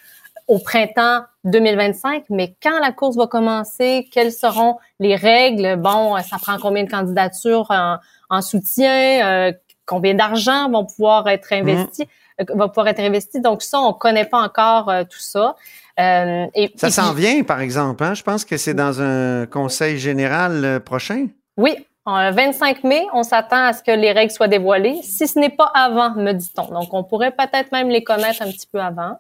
au 0.47 0.59
printemps 0.59 1.23
2025, 1.45 2.25
mais 2.31 2.55
quand 2.63 2.79
la 2.81 2.93
course 2.93 3.17
va 3.17 3.27
commencer, 3.27 4.09
quelles 4.13 4.33
seront 4.33 4.77
les 4.99 5.15
règles? 5.15 5.77
Bon, 5.77 6.17
ça 6.23 6.39
prend 6.41 6.59
combien 6.59 6.85
de 6.85 6.91
candidatures 6.91 7.67
en, 7.71 7.97
en 8.31 8.41
soutien? 8.41 9.27
Euh, 9.27 9.53
Combien 9.89 10.15
d'argent 10.15 10.71
vont 10.71 10.85
pouvoir 10.85 11.27
être 11.29 11.49
mhm. 11.53 11.69
investis 11.69 12.07
va 12.55 12.69
pouvoir 12.69 12.89
être 12.89 13.01
investi. 13.01 13.41
Donc 13.41 13.63
ça, 13.63 13.81
on 13.81 13.93
connaît 13.93 14.25
pas 14.25 14.41
encore 14.41 14.89
euh, 14.89 15.03
tout 15.05 15.19
ça. 15.19 15.57
Euh, 15.99 16.47
et, 16.55 16.73
ça 16.77 16.91
s'en 16.91 17.13
vient, 17.13 17.43
par 17.43 17.61
exemple. 17.61 18.05
Hein? 18.05 18.15
Je 18.15 18.23
pense 18.23 18.45
que 18.45 18.57
c'est 18.57 18.75
dans 18.75 19.03
un 19.03 19.47
conseil 19.47 19.99
général 19.99 20.65
euh, 20.65 20.81
prochain. 20.81 21.27
Oui, 21.57 21.75
le 22.07 22.33
25 22.33 22.85
mai, 22.85 23.05
on 23.13 23.23
s'attend 23.23 23.65
à 23.65 23.73
ce 23.73 23.83
que 23.83 23.91
les 23.91 24.13
règles 24.13 24.33
soient 24.33 24.49
dévoilées, 24.49 25.01
si 25.03 25.27
ce 25.27 25.39
n'est 25.39 25.51
pas 25.51 25.71
avant, 25.75 26.15
me 26.15 26.33
dit-on. 26.33 26.69
Donc, 26.69 26.95
on 26.95 27.03
pourrait 27.03 27.33
peut-être 27.33 27.73
même 27.73 27.89
les 27.89 28.05
connaître 28.05 28.43
un 28.43 28.51
petit 28.51 28.69
peu 28.71 28.81
avant. 28.81 29.19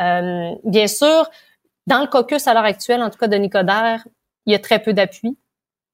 Euh, 0.00 0.50
bien 0.64 0.86
sûr, 0.86 1.28
dans 1.86 2.00
le 2.00 2.06
caucus 2.06 2.46
à 2.46 2.54
l'heure 2.54 2.64
actuelle, 2.64 3.02
en 3.02 3.10
tout 3.10 3.18
cas 3.18 3.26
de 3.26 3.36
Nicodère, 3.36 4.06
il 4.46 4.52
y 4.52 4.54
a 4.54 4.58
très 4.58 4.78
peu 4.78 4.92
d'appui, 4.92 5.36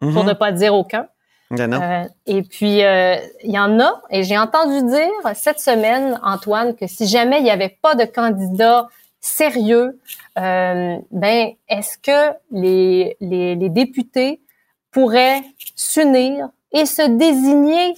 pour 0.00 0.10
mm-hmm. 0.10 0.26
ne 0.26 0.32
pas 0.34 0.52
dire 0.52 0.74
aucun. 0.74 1.08
Euh, 1.50 2.04
et 2.26 2.42
puis, 2.42 2.84
euh, 2.84 3.16
il 3.42 3.52
y 3.52 3.58
en 3.58 3.80
a, 3.80 4.02
et 4.10 4.22
j'ai 4.22 4.36
entendu 4.36 4.82
dire 4.86 5.34
cette 5.34 5.60
semaine, 5.60 6.20
Antoine, 6.22 6.76
que 6.76 6.86
si 6.86 7.06
jamais 7.06 7.38
il 7.38 7.44
n'y 7.44 7.50
avait 7.50 7.78
pas 7.80 7.94
de 7.94 8.04
candidat 8.04 8.88
sérieux, 9.20 9.98
euh, 10.38 10.96
ben, 11.10 11.52
est-ce 11.68 11.96
que 11.98 12.36
les, 12.52 13.16
les, 13.20 13.54
les 13.54 13.68
députés 13.70 14.42
pourraient 14.90 15.42
s'unir 15.74 16.50
et 16.72 16.84
se 16.84 17.02
désigner 17.02 17.94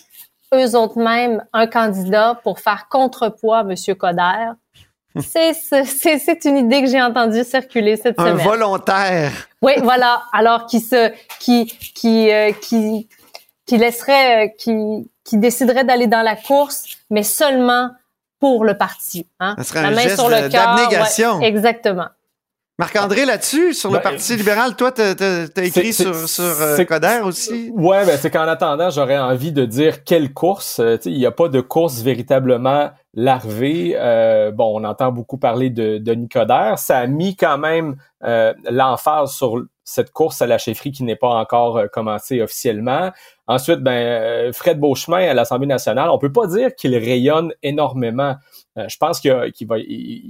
eux 0.54 0.76
autres 0.76 0.98
mêmes 0.98 1.44
un 1.52 1.66
candidat 1.66 2.40
pour 2.42 2.60
faire 2.60 2.86
contrepoids 2.88 3.58
à 3.58 3.62
M. 3.62 3.74
Coder? 3.96 4.52
C'est 5.18 6.44
une 6.44 6.58
idée 6.58 6.82
que 6.82 6.88
j'ai 6.88 7.02
entendue 7.02 7.42
circuler 7.42 7.96
cette 7.96 8.16
semaine. 8.16 8.34
Un 8.34 8.42
volontaire. 8.42 9.32
Oui, 9.60 9.72
voilà. 9.82 10.22
Alors 10.32 10.66
qui 10.66 10.80
se 10.80 11.10
qui 11.40 11.66
qui 11.66 12.30
euh, 12.30 12.52
qui 12.52 13.08
qui 13.70 13.78
laisserait, 13.78 14.46
euh, 14.46 14.48
qui, 14.58 15.08
qui 15.22 15.38
déciderait 15.38 15.84
d'aller 15.84 16.08
dans 16.08 16.22
la 16.22 16.34
course, 16.34 16.86
mais 17.08 17.22
seulement 17.22 17.90
pour 18.40 18.64
le 18.64 18.76
parti. 18.76 19.28
Hein? 19.38 19.54
Ça 19.58 19.62
serait 19.62 19.82
la 19.82 19.88
un 19.88 19.90
main 19.92 20.16
sur 20.16 20.28
le 20.28 20.48
d'abnégation. 20.48 21.40
exactement. 21.40 22.08
Marc-André, 22.80 23.26
là-dessus, 23.26 23.74
sur 23.74 23.90
le 23.90 23.98
ben, 23.98 24.02
Parti 24.02 24.34
libéral, 24.34 24.74
toi, 24.74 24.90
tu 24.90 25.02
as, 25.02 25.64
écrit 25.64 25.92
sur, 25.92 26.16
sur 26.28 26.42
euh, 26.42 26.82
Coder 26.84 27.20
aussi? 27.22 27.70
Ouais, 27.72 28.04
ben, 28.04 28.18
c'est 28.18 28.30
qu'en 28.30 28.48
attendant, 28.48 28.90
j'aurais 28.90 29.18
envie 29.18 29.52
de 29.52 29.64
dire 29.64 30.02
quelle 30.02 30.32
course. 30.32 30.80
Euh, 30.80 30.96
il 31.04 31.18
n'y 31.18 31.26
a 31.26 31.30
pas 31.30 31.48
de 31.48 31.60
course 31.60 32.00
véritablement 32.00 32.90
larvée. 33.14 33.94
Euh, 33.96 34.50
bon, 34.50 34.80
on 34.80 34.82
entend 34.82 35.12
beaucoup 35.12 35.36
parler 35.36 35.70
de, 35.70 35.98
de 35.98 36.12
Nicodère. 36.12 36.78
Ça 36.78 36.98
a 36.98 37.06
mis 37.06 37.36
quand 37.36 37.58
même 37.58 37.96
l'emphase 38.68 39.30
sur 39.30 39.62
cette 39.90 40.12
course 40.12 40.40
à 40.42 40.46
la 40.46 40.58
chefferie 40.58 40.92
qui 40.92 41.02
n'est 41.04 41.16
pas 41.16 41.28
encore 41.28 41.82
commencée 41.92 42.40
officiellement. 42.40 43.10
Ensuite, 43.46 43.80
ben, 43.80 44.52
Fred 44.52 44.78
Beauchemin 44.78 45.28
à 45.28 45.34
l'Assemblée 45.34 45.66
nationale, 45.66 46.10
on 46.10 46.18
peut 46.18 46.32
pas 46.32 46.46
dire 46.46 46.74
qu'il 46.74 46.96
rayonne 46.96 47.52
énormément. 47.62 48.36
je 48.76 48.96
pense 48.96 49.20
qu'il 49.20 49.52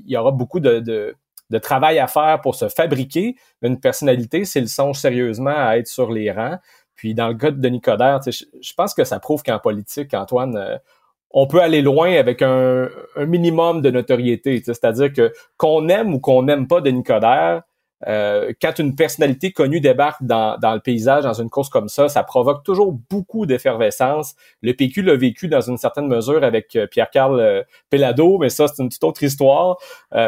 y, 0.06 0.16
aura 0.16 0.30
beaucoup 0.32 0.60
de 0.60 1.14
travail 1.60 1.98
à 1.98 2.06
faire 2.06 2.40
pour 2.40 2.54
se 2.54 2.68
fabriquer 2.68 3.36
une 3.62 3.78
personnalité 3.78 4.44
s'il 4.44 4.68
songe 4.68 4.96
sérieusement 4.96 5.54
à 5.56 5.76
être 5.76 5.88
sur 5.88 6.10
les 6.10 6.30
rangs. 6.32 6.58
Puis 7.00 7.14
dans 7.14 7.28
le 7.28 7.34
cas 7.34 7.50
de 7.50 7.58
Denis 7.58 7.80
Coderre, 7.80 8.20
je 8.26 8.74
pense 8.76 8.92
que 8.92 9.04
ça 9.04 9.18
prouve 9.20 9.42
qu'en 9.42 9.58
politique, 9.58 10.12
Antoine, 10.12 10.54
euh, 10.58 10.76
on 11.30 11.46
peut 11.46 11.62
aller 11.62 11.80
loin 11.80 12.12
avec 12.12 12.42
un, 12.42 12.90
un 13.16 13.24
minimum 13.24 13.80
de 13.80 13.90
notoriété. 13.90 14.62
C'est-à-dire 14.62 15.10
que 15.10 15.32
qu'on 15.56 15.88
aime 15.88 16.12
ou 16.12 16.20
qu'on 16.20 16.42
n'aime 16.42 16.68
pas 16.68 16.82
Denis 16.82 17.02
Coderre, 17.02 17.62
euh, 18.06 18.52
quand 18.60 18.78
une 18.78 18.94
personnalité 18.94 19.52
connue 19.52 19.80
débarque 19.80 20.22
dans, 20.22 20.58
dans, 20.58 20.74
le 20.74 20.80
paysage, 20.80 21.24
dans 21.24 21.34
une 21.34 21.50
course 21.50 21.68
comme 21.68 21.88
ça, 21.88 22.08
ça 22.08 22.22
provoque 22.22 22.62
toujours 22.64 22.92
beaucoup 23.10 23.46
d'effervescence. 23.46 24.34
Le 24.62 24.72
PQ 24.72 25.02
l'a 25.02 25.16
vécu 25.16 25.48
dans 25.48 25.60
une 25.60 25.76
certaine 25.76 26.08
mesure 26.08 26.42
avec 26.42 26.76
euh, 26.76 26.86
Pierre-Carl 26.86 27.38
euh, 27.38 27.62
Pellado, 27.90 28.38
mais 28.38 28.48
ça, 28.48 28.68
c'est 28.68 28.82
une 28.82 28.88
toute 28.88 29.04
autre 29.04 29.22
histoire. 29.22 29.76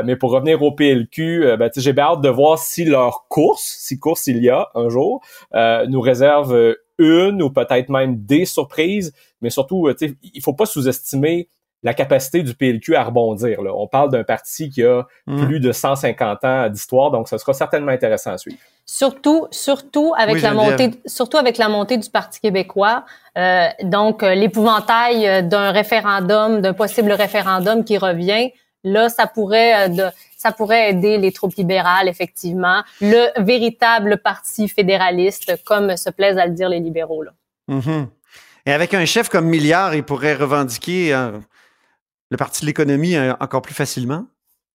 mais 0.05 0.17
pour 0.17 0.31
revenir 0.33 0.63
au 0.63 0.73
PLQ, 0.73 1.57
ben, 1.59 1.71
j'ai 1.77 1.99
hâte 1.99 2.21
de 2.21 2.29
voir 2.29 2.59
si 2.59 2.85
leur 2.85 3.27
course, 3.29 3.63
si 3.79 3.99
course 3.99 4.27
il 4.27 4.43
y 4.43 4.51
a 4.51 4.69
un 4.75 4.89
jour, 4.89 5.23
nous 5.89 6.01
réserve 6.01 6.77
une 6.99 7.43
ou 7.43 7.51
peut-être 7.51 7.89
même 7.89 8.25
des 8.25 8.45
surprises. 8.45 9.13
Mais 9.41 9.51
surtout, 9.51 9.89
il 10.23 10.43
faut 10.43 10.55
pas 10.55 10.67
sous-estimer 10.67 11.49
la 11.83 11.95
capacité 11.95 12.43
du 12.43 12.55
PLQ 12.55 12.95
à 12.95 13.05
rebondir. 13.05 13.63
Là. 13.63 13.73
On 13.75 13.87
parle 13.87 14.11
d'un 14.11 14.25
parti 14.25 14.71
qui 14.71 14.83
a 14.83 15.07
hmm. 15.27 15.47
plus 15.47 15.61
de 15.61 15.73
150 15.73 16.45
ans 16.45 16.69
d'histoire, 16.69 17.11
donc 17.11 17.29
ce 17.29 17.39
sera 17.39 17.53
certainement 17.53 17.93
intéressant 17.93 18.33
à 18.33 18.39
suivre. 18.39 18.59
Surtout, 18.85 19.47
surtout 19.51 20.13
avec 20.17 20.43
la 20.43 20.53
montée, 20.53 20.91
surtout 21.07 21.37
avec 21.37 21.57
la 21.57 21.69
montée 21.69 21.99
du 21.99 22.11
Parti 22.11 22.41
québécois. 22.41 23.05
Euh, 23.39 23.69
donc, 23.85 24.23
euh, 24.23 24.35
l'épouvantail 24.35 25.27
euh, 25.27 25.43
d'un 25.43 25.71
référendum, 25.71 26.61
d'un 26.61 26.73
possible 26.73 27.13
référendum 27.13 27.85
qui 27.85 27.97
revient, 27.97 28.51
là, 28.83 29.09
ça 29.09 29.29
pourrait, 29.29 29.89
de, 29.89 30.05
ça 30.37 30.51
pourrait 30.51 30.91
aider 30.91 31.17
les 31.17 31.31
troupes 31.31 31.55
libérales, 31.55 32.09
effectivement, 32.09 32.83
le 33.01 33.29
véritable 33.41 34.19
parti 34.19 34.69
fédéraliste, 34.69 35.63
comme 35.65 35.97
se 35.97 36.11
plaisent 36.11 36.39
à 36.39 36.47
le 36.47 36.53
dire 36.53 36.69
les 36.69 36.81
libéraux. 36.81 37.23
Là. 37.23 37.31
Mm-hmm. 37.71 38.07
Et 38.67 38.73
avec 38.73 38.95
un 38.95 39.05
chef 39.05 39.29
comme 39.29 39.47
Milliard, 39.47 39.95
il 39.95 40.03
pourrait 40.03 40.35
revendiquer 40.35 41.15
le 42.33 42.39
Parti 42.39 42.63
de 42.63 42.67
l'économie 42.67 43.15
euh, 43.15 43.35
encore 43.41 43.63
plus 43.63 43.75
facilement. 43.75 44.25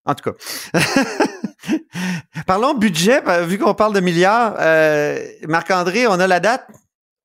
En 0.05 0.13
tout 0.13 0.31
cas. 0.31 0.79
Parlons 2.47 2.75
budget, 2.75 3.19
euh, 3.27 3.41
vu 3.41 3.57
qu'on 3.57 3.73
parle 3.73 3.93
de 3.93 3.99
milliards. 3.99 4.55
Euh, 4.59 5.17
Marc-André, 5.47 6.07
on 6.07 6.13
a 6.13 6.27
la 6.27 6.39
date? 6.39 6.67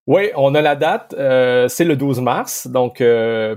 Oui, 0.08 0.30
on 0.34 0.54
a 0.56 0.62
la 0.62 0.74
date. 0.74 1.14
c'est 1.68 1.84
le 1.84 1.94
12 1.94 2.20
mars, 2.22 2.66
donc 2.66 3.00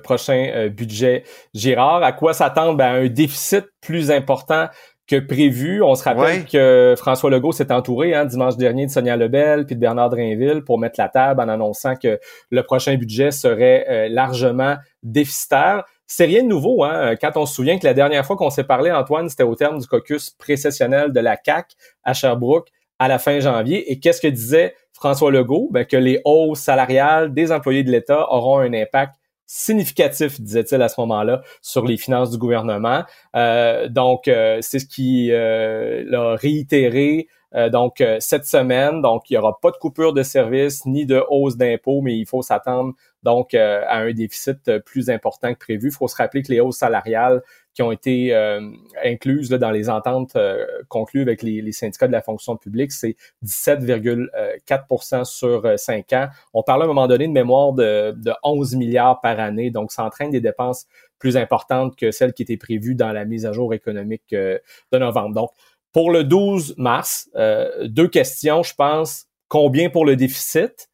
prochain 0.04 0.70
budget 0.70 1.24
Girard. 1.56 2.04
À 2.04 2.12
quoi 2.12 2.34
s'attendre? 2.34 2.78
Ben, 2.78 3.06
un 3.06 3.08
déficit 3.08 3.66
plus 3.82 4.12
important 4.12 4.68
que 5.08 5.20
prévu. 5.20 5.82
On 5.82 5.96
se 5.96 6.04
rappelle 6.04 6.46
que 6.46 6.94
François 6.98 7.32
Legault 7.32 7.52
s'est 7.52 7.72
entouré 7.72 8.14
hein, 8.14 8.26
dimanche 8.26 8.58
dernier 8.58 8.86
de 8.86 8.92
Sonia 8.92 9.18
Lebel 9.18 9.66
puis 9.66 9.76
de 9.76 9.80
Bernard 9.80 10.12
Drainville 10.12 10.64
pour 10.64 10.78
mettre 10.78 11.00
la 11.00 11.10
table 11.10 11.42
en 11.42 11.50
annonçant 11.50 11.96
que 11.96 12.20
le 12.52 12.64
prochain 12.64 12.96
budget 12.96 13.32
serait 13.32 14.08
largement 14.10 14.76
déficitaire 15.02 15.84
c'est 16.08 16.26
rien 16.26 16.44
de 16.44 16.48
nouveau, 16.48 16.84
hein? 16.84 17.16
Quand 17.20 17.32
on 17.36 17.46
se 17.46 17.56
souvient 17.56 17.78
que 17.80 17.86
la 17.86 17.94
dernière 17.94 18.26
fois 18.26 18.36
qu'on 18.36 18.50
s'est 18.50 18.64
parlé, 18.64 18.92
Antoine, 18.92 19.30
c'était 19.30 19.44
au 19.44 19.56
terme 19.56 19.80
du 19.80 19.88
caucus 19.88 20.30
précessionnel 20.32 21.12
de 21.12 21.20
la 21.20 21.38
CAC 21.38 21.72
à 22.04 22.14
Sherbrooke 22.14 22.70
à 23.00 23.08
la 23.08 23.20
fin 23.20 23.40
janvier. 23.40 23.92
Et 23.92 24.00
qu'est-ce 24.00 24.22
que 24.22 24.28
disait 24.28 24.76
François 24.94 25.32
Legault? 25.32 25.70
Ben, 25.72 25.86
que 25.86 25.98
les 25.98 26.22
hausses 26.26 26.60
salariales 26.60 27.34
des 27.34 27.52
employés 27.52 27.84
de 27.84 27.92
l'État 27.92 28.32
auront 28.32 28.60
un 28.60 28.74
impact 28.74 29.16
significatif, 29.48 30.42
disait-il 30.42 30.82
à 30.82 30.90
ce 30.90 31.00
moment-là, 31.02 31.42
sur 31.62 31.86
les 31.86 31.98
finances 31.98 32.32
du 32.32 32.38
gouvernement. 32.38 33.04
Euh, 33.36 33.88
donc, 33.90 34.28
euh, 34.28 34.58
c'est 34.62 34.80
ce 34.80 34.86
qui 34.86 35.30
euh, 35.32 36.04
l'a 36.08 36.36
réitéré 36.36 37.28
donc 37.72 38.04
cette 38.20 38.46
semaine. 38.46 39.02
Donc, 39.02 39.30
il 39.30 39.34
n'y 39.34 39.38
aura 39.38 39.60
pas 39.60 39.72
de 39.72 39.78
coupure 39.78 40.14
de 40.14 40.24
service 40.24 40.86
ni 40.86 41.06
de 41.06 41.24
hausse 41.30 41.58
d'impôts, 41.58 42.02
mais 42.02 42.18
il 42.18 42.26
faut 42.26 42.42
s'attendre 42.42 42.94
donc 43.24 43.54
à 43.54 43.98
un 43.98 44.12
déficit 44.12 44.80
plus 44.80 45.10
important 45.10 45.54
que 45.54 45.60
prévu. 45.60 45.88
Il 45.88 45.94
faut 45.94 46.08
se 46.08 46.16
rappeler 46.16 46.44
que 46.44 46.52
les 46.52 46.60
hausses 46.60 46.78
salariales 46.78 47.42
qui 47.76 47.82
ont 47.82 47.92
été 47.92 48.34
euh, 48.34 48.62
incluses 49.04 49.50
dans 49.50 49.70
les 49.70 49.90
ententes 49.90 50.38
euh, 50.38 50.66
conclues 50.88 51.22
avec 51.22 51.44
les, 51.44 51.72
syndicats 51.74 52.08
de 52.08 52.14
la 52.14 52.22
fonction 52.22 52.56
publique, 52.56 52.94
c'est 52.94 53.18
17,4% 53.44 55.26
sur 55.26 55.78
5 55.78 56.14
ans. 56.14 56.28
On 56.54 56.64
parle 56.64 56.84
à 56.84 56.86
un 56.86 56.88
moment 56.88 57.08
donné 57.08 57.28
de 57.28 57.34
mémoire 57.34 57.74
de, 57.74 58.14
de 58.16 58.32
11 58.44 58.76
milliards 58.76 59.20
par 59.20 59.42
année, 59.42 59.72
donc 59.72 59.92
ça 59.92 60.06
entraîne 60.06 60.32
des 60.32 60.40
dépenses 60.40 60.88
plus 61.20 61.36
importantes 61.36 61.98
que 61.98 62.12
celles 62.12 62.34
qui 62.34 62.44
étaient 62.44 62.56
prévues 62.56 62.96
dans 62.96 63.12
la 63.12 63.26
mise 63.26 63.46
à 63.46 63.52
jour 63.52 63.74
économique 63.74 64.32
euh, 64.32 64.58
de 64.94 64.98
novembre. 64.98 65.36
Donc, 65.36 65.52
pour 65.96 66.12
le 66.12 66.26
12 66.26 66.76
mars, 66.78 67.30
deux 67.86 68.10
questions, 68.10 68.64
je 68.64 68.76
pense. 68.76 69.28
Combien 69.48 69.90
pour 69.90 70.06
le 70.06 70.18
déficit? 70.18 70.90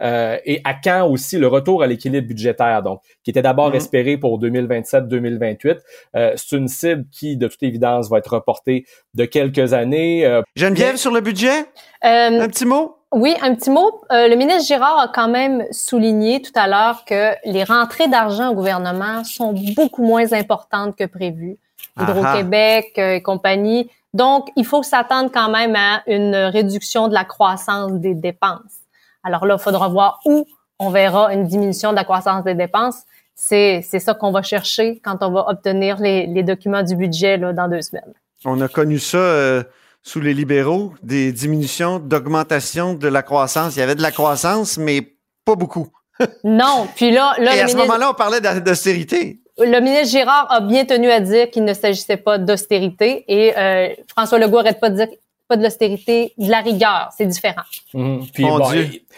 Euh, 0.00 0.38
et 0.46 0.60
à 0.64 0.72
quand 0.72 1.06
aussi 1.06 1.36
le 1.36 1.46
retour 1.46 1.82
à 1.82 1.86
l'équilibre 1.86 2.26
budgétaire, 2.26 2.82
donc 2.82 3.02
qui 3.22 3.30
était 3.30 3.42
d'abord 3.42 3.70
mhm. 3.70 3.76
espéré 3.76 4.16
pour 4.16 4.40
2027-2028. 4.40 5.78
Euh, 6.16 6.32
c'est 6.36 6.56
une 6.56 6.68
cible 6.68 7.04
qui, 7.12 7.36
de 7.36 7.46
toute 7.46 7.62
évidence, 7.62 8.08
va 8.08 8.18
être 8.18 8.34
reportée 8.34 8.86
de 9.14 9.24
quelques 9.24 9.74
années. 9.74 10.24
Euh, 10.24 10.42
Geneviève, 10.56 10.96
sur 10.96 11.12
le 11.12 11.20
budget, 11.20 11.66
un 12.02 12.48
petit 12.48 12.64
mot? 12.64 12.96
Oui, 13.14 13.34
un 13.42 13.54
petit 13.54 13.68
mot. 13.68 14.00
le 14.10 14.34
ministre 14.36 14.64
Girard 14.64 14.98
a 14.98 15.08
quand 15.08 15.28
même 15.28 15.66
souligné 15.70 16.40
tout 16.40 16.52
à 16.54 16.66
l'heure 16.66 17.04
que 17.04 17.32
les 17.44 17.62
rentrées 17.62 18.08
d'argent 18.08 18.50
au 18.50 18.54
gouvernement 18.54 19.22
sont 19.24 19.52
beaucoup 19.76 20.02
moins 20.02 20.32
importantes 20.32 20.96
que 20.96 21.04
prévu. 21.04 21.58
Hydro-Québec 22.00 22.92
et 22.96 23.20
compagnie. 23.20 23.90
Donc, 24.14 24.48
il 24.56 24.66
faut 24.66 24.82
s'attendre 24.82 25.30
quand 25.32 25.50
même 25.50 25.74
à 25.74 26.02
une 26.06 26.34
réduction 26.34 27.08
de 27.08 27.14
la 27.14 27.24
croissance 27.24 27.92
des 27.92 28.14
dépenses. 28.14 28.80
Alors 29.22 29.46
là, 29.46 29.56
il 29.58 29.62
faudra 29.62 29.88
voir 29.88 30.20
où 30.26 30.46
on 30.78 30.90
verra 30.90 31.32
une 31.32 31.46
diminution 31.46 31.90
de 31.90 31.96
la 31.96 32.04
croissance 32.04 32.44
des 32.44 32.54
dépenses. 32.54 33.02
C'est, 33.34 33.80
c'est 33.88 34.00
ça 34.00 34.14
qu'on 34.14 34.30
va 34.30 34.42
chercher 34.42 35.00
quand 35.02 35.22
on 35.22 35.30
va 35.30 35.48
obtenir 35.48 35.98
les, 35.98 36.26
les 36.26 36.42
documents 36.42 36.82
du 36.82 36.96
budget 36.96 37.38
là, 37.38 37.52
dans 37.52 37.68
deux 37.68 37.82
semaines. 37.82 38.12
On 38.44 38.60
a 38.60 38.68
connu 38.68 38.98
ça 38.98 39.18
euh, 39.18 39.62
sous 40.02 40.20
les 40.20 40.34
libéraux, 40.34 40.92
des 41.02 41.32
diminutions, 41.32 41.98
d'augmentation 41.98 42.94
de 42.94 43.08
la 43.08 43.22
croissance. 43.22 43.76
Il 43.76 43.78
y 43.78 43.82
avait 43.82 43.94
de 43.94 44.02
la 44.02 44.10
croissance, 44.10 44.76
mais 44.76 45.16
pas 45.44 45.54
beaucoup. 45.54 45.88
non, 46.44 46.88
puis 46.94 47.10
là... 47.12 47.34
là 47.38 47.56
Et 47.56 47.60
à 47.60 47.68
ce 47.68 47.76
moment-là, 47.76 48.10
on 48.10 48.14
parlait 48.14 48.40
d'austérité. 48.40 49.41
Le 49.58 49.80
ministre 49.80 50.18
Girard 50.18 50.50
a 50.50 50.60
bien 50.60 50.84
tenu 50.84 51.10
à 51.10 51.20
dire 51.20 51.50
qu'il 51.50 51.64
ne 51.64 51.74
s'agissait 51.74 52.16
pas 52.16 52.38
d'austérité 52.38 53.24
et 53.28 53.56
euh, 53.56 53.88
François 54.08 54.38
Legault 54.38 54.58
arrête 54.58 54.80
pas 54.80 54.88
de 54.88 54.96
dire 54.96 55.08
de 55.56 55.62
l'austérité, 55.62 56.32
de 56.38 56.50
la 56.50 56.60
rigueur. 56.60 57.10
C'est 57.16 57.26
différent. 57.26 57.62
Mhm. 57.94 58.22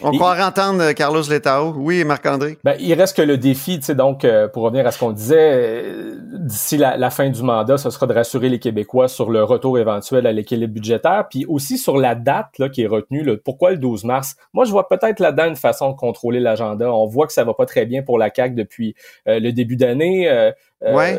on 0.01 0.11
croirait 0.11 0.43
entendre 0.43 0.81
euh, 0.81 0.93
Carlos 0.93 1.23
Letao. 1.29 1.73
Oui, 1.77 2.03
Marc-André. 2.03 2.57
Ben, 2.63 2.75
il 2.79 2.93
reste 2.93 3.15
que 3.15 3.21
le 3.21 3.37
défi, 3.37 3.79
tu 3.79 3.85
sais, 3.85 3.95
donc, 3.95 4.25
euh, 4.25 4.47
pour 4.47 4.63
revenir 4.63 4.85
à 4.85 4.91
ce 4.91 4.99
qu'on 4.99 5.11
disait, 5.11 5.51
euh, 5.53 6.15
d'ici 6.33 6.77
la, 6.77 7.09
fin 7.09 7.29
du 7.29 7.41
mandat, 7.41 7.77
ce 7.77 7.89
sera 7.89 8.07
de 8.07 8.13
rassurer 8.13 8.49
les 8.49 8.59
Québécois 8.59 9.07
sur 9.07 9.29
le 9.31 9.43
retour 9.43 9.79
éventuel 9.79 10.27
à 10.27 10.31
l'équilibre 10.31 10.73
budgétaire, 10.73 11.27
puis 11.29 11.45
aussi 11.45 11.77
sur 11.77 11.97
la 11.97 12.15
date 12.15 12.57
là, 12.59 12.69
qui 12.69 12.83
est 12.83 12.87
retenue. 12.87 13.37
pourquoi 13.37 13.71
le 13.71 13.77
12 13.77 14.03
mars? 14.03 14.35
Moi, 14.53 14.65
je 14.65 14.71
vois 14.71 14.87
peut-être 14.87 15.19
là-dedans 15.19 15.47
une 15.47 15.55
façon 15.55 15.91
de 15.91 15.95
contrôler 15.95 16.39
l'agenda. 16.39 16.91
On 16.91 17.07
voit 17.07 17.27
que 17.27 17.33
ça 17.33 17.43
va 17.43 17.53
pas 17.53 17.65
très 17.65 17.85
bien 17.85 18.03
pour 18.03 18.17
la 18.17 18.29
CAQ 18.33 18.55
depuis 18.55 18.95
le 19.25 19.51
début 19.51 19.75
d'année. 19.75 20.51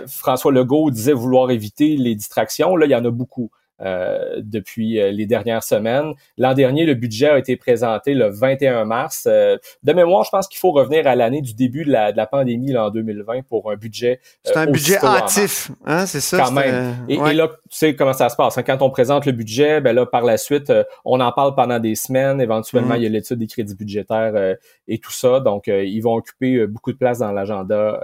François 0.07 0.53
Legault 0.53 0.91
disait 0.91 1.13
vouloir 1.13 1.51
éviter 1.51 1.97
les 1.97 2.15
distractions. 2.15 2.77
Là, 2.77 2.87
il 2.87 2.93
y 2.93 2.95
en 2.95 3.05
a 3.05 3.11
beaucoup. 3.11 3.51
Euh, 3.83 4.37
depuis 4.39 4.99
euh, 4.99 5.11
les 5.11 5.27
dernières 5.27 5.63
semaines. 5.63 6.15
L'an 6.39 6.55
dernier, 6.55 6.87
le 6.87 6.95
budget 6.95 7.29
a 7.29 7.39
été 7.39 7.57
présenté 7.57 8.15
le 8.15 8.31
21 8.31 8.87
mars. 8.87 9.27
Euh, 9.27 9.59
de 9.83 9.93
mémoire, 9.93 10.25
je 10.25 10.31
pense 10.31 10.49
qu'il 10.49 10.59
faut 10.59 10.71
revenir 10.71 11.07
à 11.07 11.15
l'année 11.15 11.43
du 11.43 11.53
début 11.53 11.85
de 11.85 11.93
la, 11.93 12.11
de 12.11 12.17
la 12.17 12.27
pandémie 12.27 12.73
là, 12.73 12.87
en 12.87 12.91
2020 12.91 13.43
pour 13.43 13.71
un 13.71 13.77
budget. 13.77 14.21
c'est 14.45 14.57
un 14.57 14.65
budget 14.65 14.97
hâtif, 15.05 15.71
hein, 15.85 16.07
c'est 16.07 16.21
ça? 16.21 16.39
Quand 16.39 16.53
même. 16.53 16.97
Et, 17.11 17.19
là, 17.19 17.49
tu 17.49 17.77
sais 17.77 17.95
comment 17.95 18.15
ça 18.15 18.31
se 18.31 18.37
passe. 18.37 18.57
Hein. 18.57 18.63
Quand 18.63 18.81
on 18.81 18.89
présente 18.89 19.27
le 19.27 19.33
budget, 19.33 19.83
ben 19.83 19.95
là, 19.95 20.07
par 20.07 20.25
la 20.25 20.39
suite, 20.39 20.73
on 21.05 21.21
en 21.21 21.33
parle 21.33 21.55
pendant 21.55 21.79
des 21.79 21.97
semaines. 21.97 22.41
Éventuellement, 22.41 22.95
mm-hmm. 22.95 22.99
il 22.99 23.03
y 23.03 23.07
a 23.07 23.11
l'étude 23.11 23.39
des 23.39 23.47
crédits 23.47 23.75
budgétaires 23.75 24.57
et 24.89 24.99
tout 24.99 25.13
ça. 25.13 25.41
Donc, 25.41 25.67
ils 25.67 26.01
vont 26.01 26.15
occuper 26.15 26.67
beaucoup 26.67 26.93
de 26.93 26.99
place 26.99 27.19
dans 27.19 27.31
l'agenda 27.31 28.01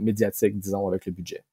médiatique, 0.00 0.58
disons, 0.58 0.88
avec 0.88 1.06
le 1.06 1.12
budget. 1.12 1.44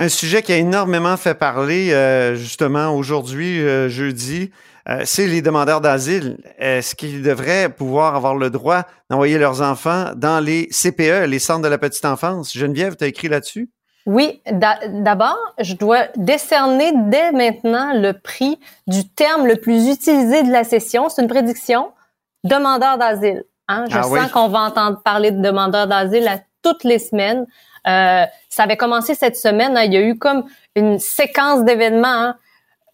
Un 0.00 0.08
sujet 0.08 0.42
qui 0.42 0.52
a 0.52 0.56
énormément 0.56 1.16
fait 1.16 1.34
parler 1.34 1.92
euh, 1.92 2.36
justement 2.36 2.90
aujourd'hui, 2.94 3.60
euh, 3.60 3.88
jeudi, 3.88 4.52
euh, 4.88 5.02
c'est 5.04 5.26
les 5.26 5.42
demandeurs 5.42 5.80
d'asile. 5.80 6.38
Est-ce 6.56 6.94
qu'ils 6.94 7.20
devraient 7.20 7.68
pouvoir 7.68 8.14
avoir 8.14 8.36
le 8.36 8.48
droit 8.48 8.84
d'envoyer 9.10 9.38
leurs 9.38 9.60
enfants 9.60 10.12
dans 10.14 10.38
les 10.38 10.68
CPE, 10.68 11.26
les 11.26 11.40
centres 11.40 11.62
de 11.62 11.68
la 11.68 11.78
petite 11.78 12.04
enfance? 12.04 12.56
Geneviève, 12.56 12.94
tu 12.94 13.02
as 13.02 13.08
écrit 13.08 13.26
là-dessus? 13.26 13.72
Oui, 14.06 14.40
d'abord, 14.52 15.36
je 15.58 15.74
dois 15.74 16.04
décerner 16.14 16.92
dès 17.08 17.32
maintenant 17.32 17.92
le 17.92 18.12
prix 18.12 18.60
du 18.86 19.06
terme 19.08 19.48
le 19.48 19.56
plus 19.56 19.88
utilisé 19.88 20.44
de 20.44 20.52
la 20.52 20.62
session. 20.62 21.08
C'est 21.08 21.22
une 21.22 21.28
prédiction. 21.28 21.90
Demandeur 22.44 22.98
d'asile. 22.98 23.42
Hein? 23.66 23.86
Je 23.90 23.98
ah 23.98 24.04
sens 24.04 24.30
qu'on 24.30 24.48
va 24.48 24.60
entendre 24.60 25.02
parler 25.02 25.32
de 25.32 25.42
demandeurs 25.42 25.88
d'asile 25.88 26.28
à 26.28 26.38
toutes 26.62 26.84
les 26.84 27.00
semaines. 27.00 27.46
Euh, 27.88 28.24
ça 28.48 28.62
avait 28.64 28.76
commencé 28.76 29.14
cette 29.14 29.36
semaine. 29.36 29.76
Hein. 29.76 29.84
il 29.84 29.92
y 29.92 29.96
a 29.96 30.02
eu 30.02 30.18
comme 30.18 30.44
une 30.74 30.98
séquence 30.98 31.64
d'événements. 31.64 32.08
Hein. 32.08 32.36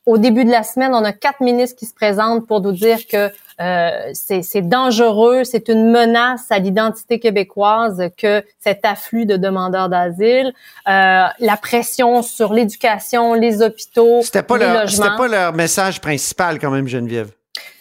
Au 0.06 0.18
début 0.18 0.44
de 0.44 0.50
la 0.50 0.62
semaine, 0.62 0.94
on 0.94 1.02
a 1.02 1.12
quatre 1.12 1.40
ministres 1.40 1.78
qui 1.78 1.86
se 1.86 1.94
présentent 1.94 2.46
pour 2.46 2.60
nous 2.60 2.72
dire 2.72 3.06
que 3.06 3.30
euh, 3.60 4.10
c'est 4.12 4.68
dangereux, 4.68 5.44
c'est 5.44 5.68
une 5.68 5.90
menace 5.90 6.44
à 6.50 6.58
l'identité 6.58 7.18
québécoise 7.18 8.10
que 8.18 8.44
cet 8.60 8.84
afflux 8.84 9.24
de 9.24 9.38
demandeurs 9.38 9.88
d'asile, 9.88 10.52
euh, 10.88 11.24
la 11.38 11.56
pression 11.56 12.20
sur 12.22 12.52
l'éducation, 12.52 13.32
les 13.32 13.62
hôpitaux, 13.62 14.20
c'était 14.22 14.42
pas 14.42 14.58
leur, 14.58 14.90
C'était 14.90 15.16
pas 15.16 15.28
leur 15.28 15.54
message 15.54 16.02
principal 16.02 16.58
quand 16.58 16.70
même, 16.70 16.86
Geneviève. 16.86 17.30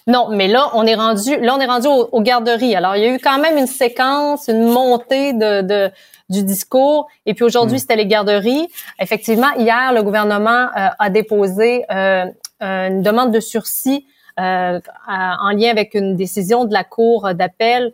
Non, 0.08 0.30
mais 0.30 0.48
là, 0.48 0.70
on 0.74 0.86
est 0.86 0.96
rendu, 0.96 1.38
là, 1.42 1.56
on 1.56 1.60
est 1.60 1.66
rendu 1.66 1.88
aux, 1.88 2.22
garderies. 2.22 2.76
Alors, 2.76 2.96
il 2.96 3.04
y 3.04 3.06
a 3.06 3.14
eu 3.14 3.20
quand 3.20 3.40
même 3.40 3.58
une 3.58 3.68
séquence, 3.68 4.48
une 4.48 4.68
montée 4.68 5.34
de, 5.34 5.62
de 5.62 5.92
du 6.30 6.44
discours. 6.44 7.08
Et 7.26 7.34
puis 7.34 7.44
aujourd'hui, 7.44 7.78
hmm. 7.78 7.80
c'était 7.80 7.96
les 7.96 8.08
garderies. 8.08 8.68
Effectivement, 9.00 9.52
hier, 9.58 9.94
le 9.94 10.04
gouvernement 10.04 10.68
euh, 10.76 10.88
a 10.98 11.10
déposé 11.10 11.86
euh, 11.92 12.26
une 12.62 13.02
demande 13.02 13.32
de 13.32 13.40
sursis 13.40 14.06
euh, 14.40 14.80
en 15.08 15.52
lien 15.52 15.70
avec 15.70 15.94
une 15.94 16.16
décision 16.16 16.66
de 16.66 16.74
la 16.74 16.84
Cour 16.84 17.34
d'appel 17.34 17.94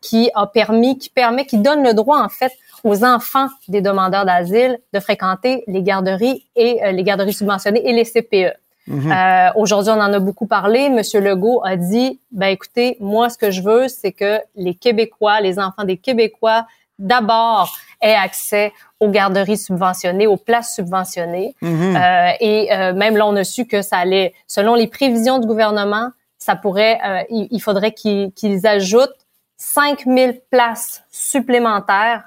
qui 0.00 0.30
a 0.36 0.46
permis, 0.46 0.98
qui 0.98 1.10
permet, 1.10 1.44
qui 1.44 1.58
donne 1.58 1.82
le 1.82 1.92
droit 1.92 2.20
en 2.20 2.28
fait 2.28 2.52
aux 2.84 3.04
enfants 3.04 3.48
des 3.66 3.80
demandeurs 3.80 4.24
d'asile 4.24 4.78
de 4.94 5.00
fréquenter 5.00 5.64
les 5.66 5.82
garderies 5.82 6.46
et 6.54 6.78
les 6.92 7.02
garderies 7.02 7.32
subventionnées 7.32 7.84
et 7.84 7.92
les 7.92 8.04
CPE. 8.04 8.56
Mhm. 8.86 9.12
Aujourd'hui, 9.56 9.90
on 9.90 10.00
en 10.00 10.12
a 10.12 10.20
beaucoup 10.20 10.46
parlé. 10.46 10.90
Monsieur 10.90 11.20
Legault 11.20 11.60
a 11.64 11.74
dit, 11.74 12.20
ben 12.30 12.46
écoutez, 12.46 12.96
moi, 13.00 13.30
ce 13.30 13.36
que 13.36 13.50
je 13.50 13.62
veux, 13.62 13.88
c'est 13.88 14.12
que 14.12 14.38
les 14.54 14.74
Québécois, 14.74 15.40
les 15.40 15.58
enfants 15.58 15.82
des 15.82 15.96
Québécois 15.96 16.64
d'abord 16.98 17.76
aient 18.00 18.14
accès 18.14 18.72
aux 19.00 19.10
garderies 19.10 19.56
subventionnées, 19.56 20.26
aux 20.26 20.36
places 20.36 20.74
subventionnées. 20.74 21.54
Mhm. 21.62 21.96
euh, 21.96 22.30
et 22.40 22.72
euh, 22.72 22.92
même 22.92 23.16
là, 23.16 23.26
on 23.26 23.36
a 23.36 23.44
su 23.44 23.66
que 23.66 23.82
ça 23.82 23.98
allait, 23.98 24.34
selon 24.46 24.74
les 24.74 24.86
prévisions 24.86 25.38
du 25.38 25.46
gouvernement, 25.46 26.10
ça 26.38 26.56
pourrait, 26.56 26.98
euh, 27.04 27.22
il, 27.30 27.60
faudrait 27.60 27.92
qu'ils 27.92 28.66
ajoutent 28.66 29.16
5000 29.56 30.40
places 30.50 31.02
supplémentaires, 31.10 32.24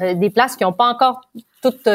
euh, 0.00 0.14
des 0.14 0.30
places 0.30 0.56
qui 0.56 0.62
n'ont 0.62 0.72
pas 0.72 0.86
encore 0.86 1.22
toutes, 1.60 1.88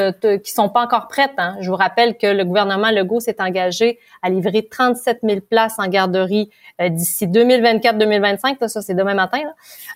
qui 0.44 0.52
sont 0.52 0.68
pas 0.68 0.82
encore 0.82 1.08
prêtes. 1.08 1.32
Hein. 1.38 1.56
Je 1.62 1.70
vous 1.70 1.78
rappelle 1.78 2.18
que 2.18 2.28
le 2.28 2.44
gouvernement 2.44 2.92
Legault 2.92 3.22
s'est 3.22 3.38
engagé 3.40 3.98
à 4.22 4.30
livrer 4.30 4.68
37 4.70 5.20
000 5.24 5.40
places 5.40 5.76
en 5.78 5.88
garderie 5.88 6.50
d'ici 6.90 7.28
2024-2025. 7.28 8.68
Ça, 8.68 8.82
c'est 8.82 8.94
demain 8.94 9.14
matin. 9.14 9.40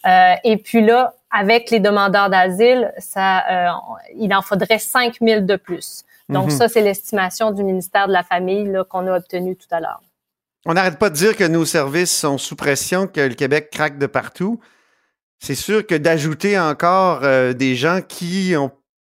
Là. 0.05 0.39
et 0.45 0.55
puis 0.55 0.85
là, 0.85 1.16
avec 1.31 1.71
les 1.71 1.79
demandeurs 1.79 2.29
d'asile, 2.29 2.93
ça, 2.97 3.43
euh, 3.49 3.71
il 4.15 4.33
en 4.33 4.41
faudrait 4.41 4.79
5 4.79 5.17
000 5.21 5.41
de 5.41 5.55
plus. 5.55 6.03
Donc 6.29 6.45
mhm. 6.45 6.51
ça, 6.51 6.67
c'est 6.67 6.81
l'estimation 6.81 7.51
du 7.51 7.63
ministère 7.63 8.07
de 8.07 8.13
la 8.13 8.23
Famille 8.23 8.71
qu'on 8.89 9.07
a 9.07 9.17
obtenue 9.17 9.55
tout 9.55 9.67
à 9.71 9.79
l'heure. 9.79 10.01
On 10.65 10.73
n'arrête 10.73 10.99
pas 10.99 11.09
de 11.09 11.15
dire 11.15 11.35
que 11.35 11.45
nos 11.45 11.65
services 11.65 12.15
sont 12.15 12.37
sous 12.37 12.55
pression, 12.55 13.07
que 13.07 13.21
le 13.21 13.35
Québec 13.35 13.69
craque 13.71 13.97
de 13.97 14.05
partout. 14.05 14.59
C'est 15.39 15.55
sûr 15.55 15.85
que 15.85 15.95
d'ajouter 15.95 16.59
encore 16.59 17.23
euh, 17.23 17.53
des 17.53 17.75
gens 17.75 18.01
qui 18.01 18.55
ont 18.57 18.71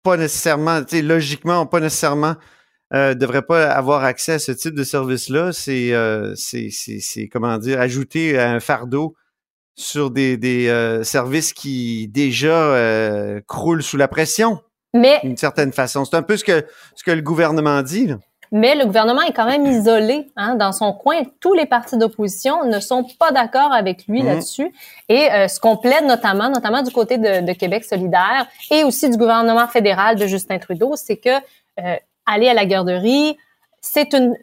pas 0.04 0.18
nécessairement, 0.18 0.82
logiquement, 0.92 1.56
n'ont 1.56 1.66
pas 1.66 1.80
nécessairement 1.80 2.36
euh, 2.94 3.14
devraient 3.14 3.46
pas 3.46 3.70
avoir 3.70 4.06
accès 4.06 4.34
à 4.34 4.40
ce 4.40 4.54
type 4.54 4.74
de 4.74 4.86
service-là, 4.86 5.52
c'est, 5.52 5.94
euh, 5.94 6.34
c'est, 6.36 7.28
comment 7.28 7.58
dire, 7.58 7.82
ajouter 7.82 8.40
un 8.40 8.62
fardeau 8.62 9.14
sur 9.78 10.10
des, 10.12 10.36
des 10.38 10.68
euh, 10.68 11.04
services 11.04 11.54
qui 11.54 12.08
déjà 12.10 12.50
euh, 12.50 13.40
croulent 13.48 13.82
sous 13.84 13.96
la 13.98 14.08
pression. 14.08 14.60
Mais 14.94 15.20
d'une 15.24 15.38
certaine 15.38 15.72
façon, 15.72 16.04
c'est 16.04 16.16
un 16.16 16.24
peu 16.24 16.36
ce 16.36 16.44
que 16.44 16.66
ce 16.96 17.04
que 17.04 17.12
le 17.12 17.22
gouvernement 17.22 17.82
dit. 17.84 18.10
mais 18.52 18.74
le 18.76 18.86
gouvernement 18.86 19.22
est 19.22 19.34
quand 19.34 19.46
même 19.46 19.66
isolé 19.80 20.28
hein, 20.36 20.56
dans 20.56 20.72
son 20.72 20.92
coin. 20.94 21.18
Tous 21.40 21.54
les 21.54 21.68
partis 21.68 21.98
d'opposition 21.98 22.66
ne 22.66 22.80
sont 22.80 23.06
pas 23.20 23.32
d'accord 23.32 23.72
avec 23.72 24.08
lui 24.08 24.22
Mhm. 24.22 24.28
là-dessus. 24.28 24.74
Et 25.10 25.32
euh, 25.32 25.48
ce 25.48 25.60
qu'on 25.60 25.78
plaide 25.78 26.06
notamment, 26.06 26.50
notamment 26.50 26.82
du 26.82 26.92
côté 26.92 27.18
de, 27.20 27.46
de 27.46 27.54
Québec 27.54 27.84
solidaire 27.86 28.48
et 28.72 28.84
aussi 28.84 29.10
du 29.10 29.18
gouvernement 29.18 29.68
fédéral 29.68 30.16
de 30.16 30.26
Justin 30.26 30.58
Trudeau, 30.58 30.94
c'est 30.96 31.18
que 31.18 31.30
euh, 31.80 31.96
aller 32.26 32.50
à 32.50 32.54
la 32.56 32.66
garderie, 32.66 33.38
c'est 33.94 34.14
une, 34.14 34.36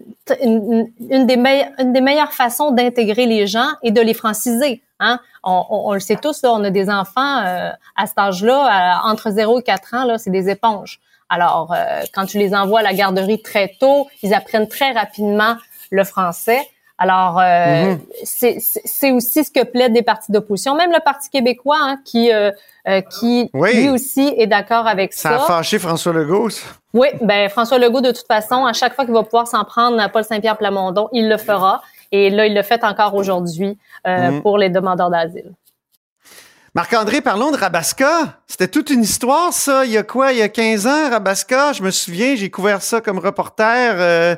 une, 0.43 0.91
une 1.11 1.27
des 1.27 1.37
meilleures, 1.37 1.71
une 1.79 1.93
des 1.93 2.01
meilleures 2.01 2.33
façons 2.33 2.71
d'intégrer 2.71 3.27
les 3.27 3.47
gens 3.47 3.69
et 3.83 3.91
de 3.91 4.01
les 4.01 4.15
franciser. 4.15 4.83
Hein? 5.01 5.21
On, 5.43 5.65
on, 5.71 5.91
on 5.91 5.93
le 5.93 6.01
sait 6.01 6.17
tous, 6.17 6.43
là, 6.43 6.53
on 6.53 6.65
a 6.65 6.71
des 6.71 6.89
enfants 6.89 7.39
euh, 7.45 7.71
à 7.97 8.07
cet 8.07 8.19
âge-là, 8.19 9.03
entre 9.05 9.31
0 9.31 9.61
et 9.61 9.63
4 9.63 9.95
ans, 9.95 10.05
là, 10.05 10.19
c'est 10.19 10.31
des 10.31 10.49
éponges. 10.49 11.01
Alors, 11.29 11.73
euh, 11.73 12.03
quand 12.15 12.27
tu 12.27 12.39
les 12.39 12.55
envoies 12.55 12.81
à 12.81 12.83
la 12.83 12.95
garderie 12.95 13.43
très 13.43 13.73
tôt, 13.81 14.09
ils 14.23 14.35
apprennent 14.35 14.69
très 14.69 14.93
rapidement 14.93 15.57
le 15.91 16.05
français. 16.05 16.61
Alors, 16.97 17.41
euh, 17.41 17.91
Mhm. 17.95 18.01
c'est 18.23 18.59
c'est 18.61 19.11
aussi 19.11 19.43
ce 19.45 19.51
que 19.51 19.65
plaident 19.65 19.93
des 19.95 20.03
partis 20.03 20.31
d'opposition, 20.31 20.77
même 20.77 20.93
le 20.93 21.01
Parti 21.05 21.29
québécois, 21.29 21.77
hein, 21.81 21.99
qui, 22.05 22.33
euh, 22.33 22.53
euh, 22.87 23.01
qui 23.01 23.51
Oui. 23.53 23.75
lui 23.75 23.91
aussi 23.91 24.33
est 24.39 24.47
d'accord 24.47 24.87
avec 24.87 25.13
Ça 25.13 25.31
ça. 25.31 25.35
a 25.43 25.47
fâché 25.47 25.81
François 25.81 26.13
Legault, 26.13 26.51
ça. 26.51 26.67
Oui, 26.93 27.09
ben 27.21 27.49
François 27.51 27.79
Legault, 27.79 28.01
de 28.01 28.13
toute 28.13 28.29
façon, 28.29 28.65
à 28.65 28.73
chaque 28.73 28.95
fois 28.95 29.05
qu'il 29.05 29.13
va 29.15 29.25
pouvoir 29.25 29.49
s'en 29.49 29.65
prendre 29.65 30.01
à 30.01 30.09
Paul 30.09 30.23
Saint-Pierre 30.23 30.57
Plamondon, 30.57 31.09
il 31.13 31.29
le 31.29 31.37
fera. 31.37 31.83
Et 32.13 32.31
là, 32.31 32.47
il 32.47 32.55
le 32.55 32.63
fait 32.63 32.85
encore 32.85 33.15
aujourd'hui 33.17 33.77
Mhm. 34.07 34.43
pour 34.43 34.57
les 34.57 34.69
demandeurs 34.71 35.11
d'asile. 35.11 35.51
Marc-André, 36.77 37.21
parlons 37.21 37.51
de 37.51 37.57
Rabasca. 37.57 38.39
C'était 38.47 38.69
toute 38.69 38.91
une 38.91 39.03
histoire, 39.03 39.53
ça. 39.53 39.85
Il 39.85 39.91
y 39.93 39.97
a 39.99 40.03
quoi? 40.05 40.33
Il 40.33 40.39
y 40.39 40.43
a 40.43 40.49
15 40.49 40.87
ans, 40.87 41.11
Rabasca? 41.11 41.73
Je 41.73 41.83
me 41.83 41.91
souviens, 41.91 42.35
j'ai 42.37 42.51
couvert 42.51 42.83
ça 42.83 43.01
comme 43.01 43.19
reporter. 43.19 44.37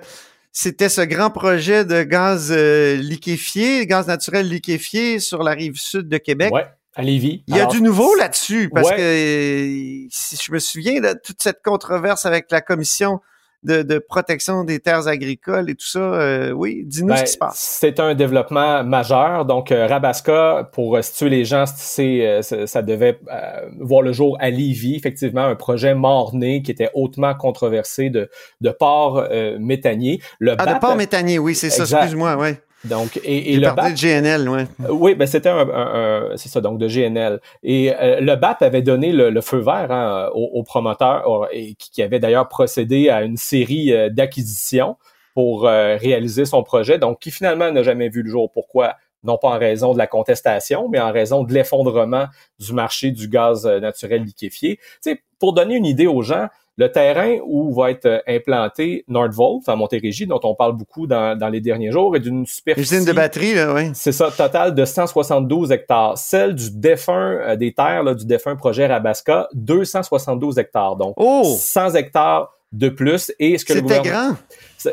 C'était 0.59 0.89
ce 0.89 1.03
grand 1.03 1.29
projet 1.29 1.85
de 1.85 2.03
gaz 2.03 2.51
euh, 2.51 2.97
liquéfié, 2.97 3.87
gaz 3.87 4.07
naturel 4.07 4.49
liquéfié 4.49 5.21
sur 5.21 5.43
la 5.43 5.51
rive 5.53 5.77
sud 5.77 6.09
de 6.09 6.17
Québec. 6.17 6.51
Ouais, 6.51 6.65
à 6.95 7.03
Lévis. 7.03 7.45
Il 7.47 7.55
y 7.55 7.59
a 7.59 7.65
Alors, 7.65 7.73
du 7.73 7.83
nouveau 7.83 8.15
là-dessus, 8.15 8.71
parce 8.73 8.89
Ouais. 8.89 8.97
que 8.97 10.07
si 10.11 10.39
je 10.43 10.51
me 10.51 10.59
souviens 10.59 10.99
de 11.03 11.15
toute 11.23 11.43
cette 11.43 11.61
controverse 11.63 12.25
avec 12.25 12.51
la 12.51 12.63
commission 12.63 13.21
de, 13.63 13.83
de 13.83 13.99
protection 13.99 14.65
des 14.65 14.79
terres 14.81 15.09
agricoles 15.09 15.71
et 15.71 15.75
tout 15.75 15.87
ça. 15.87 15.99
euh, 15.99 16.51
oui, 16.53 16.83
dis-nous 16.85 17.09
Ben, 17.09 17.17
ce 17.17 17.23
qui 17.25 17.33
se 17.33 17.39
passe. 17.39 17.57
C'est 17.59 17.99
un 18.01 18.15
développement 18.15 18.85
majeur. 18.85 19.45
Donc, 19.45 19.73
euh, 19.73 19.87
Rabasca, 19.87 20.71
pour 20.73 20.97
euh, 20.97 21.03
situer 21.03 21.31
les 21.31 21.45
gens, 21.45 21.65
c'est, 21.67 22.27
euh, 22.27 22.43
ça 22.43 22.83
devait 22.83 23.19
euh, 23.33 23.69
voir 23.81 24.03
le 24.03 24.13
jour 24.13 24.37
à 24.41 24.51
Lévis. 24.51 24.97
Effectivement, 24.97 25.45
un 25.45 25.57
projet 25.57 25.95
mort-né 25.95 26.63
qui 26.63 26.71
était 26.71 26.91
hautement 26.95 27.35
controversé 27.35 28.11
de, 28.11 28.31
de 28.61 28.71
port 28.71 29.19
euh, 29.31 29.59
méthanier. 29.59 30.21
Le 30.39 30.55
Ah, 30.59 30.75
de 30.75 30.79
port 30.79 30.97
méthanier, 30.97 31.39
oui, 31.39 31.55
c'est 31.55 31.71
ça, 31.71 31.83
excuse-moi, 31.83 32.37
ouais. 32.37 32.61
Donc, 32.87 33.19
et, 33.25 33.53
et 33.53 33.57
le 33.57 33.71
BAP, 33.71 33.93
de 33.93 33.97
GNL, 33.97 34.49
ouais. 34.49 34.67
Oui, 34.89 35.15
ben 35.15 35.27
c'était 35.27 35.49
un, 35.49 35.69
un- 35.69 36.31
un- 36.33 36.37
c'est 36.37 36.49
ça, 36.49 36.61
donc 36.61 36.79
de 36.79 36.89
GNL. 36.89 37.41
Et 37.63 37.93
euh, 37.95 38.21
le 38.21 38.37
BAP 38.37 38.63
avait 38.63 38.83
donné 38.83 39.13
le, 39.13 39.31
le 39.31 39.41
feu 39.41 39.59
vert 39.59 39.91
hein, 39.91 40.31
au, 40.35 40.51
au 40.55 40.63
promoteur 40.63 41.29
au- 41.29 41.47
et 41.53 41.75
qui, 41.75 41.91
qui 41.91 42.03
avait 42.03 42.19
d'ailleurs 42.19 42.49
procédé 42.49 43.09
à 43.11 43.23
une 43.23 43.37
série 43.37 43.93
euh, 43.93 44.09
d'acquisitions 44.11 44.97
pour 45.35 45.67
euh, 45.69 45.97
réaliser 45.97 46.45
son 46.47 46.63
projet, 46.63 46.99
donc 46.99 47.19
qui 47.21 47.31
finalement 47.31 47.71
n'a 47.71 47.83
jamais 47.83 48.09
vu 48.09 48.23
le 48.23 48.31
jour. 48.31 48.51
Pourquoi? 48.53 48.95
Non 49.25 49.39
pas 49.39 49.49
en 49.49 49.59
raison 49.59 49.93
de 49.93 49.99
la 49.99 50.07
contestation, 50.07 50.89
mais 50.89 51.01
en 51.01 51.11
raison 51.13 51.43
de 51.43 51.53
l'effondrement 51.53 52.27
du 52.61 52.73
marché 52.73 53.11
du 53.11 53.29
gaz 53.29 53.67
euh, 53.67 53.81
naturel 53.81 54.23
liquéfié. 54.23 54.77
Tu 54.77 54.83
sais, 55.13 55.23
pour 55.39 55.53
donner 55.53 55.75
une 55.75 55.87
idée 55.87 56.07
aux 56.07 56.23
gens, 56.23 56.47
le 56.77 56.93
terrain 56.93 57.39
où 57.47 57.73
va 57.75 57.91
être 57.91 58.07
euh, 58.07 58.19
implanté 58.27 59.05
Nordvolt 59.09 59.69
en 59.69 59.77
Montérégie, 59.77 60.27
dont 60.27 60.41
on 60.43 60.55
parle 60.55 60.77
beaucoup 60.77 61.07
dans, 61.07 61.37
dans 61.39 61.49
les 61.49 61.61
derniers 61.61 61.91
jours, 61.91 62.17
est 62.17 62.21
d'une 62.21 62.47
superficie... 62.47 62.95
Usine 62.95 63.07
de 63.07 63.13
batterie, 63.13 63.55
là, 63.55 63.73
oui. 63.75 63.91
C'est 63.95 64.13
ça, 64.13 64.31
total 64.31 64.75
de 64.75 64.85
172 64.85 65.73
hectares. 65.73 66.19
Celle 66.19 66.55
du 66.55 66.71
défunt, 66.71 67.39
euh, 67.41 67.57
des 67.57 67.73
terres 67.73 68.03
là, 68.03 68.15
du 68.15 68.27
défunt 68.27 68.57
projet 68.57 68.87
Rabasca, 68.87 69.49
272 69.55 70.59
hectares. 70.59 70.97
Donc, 70.97 71.15
Oh! 71.17 71.45
100 71.45 71.95
hectares 71.95 72.56
de 72.77 72.89
plus. 72.89 73.33
Et 73.39 73.59
ce 73.59 73.65
que 73.65 73.73
le 73.73 73.83
gouvernement... 73.83 74.11
grand. 74.29 74.37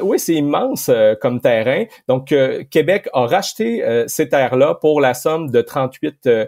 Oui, 0.01 0.17
c'est 0.17 0.33
immense 0.33 0.89
euh, 0.89 1.13
comme 1.13 1.39
terrain. 1.39 1.83
Donc, 2.07 2.31
euh, 2.31 2.63
Québec 2.71 3.09
a 3.13 3.27
racheté 3.27 3.83
euh, 3.83 4.05
ces 4.07 4.27
terres-là 4.27 4.75
pour 4.75 5.01
la 5.01 5.13
somme 5.13 5.51
de 5.51 5.61
38 5.61 6.25
euh, 6.27 6.45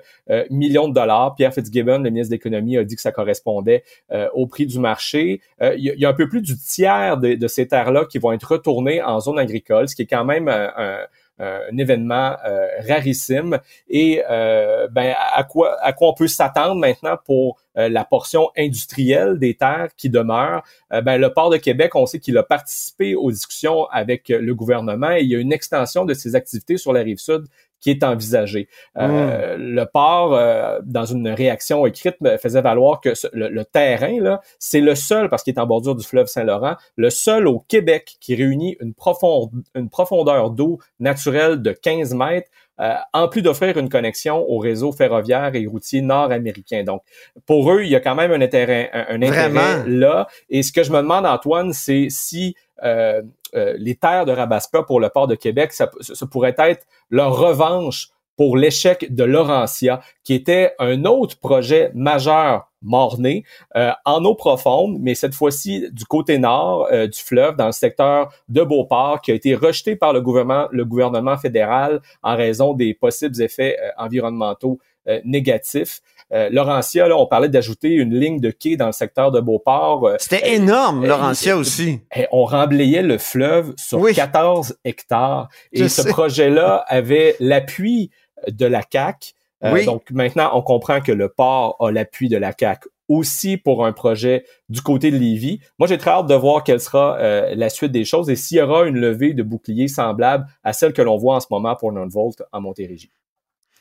millions 0.49 0.87
de 0.87 0.93
dollars. 0.95 1.35
Pierre 1.35 1.53
Fitzgibbon, 1.53 1.99
le 1.99 2.09
ministre 2.09 2.31
de 2.31 2.35
l'Économie, 2.35 2.77
a 2.77 2.83
dit 2.83 2.95
que 2.95 3.01
ça 3.01 3.11
correspondait 3.11 3.83
euh, 4.11 4.27
au 4.33 4.47
prix 4.47 4.65
du 4.65 4.79
marché. 4.79 5.41
Euh, 5.61 5.75
Il 5.77 5.83
y, 5.83 5.89
a- 5.91 5.93
il 5.93 5.99
y 5.99 6.05
a 6.05 6.09
un 6.09 6.13
peu 6.13 6.27
plus 6.27 6.41
du 6.41 6.57
tiers 6.57 7.17
de, 7.17 7.35
de 7.35 7.47
ces 7.47 7.67
terres-là 7.67 8.05
qui 8.05 8.17
vont 8.17 8.31
être 8.31 8.45
retournées 8.53 9.03
en 9.03 9.19
zone 9.19 9.37
agricole, 9.37 9.87
ce 9.89 9.95
qui 9.95 10.03
est 10.03 10.07
quand 10.07 10.25
même 10.25 10.47
euh, 10.47 10.67
un, 10.77 10.97
un 11.39 11.77
événement 11.77 12.35
euh, 12.45 12.67
rarissime. 12.87 13.59
Et 13.89 14.23
euh, 14.29 14.87
ben, 14.89 15.13
à 15.33 15.43
quoi, 15.43 15.77
à 15.81 15.93
quoi 15.93 16.09
on 16.09 16.13
peut 16.13 16.27
s'attendre 16.27 16.75
maintenant 16.75 17.17
pour 17.25 17.57
euh, 17.77 17.89
la 17.89 18.05
portion 18.05 18.49
industrielle 18.57 19.37
des 19.37 19.55
terres 19.55 19.89
qui 19.97 20.09
demeure? 20.09 20.63
Euh, 20.93 21.01
ben, 21.01 21.17
le 21.17 21.33
port 21.33 21.49
de 21.49 21.57
Québec, 21.57 21.95
on 21.95 22.05
sait 22.05 22.19
qu'il 22.19 22.37
a 22.37 22.43
participé 22.43 23.15
aux 23.15 23.31
discussions 23.31 23.85
avec 23.87 24.29
euh, 24.29 24.39
le 24.39 24.55
gouvernement 24.55 25.11
et 25.11 25.21
il 25.21 25.29
y 25.29 25.35
a 25.35 25.39
une 25.39 25.53
extension 25.53 26.05
de 26.05 26.13
ses 26.13 26.35
activités 26.35 26.77
sur 26.77 26.93
la 26.93 27.01
rive 27.01 27.19
sud 27.19 27.45
qui 27.85 27.91
est 27.91 28.03
envisagée. 28.03 28.67
Euh, 28.97 29.57
Le 29.59 29.85
port, 29.85 30.33
euh, 30.33 30.79
dans 30.83 31.05
une 31.05 31.27
réaction 31.29 31.85
écrite, 31.85 32.15
faisait 32.41 32.63
valoir 32.63 32.99
que 32.99 33.13
ce- 33.13 33.27
le, 33.31 33.47
le 33.47 33.63
terrain, 33.63 34.19
là, 34.19 34.41
c'est 34.57 34.81
le 34.81 34.95
seul, 34.95 35.29
parce 35.29 35.43
qu'il 35.43 35.53
est 35.53 35.59
en 35.59 35.67
bordure 35.67 35.93
du 35.95 36.03
fleuve 36.03 36.25
Saint-Laurent, 36.25 36.77
le 36.95 37.11
seul 37.11 37.47
au 37.47 37.59
Québec 37.59 38.15
qui 38.19 38.33
réunit 38.33 38.75
une, 38.79 38.95
profonde, 38.95 39.51
une 39.75 39.87
profondeur 39.91 40.49
d'eau 40.49 40.79
naturelle 40.99 41.61
de 41.61 41.73
15 41.73 42.15
mètres, 42.15 42.49
euh, 42.81 42.95
en 43.13 43.27
plus 43.27 43.43
d'offrir 43.43 43.77
une 43.77 43.87
connexion 43.87 44.43
au 44.49 44.57
réseau 44.57 44.91
ferroviaire 44.91 45.51
et 45.53 45.67
routier 45.67 46.01
nord-américain. 46.01 46.83
Donc, 46.83 47.03
pour 47.45 47.71
eux, 47.71 47.83
il 47.83 47.89
y 47.89 47.95
a 47.95 47.99
quand 47.99 48.15
même 48.15 48.31
un 48.31 48.41
intérêt, 48.41 48.89
un, 48.93 49.05
un 49.15 49.21
intérêt 49.21 49.49
Vraiment? 49.49 49.83
là. 49.85 50.27
Et 50.49 50.63
ce 50.63 50.73
que 50.73 50.81
je 50.83 50.91
me 50.91 50.97
demande, 50.97 51.25
Antoine, 51.27 51.71
c'est 51.71 52.07
si 52.09 52.55
euh, 52.83 53.21
euh, 53.55 53.75
les 53.77 53.95
terres 53.95 54.25
de 54.25 54.31
Rabasca 54.31 54.83
pour 54.83 54.99
le 54.99 55.09
port 55.09 55.27
de 55.27 55.35
Québec, 55.35 55.71
ça, 55.71 55.89
pourrait 56.29 56.55
être 56.57 56.85
leur 57.09 57.37
revanche 57.37 58.09
pour 58.35 58.57
l'échec 58.57 59.15
de 59.15 59.23
Laurentia, 59.23 60.01
qui 60.25 60.33
était 60.33 60.73
un 60.77 61.05
autre 61.05 61.39
projet 61.39 61.91
majeur 61.93 62.69
morné 62.81 63.45
euh, 63.77 63.91
en 64.03 64.25
eau 64.25 64.35
profonde, 64.35 64.97
mais 64.99 65.15
cette 65.15 65.33
fois-ci 65.33 65.85
du 65.93 66.03
côté 66.03 66.37
nord 66.37 66.89
du 66.91 67.19
fleuve, 67.19 67.55
dans 67.55 67.67
le 67.67 67.71
secteur 67.71 68.33
de 68.49 68.61
Beauport, 68.61 69.21
qui 69.21 69.31
a 69.31 69.35
été 69.35 69.55
rejeté 69.55 69.95
par 69.95 70.11
le 70.11 70.19
gouvernement, 70.19 71.37
fédéral 71.37 72.01
en 72.23 72.35
raison 72.35 72.73
des 72.73 72.93
possibles 72.93 73.41
effets 73.41 73.77
environnementaux 73.97 74.79
négatifs. 75.23 76.01
Euh, 76.33 76.49
Laurentia, 76.51 77.07
là, 77.07 77.17
on 77.17 77.27
parlait 77.27 77.49
d'ajouter 77.49 77.89
une 77.89 78.13
ligne 78.17 78.39
de 78.39 78.49
quai 78.51 78.77
dans 78.77 78.87
le 78.87 78.91
secteur 78.91 79.31
de 79.31 79.39
Beauport. 79.39 80.07
Euh, 80.07 80.15
C'était 80.19 80.55
énorme, 80.55 81.03
euh, 81.03 81.07
Laurentia 81.07 81.55
aussi. 81.55 82.01
on 82.31 82.45
remblayait 82.45 83.03
le 83.03 83.17
fleuve 83.17 83.73
sur 83.77 83.99
Oui. 83.99 84.13
14 84.13 84.75
hectares. 84.83 85.49
Et 85.71 85.79
Je 85.83 85.87
ce 85.87 86.01
projet-là 86.07 86.83
avait 86.87 87.35
l'appui 87.39 88.09
de 88.49 88.65
la 88.65 88.81
CAC. 88.83 89.33
Oui. 89.63 89.85
Donc 89.85 90.11
maintenant, 90.11 90.51
on 90.53 90.61
comprend 90.61 90.99
que 91.01 91.11
le 91.11 91.29
port 91.29 91.75
a 91.79 91.91
l'appui 91.91 92.27
de 92.29 92.37
la 92.37 92.53
CAC 92.53 92.83
aussi 93.07 93.57
pour 93.57 93.85
un 93.85 93.93
projet 93.93 94.45
du 94.67 94.81
côté 94.81 95.11
de 95.11 95.17
Lévis. 95.17 95.59
Moi, 95.77 95.87
j'ai 95.87 95.97
très 95.99 96.09
hâte 96.09 96.25
de 96.27 96.33
voir 96.33 96.63
quelle 96.63 96.79
sera 96.79 97.17
euh, 97.19 97.53
la 97.55 97.69
suite 97.69 97.91
des 97.91 98.03
choses 98.03 98.29
et 98.31 98.35
s'il 98.35 98.57
y 98.57 98.61
aura 98.61 98.85
une 98.87 98.97
levée 98.97 99.33
de 99.33 99.43
boucliers 99.43 99.87
semblable 99.87 100.47
à 100.63 100.73
celle 100.73 100.91
que 100.91 101.03
l'on 101.03 101.15
voit 101.17 101.35
en 101.35 101.39
ce 101.39 101.45
moment 101.51 101.75
pour 101.75 101.91
Nonvolt 101.91 102.41
en 102.51 102.61
Montérégie. 102.61 103.11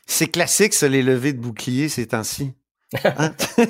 C'est 0.06 0.28
classique, 0.28 0.74
ça, 0.74 0.88
les 0.88 1.02
levées 1.02 1.32
de 1.32 1.40
boucliers 1.40 1.88
ces 1.88 2.08
temps-ci. 2.08 2.52
Hein? 3.04 3.32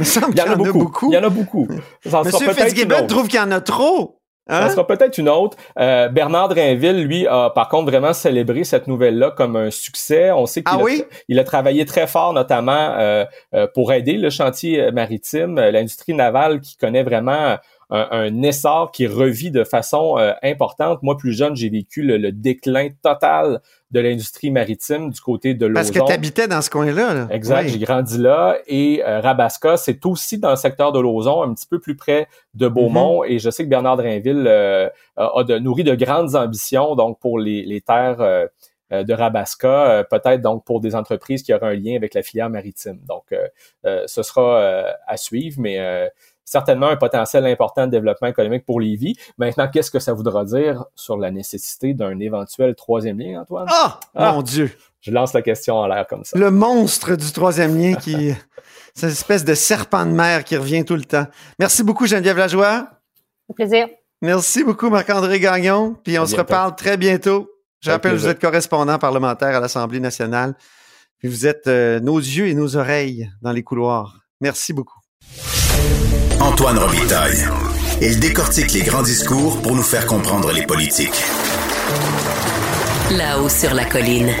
Il 0.00 0.38
y 0.38 0.40
en 0.42 0.52
a 0.52 0.56
beaucoup. 0.56 1.10
Il 1.10 1.14
y 1.14 1.18
en 1.18 1.22
a 1.24 1.28
beaucoup. 1.28 1.68
Ça 2.04 2.22
Monsieur 2.24 2.52
Fitzgibbon 2.52 3.06
trouve 3.06 3.28
qu'il 3.28 3.38
y 3.38 3.42
en 3.42 3.50
a 3.52 3.60
trop. 3.60 4.20
Ça 4.48 4.64
Hein? 4.64 4.70
sera 4.70 4.86
peut-être 4.86 5.18
une 5.18 5.28
autre. 5.28 5.56
Euh, 5.78 6.08
Bernard 6.08 6.48
Drainville, 6.48 7.02
lui, 7.04 7.26
a 7.26 7.50
par 7.50 7.68
contre 7.68 7.90
vraiment 7.90 8.12
célébré 8.12 8.62
cette 8.62 8.86
nouvelle-là 8.86 9.32
comme 9.32 9.56
un 9.56 9.70
succès. 9.72 10.30
On 10.30 10.46
sait 10.46 10.62
qu'il 10.62 10.72
Ah 10.76 10.80
a, 10.80 10.84
oui? 10.84 11.04
il 11.28 11.38
a 11.40 11.44
travaillé 11.44 11.84
très 11.84 12.06
fort, 12.06 12.32
notamment 12.32 12.94
euh, 12.96 13.24
euh, 13.54 13.66
pour 13.74 13.92
aider 13.92 14.12
le 14.12 14.30
chantier 14.30 14.92
maritime, 14.92 15.56
l'industrie 15.56 16.14
navale 16.14 16.60
qui 16.60 16.76
connaît 16.76 17.02
vraiment 17.02 17.56
un, 17.90 18.08
un 18.10 18.42
essor 18.42 18.90
qui 18.90 19.06
revit 19.06 19.50
de 19.50 19.62
façon 19.64 20.18
euh, 20.18 20.32
importante. 20.42 21.02
Moi, 21.02 21.16
plus 21.16 21.32
jeune, 21.32 21.54
j'ai 21.54 21.68
vécu 21.68 22.02
le, 22.02 22.16
le 22.16 22.32
déclin 22.32 22.88
total 23.02 23.60
de 23.92 24.00
l'industrie 24.00 24.50
maritime 24.50 25.10
du 25.10 25.20
côté 25.20 25.54
de 25.54 25.68
Parce 25.68 25.92
que 25.92 26.04
tu 26.04 26.12
habitais 26.12 26.48
dans 26.48 26.60
ce 26.62 26.70
coin-là. 26.70 27.14
là. 27.14 27.28
Exact, 27.30 27.62
Oui. 27.66 27.68
j'ai 27.70 27.78
grandi 27.78 28.18
là 28.18 28.56
et 28.66 29.02
euh, 29.06 29.20
Rabasca, 29.20 29.76
c'est 29.76 30.04
aussi 30.04 30.38
dans 30.38 30.50
le 30.50 30.56
secteur 30.56 30.90
de 30.90 30.98
Lauson, 30.98 31.42
un 31.42 31.54
petit 31.54 31.66
peu 31.68 31.78
plus 31.78 31.94
près 31.96 32.26
de 32.54 32.66
Beaumont 32.66 33.22
Mhm. 33.22 33.30
et 33.30 33.38
je 33.38 33.50
sais 33.50 33.62
que 33.64 33.68
Bernard 33.68 33.96
Drainville 33.98 34.44
euh, 34.48 34.88
a 35.16 35.44
de, 35.44 35.58
nourri 35.58 35.84
de 35.84 35.94
grandes 35.94 36.34
ambitions 36.34 36.96
donc 36.96 37.20
pour 37.20 37.38
les, 37.38 37.62
les 37.64 37.80
terres 37.80 38.20
euh, 38.20 38.46
euh, 38.92 39.04
de 39.04 39.12
Rabasca, 39.14 39.68
euh, 39.90 40.02
peut-être 40.04 40.40
donc 40.42 40.64
pour 40.64 40.80
des 40.80 40.94
entreprises 40.96 41.42
qui 41.44 41.52
auraient 41.54 41.68
un 41.72 41.74
lien 41.74 41.94
avec 41.96 42.14
la 42.14 42.22
filière 42.22 42.50
maritime. 42.50 42.98
Donc 43.08 43.24
euh, 43.32 43.46
euh, 43.84 44.02
ce 44.06 44.22
sera 44.24 44.58
euh, 44.60 44.90
à 45.06 45.16
suivre, 45.16 45.56
mais 45.60 45.78
euh, 45.78 46.08
certainement 46.46 46.86
un 46.86 46.96
potentiel 46.96 47.44
important 47.44 47.86
de 47.86 47.90
développement 47.90 48.28
économique 48.28 48.64
pour 48.64 48.80
Lévis. 48.80 49.16
Maintenant, 49.36 49.68
qu'est-ce 49.68 49.90
que 49.90 49.98
ça 49.98 50.14
voudra 50.14 50.46
dire 50.46 50.86
sur 50.94 51.18
la 51.18 51.30
nécessité 51.30 51.92
d'un 51.92 52.18
éventuel 52.20 52.74
troisième 52.74 53.18
lien, 53.18 53.42
Antoine? 53.42 53.66
Ah! 53.68 54.00
Ah! 54.14 54.32
Mon 54.32 54.40
Dieu! 54.40 54.70
Je 55.00 55.10
lance 55.10 55.34
la 55.34 55.42
question 55.42 55.74
en 55.76 55.86
l'air 55.86 56.06
comme 56.06 56.24
ça. 56.24 56.38
Le 56.38 56.50
monstre 56.50 57.16
du 57.16 57.30
troisième 57.32 57.76
lien 57.78 57.94
qui... 57.96 58.32
C'est 58.94 59.06
une 59.08 59.12
espèce 59.12 59.44
de 59.44 59.54
serpent 59.54 60.06
de 60.06 60.10
mer 60.12 60.42
qui 60.42 60.56
revient 60.56 60.82
tout 60.82 60.94
le 60.96 61.04
temps. 61.04 61.26
Merci 61.58 61.82
beaucoup, 61.84 62.06
Geneviève 62.06 62.38
Lajoie. 62.38 62.88
Au 63.46 63.52
plaisir. 63.52 63.88
Merci 64.22 64.64
beaucoup, 64.64 64.88
Marc-André 64.88 65.38
Gagnon. 65.38 65.94
Puis 66.02 66.18
on 66.18 66.22
À 66.22 66.26
se 66.26 66.30
bientôt. 66.30 66.42
reparle 66.42 66.76
très 66.76 66.96
bientôt. 66.96 67.50
Je 67.80 67.90
rappelle, 67.90 68.16
vous 68.16 68.26
êtes 68.26 68.40
correspondant 68.40 68.98
parlementaire 68.98 69.54
à 69.54 69.60
l'Assemblée 69.60 70.00
nationale. 70.00 70.54
Puis 71.18 71.28
vous 71.28 71.46
êtes 71.46 71.66
euh, 71.66 72.00
nos 72.00 72.18
yeux 72.18 72.46
et 72.48 72.54
nos 72.54 72.76
oreilles 72.76 73.30
dans 73.42 73.52
les 73.52 73.62
couloirs. 73.62 74.16
Merci 74.40 74.72
beaucoup. 74.72 74.98
Antoine 76.40 76.78
Robitaille. 76.78 77.44
Il 78.00 78.20
décortique 78.20 78.72
les 78.72 78.82
grands 78.82 79.02
discours 79.02 79.60
pour 79.62 79.74
nous 79.74 79.82
faire 79.82 80.06
comprendre 80.06 80.52
les 80.52 80.66
politiques. 80.66 81.22
Là-haut 83.10 83.48
sur 83.48 83.74
la 83.74 83.84
colline. 83.84 84.32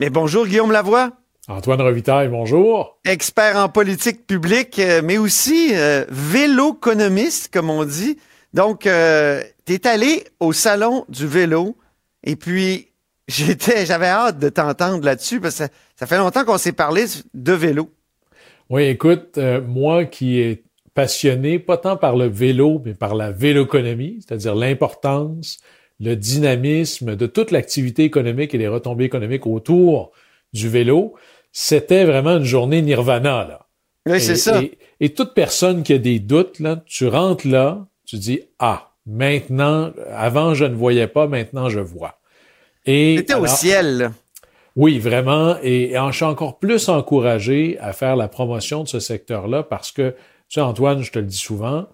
Mais 0.00 0.10
bonjour, 0.10 0.46
Guillaume 0.46 0.72
Lavoie, 0.72 1.10
Antoine 1.48 1.80
Revitaille, 1.80 2.28
bonjour. 2.28 2.98
expert 3.04 3.56
en 3.56 3.68
politique 3.68 4.26
publique, 4.26 4.78
euh, 4.78 5.02
mais 5.02 5.18
aussi 5.18 5.70
euh, 5.74 6.04
véloconomiste, 6.08 7.52
comme 7.52 7.68
on 7.68 7.84
dit. 7.84 8.16
Donc, 8.54 8.86
euh, 8.86 9.42
tu 9.66 9.74
es 9.74 9.86
allé 9.86 10.24
au 10.38 10.52
salon 10.52 11.04
du 11.08 11.26
vélo 11.26 11.76
et 12.22 12.36
puis 12.36 12.92
j'étais, 13.28 13.86
j'avais 13.86 14.06
hâte 14.06 14.38
de 14.38 14.48
t'entendre 14.48 15.04
là-dessus 15.04 15.40
parce 15.40 15.54
que 15.54 15.64
ça, 15.64 15.68
ça 15.96 16.06
fait 16.06 16.18
longtemps 16.18 16.44
qu'on 16.44 16.58
s'est 16.58 16.72
parlé 16.72 17.06
de 17.34 17.52
vélo. 17.52 17.90
Oui, 18.72 18.84
écoute, 18.84 19.36
euh, 19.36 19.60
moi 19.60 20.06
qui 20.06 20.40
est 20.40 20.64
passionné, 20.94 21.58
pas 21.58 21.76
tant 21.76 21.98
par 21.98 22.16
le 22.16 22.24
vélo, 22.24 22.80
mais 22.82 22.94
par 22.94 23.14
la 23.14 23.30
véloconomie, 23.30 24.20
c'est-à-dire 24.20 24.54
l'importance, 24.54 25.58
le 26.00 26.16
dynamisme 26.16 27.14
de 27.14 27.26
toute 27.26 27.50
l'activité 27.50 28.04
économique 28.04 28.54
et 28.54 28.58
les 28.58 28.68
retombées 28.68 29.04
économiques 29.04 29.46
autour 29.46 30.12
du 30.54 30.70
vélo, 30.70 31.12
c'était 31.52 32.06
vraiment 32.06 32.38
une 32.38 32.44
journée 32.44 32.80
nirvana, 32.80 33.46
là. 33.46 33.66
Oui, 34.06 34.18
c'est 34.22 34.32
Et- 34.32 34.36
ça. 34.36 34.62
Et, 34.62 34.78
et 35.00 35.12
toute 35.12 35.34
personne 35.34 35.82
qui 35.82 35.92
a 35.92 35.98
des 35.98 36.18
doutes, 36.18 36.58
là, 36.58 36.82
tu 36.86 37.06
rentres 37.06 37.46
là, 37.46 37.86
tu 38.06 38.16
dis, 38.16 38.40
ah, 38.58 38.94
maintenant, 39.04 39.92
avant 40.12 40.54
je 40.54 40.64
ne 40.64 40.74
voyais 40.74 41.08
pas, 41.08 41.26
maintenant 41.26 41.68
je 41.68 41.80
vois. 41.80 42.20
Et 42.86 43.16
C'était 43.18 43.34
au 43.34 43.46
ciel. 43.46 44.12
Oui, 44.76 44.98
vraiment. 44.98 45.56
Et, 45.62 45.92
et 45.92 45.98
je 46.10 46.16
suis 46.16 46.24
encore 46.24 46.58
plus 46.58 46.88
encouragé 46.88 47.78
à 47.80 47.92
faire 47.92 48.16
la 48.16 48.28
promotion 48.28 48.82
de 48.82 48.88
ce 48.88 49.00
secteur-là 49.00 49.62
parce 49.62 49.92
que, 49.92 50.10
tu 50.10 50.16
sais, 50.54 50.60
Antoine, 50.60 51.02
je 51.02 51.12
te 51.12 51.18
le 51.18 51.26
dis 51.26 51.36
souvent, 51.36 51.86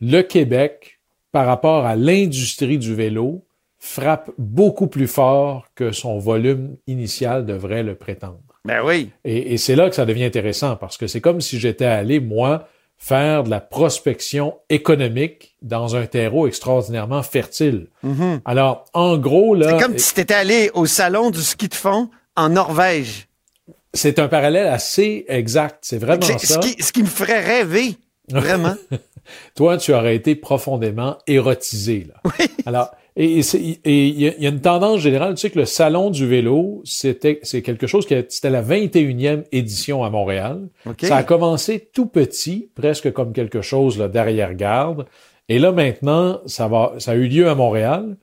le 0.00 0.22
Québec, 0.22 1.00
par 1.32 1.46
rapport 1.46 1.84
à 1.84 1.96
l'industrie 1.96 2.78
du 2.78 2.94
vélo, 2.94 3.44
frappe 3.78 4.30
beaucoup 4.38 4.86
plus 4.86 5.08
fort 5.08 5.66
que 5.74 5.92
son 5.92 6.18
volume 6.18 6.76
initial 6.86 7.44
devrait 7.44 7.82
le 7.82 7.94
prétendre. 7.94 8.40
Ben 8.64 8.80
oui. 8.84 9.10
Et, 9.24 9.52
et 9.52 9.56
c'est 9.58 9.76
là 9.76 9.90
que 9.90 9.94
ça 9.94 10.06
devient 10.06 10.24
intéressant 10.24 10.76
parce 10.76 10.96
que 10.96 11.06
c'est 11.06 11.20
comme 11.20 11.40
si 11.40 11.58
j'étais 11.58 11.84
allé, 11.84 12.18
moi, 12.18 12.66
faire 12.96 13.44
de 13.44 13.50
la 13.50 13.60
prospection 13.60 14.54
économique 14.70 15.56
dans 15.60 15.96
un 15.96 16.06
terreau 16.06 16.46
extraordinairement 16.46 17.22
fertile. 17.22 17.88
Mhm. 18.02 18.40
Alors, 18.44 18.86
en 18.94 19.18
gros, 19.18 19.54
là... 19.54 19.70
C'est 19.70 19.84
comme 19.84 19.98
si 19.98 20.14
t'étais 20.14 20.34
allé 20.34 20.70
au 20.72 20.86
salon 20.86 21.30
du 21.30 21.42
ski 21.42 21.68
de 21.68 21.74
fond 21.74 22.08
en 22.36 22.48
Norvège. 22.50 23.28
C'est 23.92 24.18
un 24.18 24.28
parallèle 24.28 24.66
assez 24.66 25.24
exact. 25.28 25.78
C'est 25.82 25.98
vraiment 25.98 26.22
ça. 26.22 26.38
Ce 26.38 26.58
qui, 26.58 26.82
ce 26.82 26.92
qui 26.92 27.02
me 27.02 27.08
ferait 27.08 27.40
rêver, 27.40 27.96
vraiment. 28.30 28.74
Toi, 29.54 29.78
tu 29.78 29.92
aurais 29.94 30.16
été 30.16 30.34
profondément 30.34 31.16
érotisé. 31.26 32.06
Là. 32.08 32.46
Alors, 32.66 32.90
et 33.16 33.38
il 33.38 34.20
y, 34.20 34.28
a- 34.28 34.34
il 34.36 34.42
y 34.42 34.46
a 34.46 34.50
une 34.50 34.60
tendance 34.60 35.00
générale. 35.00 35.34
Tu 35.34 35.42
sais 35.42 35.50
que 35.50 35.58
le 35.60 35.64
salon 35.64 36.10
du 36.10 36.26
vélo, 36.26 36.82
c'était 36.84 37.38
c'est 37.44 37.62
quelque 37.62 37.86
chose 37.86 38.06
qui 38.06 38.14
a- 38.16 38.24
c'était 38.28 38.50
la 38.50 38.60
21e 38.62 39.44
édition 39.52 40.02
à 40.04 40.10
Montréal. 40.10 40.68
Ça 41.00 41.16
a 41.16 41.22
commencé 41.22 41.88
tout 41.92 42.06
petit, 42.06 42.68
presque 42.74 43.12
comme 43.12 43.32
quelque 43.32 43.62
chose 43.62 43.96
là, 43.98 44.08
d'arrière-garde. 44.08 45.06
Et 45.48 45.58
là 45.60 45.70
maintenant, 45.72 46.40
ça 46.46 46.66
va, 46.68 46.94
ça 46.98 47.12
a 47.12 47.14
eu 47.14 47.28
lieu 47.28 47.48
à 47.48 47.54
Montréal 47.54 48.16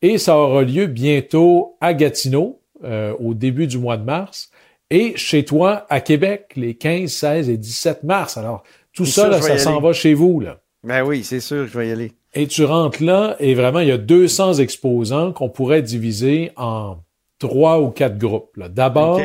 et 0.00 0.16
ça 0.16 0.38
aura 0.38 0.62
lieu 0.62 0.86
bientôt 0.86 1.76
à 1.82 1.92
Gatineau 1.92 2.60
euh, 2.84 3.14
au 3.20 3.34
début 3.34 3.66
du 3.66 3.78
mois 3.78 3.96
de 3.96 4.04
mars 4.04 4.50
et 4.90 5.14
chez 5.16 5.44
toi 5.44 5.86
à 5.90 6.00
Québec 6.00 6.52
les 6.56 6.74
15, 6.74 7.10
16 7.10 7.48
et 7.50 7.56
17 7.56 8.04
mars. 8.04 8.36
Alors 8.36 8.62
tout 8.92 9.04
ça, 9.06 9.22
sûr, 9.22 9.30
là, 9.30 9.40
ça 9.42 9.58
s'en 9.58 9.80
va 9.80 9.92
chez 9.92 10.14
vous 10.14 10.40
là. 10.40 10.60
Ben 10.84 11.02
oui, 11.02 11.24
c'est 11.24 11.40
sûr, 11.40 11.66
je 11.66 11.78
vais 11.78 11.88
y 11.88 11.92
aller. 11.92 12.12
Et 12.34 12.46
tu 12.46 12.64
rentres 12.64 13.02
là 13.02 13.36
et 13.40 13.54
vraiment 13.54 13.80
il 13.80 13.88
y 13.88 13.92
a 13.92 13.98
200 13.98 14.54
exposants 14.54 15.32
qu'on 15.32 15.48
pourrait 15.48 15.82
diviser 15.82 16.52
en 16.56 16.96
trois 17.38 17.80
ou 17.80 17.90
quatre 17.90 18.18
groupes. 18.18 18.56
là. 18.56 18.68
D'abord 18.68 19.20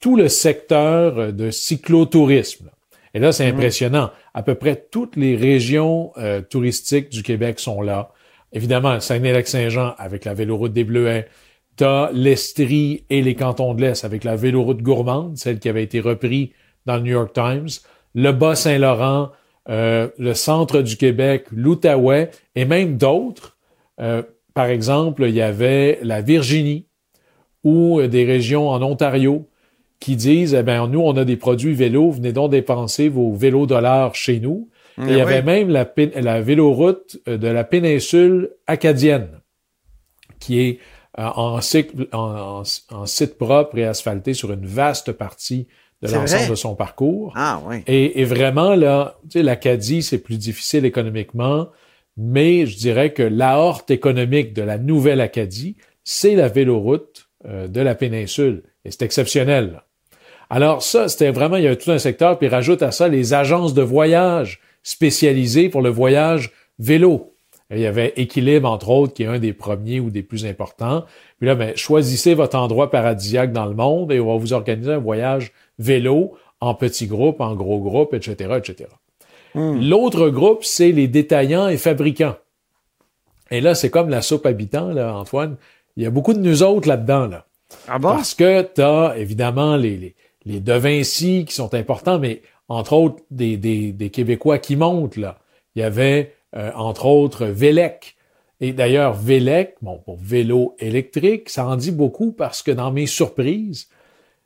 tout 0.00 0.16
le 0.16 0.28
secteur 0.28 1.32
de 1.32 1.50
cyclotourisme. 1.50 2.66
là. 2.66 2.72
Et 3.14 3.18
là, 3.18 3.28
Mhm. 3.28 3.32
c'est 3.32 3.46
impressionnant. 3.46 4.10
À 4.34 4.42
peu 4.42 4.54
près 4.54 4.86
toutes 4.90 5.16
les 5.16 5.34
régions 5.36 6.12
euh, 6.16 6.40
touristiques 6.42 7.08
du 7.08 7.22
Québec 7.22 7.58
sont 7.58 7.82
là. 7.82 8.10
Évidemment, 8.52 9.00
Saguenay-Lac-Saint-Jean 9.00 9.94
avec 9.98 10.24
la 10.24 10.34
véloroute 10.34 10.72
des 10.72 10.84
Bleuets. 10.84 11.28
T'as 11.76 12.10
l'Estrie 12.12 13.04
et 13.10 13.22
les 13.22 13.34
cantons 13.34 13.74
de 13.74 13.80
l'Est 13.80 14.04
avec 14.04 14.24
la 14.24 14.36
véloroute 14.36 14.82
gourmande, 14.82 15.36
celle 15.38 15.58
qui 15.58 15.68
avait 15.68 15.82
été 15.82 16.00
reprise 16.00 16.48
dans 16.86 16.96
le 16.96 17.02
New 17.02 17.12
York 17.12 17.32
Times. 17.32 17.68
Le 18.14 18.32
Bas-Saint-Laurent, 18.32 19.30
euh, 19.68 20.08
le 20.18 20.34
centre 20.34 20.82
du 20.82 20.96
Québec, 20.96 21.46
l'Outaouais 21.52 22.30
et 22.54 22.64
même 22.64 22.96
d'autres. 22.96 23.56
Euh, 24.00 24.22
par 24.54 24.66
exemple, 24.66 25.24
il 25.26 25.34
y 25.34 25.42
avait 25.42 25.98
la 26.02 26.20
Virginie 26.20 26.86
ou 27.64 28.00
euh, 28.00 28.08
des 28.08 28.24
régions 28.24 28.68
en 28.68 28.82
Ontario 28.82 29.46
qui 30.00 30.16
disent, 30.16 30.54
eh 30.54 30.62
ben, 30.62 30.86
nous, 30.86 31.00
on 31.00 31.16
a 31.16 31.24
des 31.24 31.36
produits 31.36 31.74
vélos, 31.74 32.10
venez 32.10 32.32
donc 32.32 32.50
dépenser 32.50 33.08
vos 33.08 33.34
vélos 33.34 33.66
dollars 33.66 34.14
chez 34.14 34.40
nous. 34.40 34.68
Et 34.98 35.12
il 35.12 35.16
y 35.16 35.20
avait 35.20 35.42
même 35.42 35.70
la, 35.70 36.40
véloroute 36.40 37.18
euh, 37.28 37.38
de 37.38 37.48
la 37.48 37.64
péninsule 37.64 38.50
acadienne, 38.66 39.40
qui 40.40 40.60
est 40.60 40.78
en, 41.28 41.60
cycle- 41.60 42.08
en- 42.12 42.62
en- 42.62 42.96
en 42.96 43.06
site 43.06 43.36
propre 43.38 43.76
et 43.78 43.84
asphalté 43.84 44.34
sur 44.34 44.52
une 44.52 44.66
vaste 44.66 45.12
partie 45.12 45.66
de 46.02 46.08
l'ensemble 46.20 46.42
de 46.50 46.54
son 46.54 46.74
parcours. 46.74 47.32
Ah 47.36 47.60
oui. 47.66 47.82
Et, 47.86 48.20
et 48.20 48.24
vraiment, 48.24 48.74
là, 48.74 49.18
tu 49.24 49.38
sais, 49.38 49.42
l'Acadie, 49.42 50.02
c'est 50.02 50.18
plus 50.18 50.38
difficile 50.38 50.84
économiquement, 50.86 51.68
mais 52.16 52.64
je 52.66 52.76
dirais 52.76 53.12
que 53.12 53.22
l'aorte 53.22 53.90
économique 53.90 54.52
de 54.54 54.62
la 54.62 54.78
nouvelle 54.78 55.20
Acadie, 55.20 55.76
c'est 56.04 56.34
la 56.34 56.48
véloroute 56.48 57.28
euh, 57.46 57.68
de 57.68 57.80
la 57.80 57.94
péninsule. 57.94 58.62
Et 58.84 58.90
c'est 58.90 59.02
exceptionnel. 59.02 59.72
là. 59.72 59.84
Alors 60.48 60.82
ça, 60.82 61.08
c'était 61.08 61.30
vraiment, 61.30 61.56
il 61.56 61.64
y 61.64 61.68
a 61.68 61.76
tout 61.76 61.90
un 61.90 61.98
secteur, 61.98 62.38
puis 62.38 62.48
rajoute 62.48 62.82
à 62.82 62.90
ça 62.92 63.06
les 63.08 63.34
agences 63.34 63.74
de 63.74 63.82
voyage 63.82 64.60
spécialisées 64.82 65.68
pour 65.68 65.82
le 65.82 65.90
voyage 65.90 66.50
vélo. 66.78 67.29
Et 67.70 67.76
il 67.76 67.80
y 67.80 67.86
avait 67.86 68.12
Équilibre, 68.16 68.68
entre 68.68 68.88
autres, 68.90 69.14
qui 69.14 69.22
est 69.22 69.26
un 69.26 69.38
des 69.38 69.52
premiers 69.52 70.00
ou 70.00 70.10
des 70.10 70.22
plus 70.22 70.44
importants. 70.44 71.04
Puis 71.38 71.46
là, 71.46 71.54
ben, 71.54 71.76
choisissez 71.76 72.34
votre 72.34 72.58
endroit 72.58 72.90
paradisiaque 72.90 73.52
dans 73.52 73.66
le 73.66 73.74
monde 73.74 74.10
et 74.12 74.20
on 74.20 74.26
va 74.26 74.36
vous 74.36 74.52
organiser 74.52 74.92
un 74.92 74.98
voyage 74.98 75.52
vélo 75.78 76.34
en 76.60 76.74
petits 76.74 77.06
groupes, 77.06 77.40
en 77.40 77.54
gros 77.54 77.78
groupes, 77.78 78.12
etc., 78.14 78.58
etc. 78.58 78.90
L'autre 79.54 80.28
groupe, 80.28 80.64
c'est 80.64 80.92
les 80.92 81.08
détaillants 81.08 81.68
et 81.68 81.76
fabricants. 81.76 82.36
Et 83.50 83.60
là, 83.60 83.74
c'est 83.74 83.90
comme 83.90 84.08
la 84.08 84.22
soupe 84.22 84.46
habitant, 84.46 84.90
là, 84.90 85.14
Antoine. 85.16 85.56
Il 85.96 86.04
y 86.04 86.06
a 86.06 86.10
beaucoup 86.10 86.34
de 86.34 86.38
nous 86.38 86.62
autres 86.62 86.88
là-dedans, 86.88 87.26
là. 87.26 87.46
Ah 87.88 87.98
bon? 87.98 88.10
Parce 88.10 88.34
que 88.34 88.62
tu 88.62 88.80
as 88.80 89.14
évidemment 89.16 89.76
les, 89.76 89.96
les, 89.96 90.14
les 90.44 90.60
De 90.60 90.72
Vinci 90.72 91.44
qui 91.44 91.54
sont 91.54 91.74
importants, 91.74 92.18
mais 92.18 92.42
entre 92.68 92.92
autres 92.92 93.22
des, 93.30 93.56
des, 93.56 93.92
des 93.92 94.10
Québécois 94.10 94.58
qui 94.58 94.76
montent. 94.76 95.16
Là. 95.16 95.38
Il 95.74 95.82
y 95.82 95.84
avait 95.84 96.34
euh, 96.56 96.70
entre 96.74 97.06
autres 97.06 97.46
Vélec. 97.46 98.16
Et 98.60 98.72
d'ailleurs, 98.72 99.14
Vélec, 99.14 99.76
bon, 99.80 99.98
pour 99.98 100.18
vélo 100.18 100.74
électrique, 100.78 101.48
ça 101.48 101.66
en 101.66 101.76
dit 101.76 101.92
beaucoup 101.92 102.32
parce 102.32 102.62
que 102.62 102.70
dans 102.70 102.92
mes 102.92 103.06
surprises, 103.06 103.88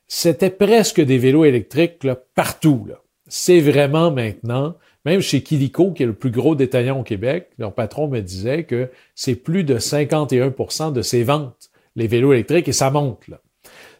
c'était 0.07 0.51
presque 0.51 1.01
des 1.01 1.19
vélos 1.19 1.45
électriques 1.45 2.07
partout. 2.35 2.87
C'est 3.27 3.61
vraiment 3.61 4.11
maintenant, 4.11 4.77
même 5.05 5.21
chez 5.21 5.43
Kilico, 5.43 5.93
qui 5.93 6.03
est 6.03 6.07
le 6.07 6.15
plus 6.15 6.31
gros 6.31 6.55
détaillant 6.55 7.01
au 7.01 7.03
Québec, 7.03 7.51
leur 7.59 7.75
patron 7.75 8.07
me 8.09 8.21
disait 8.21 8.65
que 8.65 8.91
c'est 9.15 9.35
plus 9.35 9.65
de 9.65 9.79
51% 9.79 10.93
de 10.93 11.03
ses 11.03 11.25
ventes, 11.25 11.71
les 11.97 12.07
vélos 12.07 12.33
électriques, 12.33 12.69
et 12.69 12.73
ça 12.73 12.91
monte. 12.91 13.31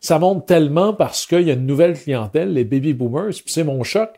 Ça 0.05 0.19
monte 0.19 0.45
tellement 0.45 0.93
parce 0.93 1.25
qu'il 1.25 1.41
y 1.41 1.51
a 1.51 1.55
une 1.55 1.65
nouvelle 1.65 1.95
clientèle, 1.95 2.53
les 2.53 2.65
baby 2.65 2.93
boomers, 2.93 3.31
puis 3.31 3.45
c'est 3.47 3.65
mon 3.65 3.83
choc. 3.85 4.11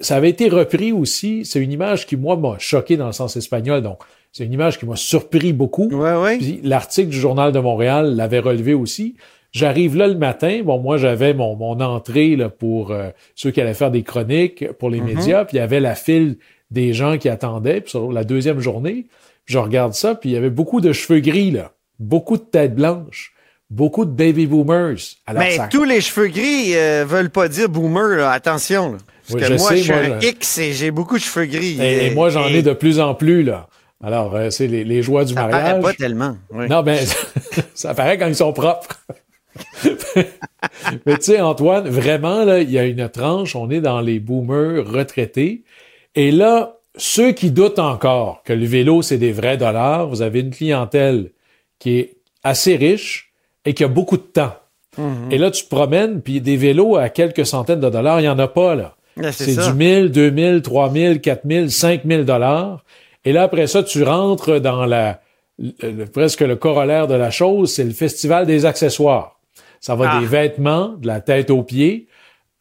Ça 0.00 0.16
avait 0.16 0.30
été 0.30 0.48
repris 0.48 0.90
aussi, 0.90 1.44
c'est 1.44 1.60
une 1.60 1.70
image 1.70 2.06
qui, 2.06 2.16
moi, 2.16 2.38
m'a 2.38 2.56
choqué 2.58 2.96
dans 2.96 3.04
le 3.04 3.12
sens 3.12 3.36
espagnol, 3.36 3.82
donc 3.82 3.98
c'est 4.32 4.46
une 4.46 4.54
image 4.54 4.78
qui 4.78 4.86
m'a 4.86 4.96
surpris 4.96 5.52
beaucoup. 5.52 5.90
Ouais, 5.90 6.38
l'article 6.62 7.10
du 7.10 7.20
Journal 7.20 7.52
de 7.52 7.58
Montréal 7.58 8.16
l'avait 8.16 8.38
relevé 8.38 8.72
aussi. 8.72 9.16
J'arrive 9.52 9.98
là 9.98 10.08
le 10.08 10.14
matin. 10.14 10.62
Bon, 10.64 10.78
moi, 10.78 10.96
j'avais 10.96 11.34
mon, 11.34 11.56
mon 11.56 11.78
entrée 11.78 12.36
là, 12.36 12.48
pour 12.48 12.92
euh, 12.92 13.10
ceux 13.34 13.50
qui 13.50 13.60
allaient 13.60 13.74
faire 13.74 13.90
des 13.90 14.02
chroniques 14.02 14.72
pour 14.78 14.88
les 14.88 15.02
médias. 15.02 15.44
Puis 15.44 15.58
il 15.58 15.60
y 15.60 15.62
avait 15.62 15.78
la 15.78 15.94
file 15.94 16.38
des 16.70 16.94
gens 16.94 17.18
qui 17.18 17.28
attendaient. 17.28 17.82
Puis 17.82 17.90
sur 17.90 18.10
la 18.10 18.24
deuxième 18.24 18.60
journée, 18.60 19.08
je 19.44 19.58
regarde 19.58 19.92
ça. 19.92 20.14
Puis 20.14 20.30
il 20.30 20.32
y 20.32 20.36
avait 20.36 20.48
beaucoup 20.48 20.80
de 20.80 20.94
cheveux 20.94 21.20
gris, 21.20 21.50
là. 21.50 21.72
Beaucoup 21.98 22.38
de 22.38 22.42
têtes 22.42 22.74
blanches. 22.74 23.33
Beaucoup 23.74 24.04
de 24.04 24.10
baby 24.12 24.46
boomers. 24.46 24.96
Alors, 25.26 25.42
Mais 25.42 25.56
ça- 25.56 25.68
tous 25.68 25.82
les 25.84 26.00
cheveux 26.00 26.28
gris 26.28 26.76
euh, 26.76 27.04
veulent 27.06 27.30
pas 27.30 27.48
dire 27.48 27.68
boomer, 27.68 28.16
là. 28.18 28.30
attention. 28.30 28.92
là. 28.92 28.98
Parce 29.26 29.34
Oui, 29.34 29.40
que 29.40 29.46
je 29.46 29.58
moi, 29.58 29.68
sais, 29.70 29.76
je 29.78 29.82
suis 29.82 29.92
moi, 29.92 30.00
un 30.16 30.20
X 30.20 30.58
et 30.58 30.72
j'ai 30.72 30.90
beaucoup 30.90 31.16
de 31.16 31.22
cheveux 31.22 31.46
gris. 31.46 31.78
Et, 31.82 32.06
et 32.06 32.10
moi, 32.14 32.28
j'en 32.30 32.46
Et 32.48 32.56
ai 32.58 32.62
de 32.62 32.72
plus 32.72 33.00
en 33.00 33.14
plus, 33.14 33.42
là. 33.42 33.68
Alors, 34.02 34.36
euh, 34.36 34.50
c'est 34.50 34.66
les, 34.66 34.84
les 34.84 35.02
joies 35.02 35.24
du 35.24 35.32
Ça 35.34 35.40
paraît 35.44 35.52
mariage. 35.62 35.82
pas 35.82 35.92
tellement. 35.94 36.36
oui. 36.50 36.68
Non, 36.68 36.82
ben, 36.82 36.98
ça 37.74 37.94
paraît 37.94 38.16
quand 38.18 38.26
ils 38.28 38.34
sont 38.36 38.52
propres. 38.52 39.00
Mais 41.06 41.16
tu 41.16 41.22
sais, 41.22 41.40
Antoine, 41.40 41.88
vraiment, 41.88 42.44
là, 42.44 42.60
il 42.60 42.70
y 42.70 42.78
a 42.78 42.84
une 42.84 43.08
tranche, 43.08 43.56
on 43.56 43.70
est 43.70 43.80
dans 43.80 44.00
les 44.00 44.18
boomers 44.20 44.84
retraités. 44.86 45.62
Et 46.14 46.30
là, 46.30 46.76
ceux 46.96 47.32
qui 47.32 47.50
doutent 47.50 47.78
encore 47.78 48.42
que 48.44 48.52
le 48.52 48.66
vélo, 48.66 49.02
c'est 49.02 49.18
des 49.18 49.32
vrais 49.32 49.56
dollars, 49.56 50.06
vous 50.08 50.22
avez 50.22 50.40
une 50.40 50.50
clientèle 50.50 51.30
qui 51.78 51.98
est 51.98 52.16
assez 52.42 52.76
riche 52.76 53.32
et 53.64 53.74
qui 53.74 53.84
a 53.84 53.88
beaucoup 53.88 54.16
de 54.16 54.22
temps. 54.22 54.54
Mhm. 54.98 55.32
Et 55.32 55.38
là, 55.38 55.50
tu 55.50 55.64
te 55.64 55.68
promènes, 55.68 56.20
puis 56.22 56.40
des 56.40 56.56
vélos 56.56 56.96
à 56.96 57.08
quelques 57.08 57.46
centaines 57.46 57.80
de 57.80 57.88
dollars, 57.90 58.20
il 58.20 58.24
n'y 58.24 58.28
en 58.28 58.38
a 58.38 58.48
pas, 58.48 58.74
là. 58.74 58.94
C'est 59.32 59.54
du 59.70 59.72
1000, 59.76 60.10
2000, 60.10 60.62
3000, 60.62 61.20
4000, 61.20 61.70
5000 61.70 62.24
dollars. 62.24 62.84
Et 63.24 63.32
là, 63.32 63.42
après 63.44 63.66
ça, 63.68 63.82
tu 63.82 64.02
rentres 64.02 64.60
dans 64.60 64.86
la, 64.86 65.20
le- 65.58 66.04
presque 66.06 66.40
le 66.40 66.56
corollaire 66.56 67.06
de 67.06 67.14
la 67.14 67.30
chose, 67.30 67.72
c'est 67.72 67.84
le 67.84 67.92
festival 67.92 68.44
des 68.46 68.66
accessoires. 68.66 69.38
Ça 69.80 69.94
va 69.94 70.10
Ah. 70.14 70.20
des 70.20 70.26
vêtements, 70.26 70.94
de 71.00 71.06
la 71.06 71.20
tête 71.20 71.50
aux 71.50 71.62
pieds, 71.62 72.06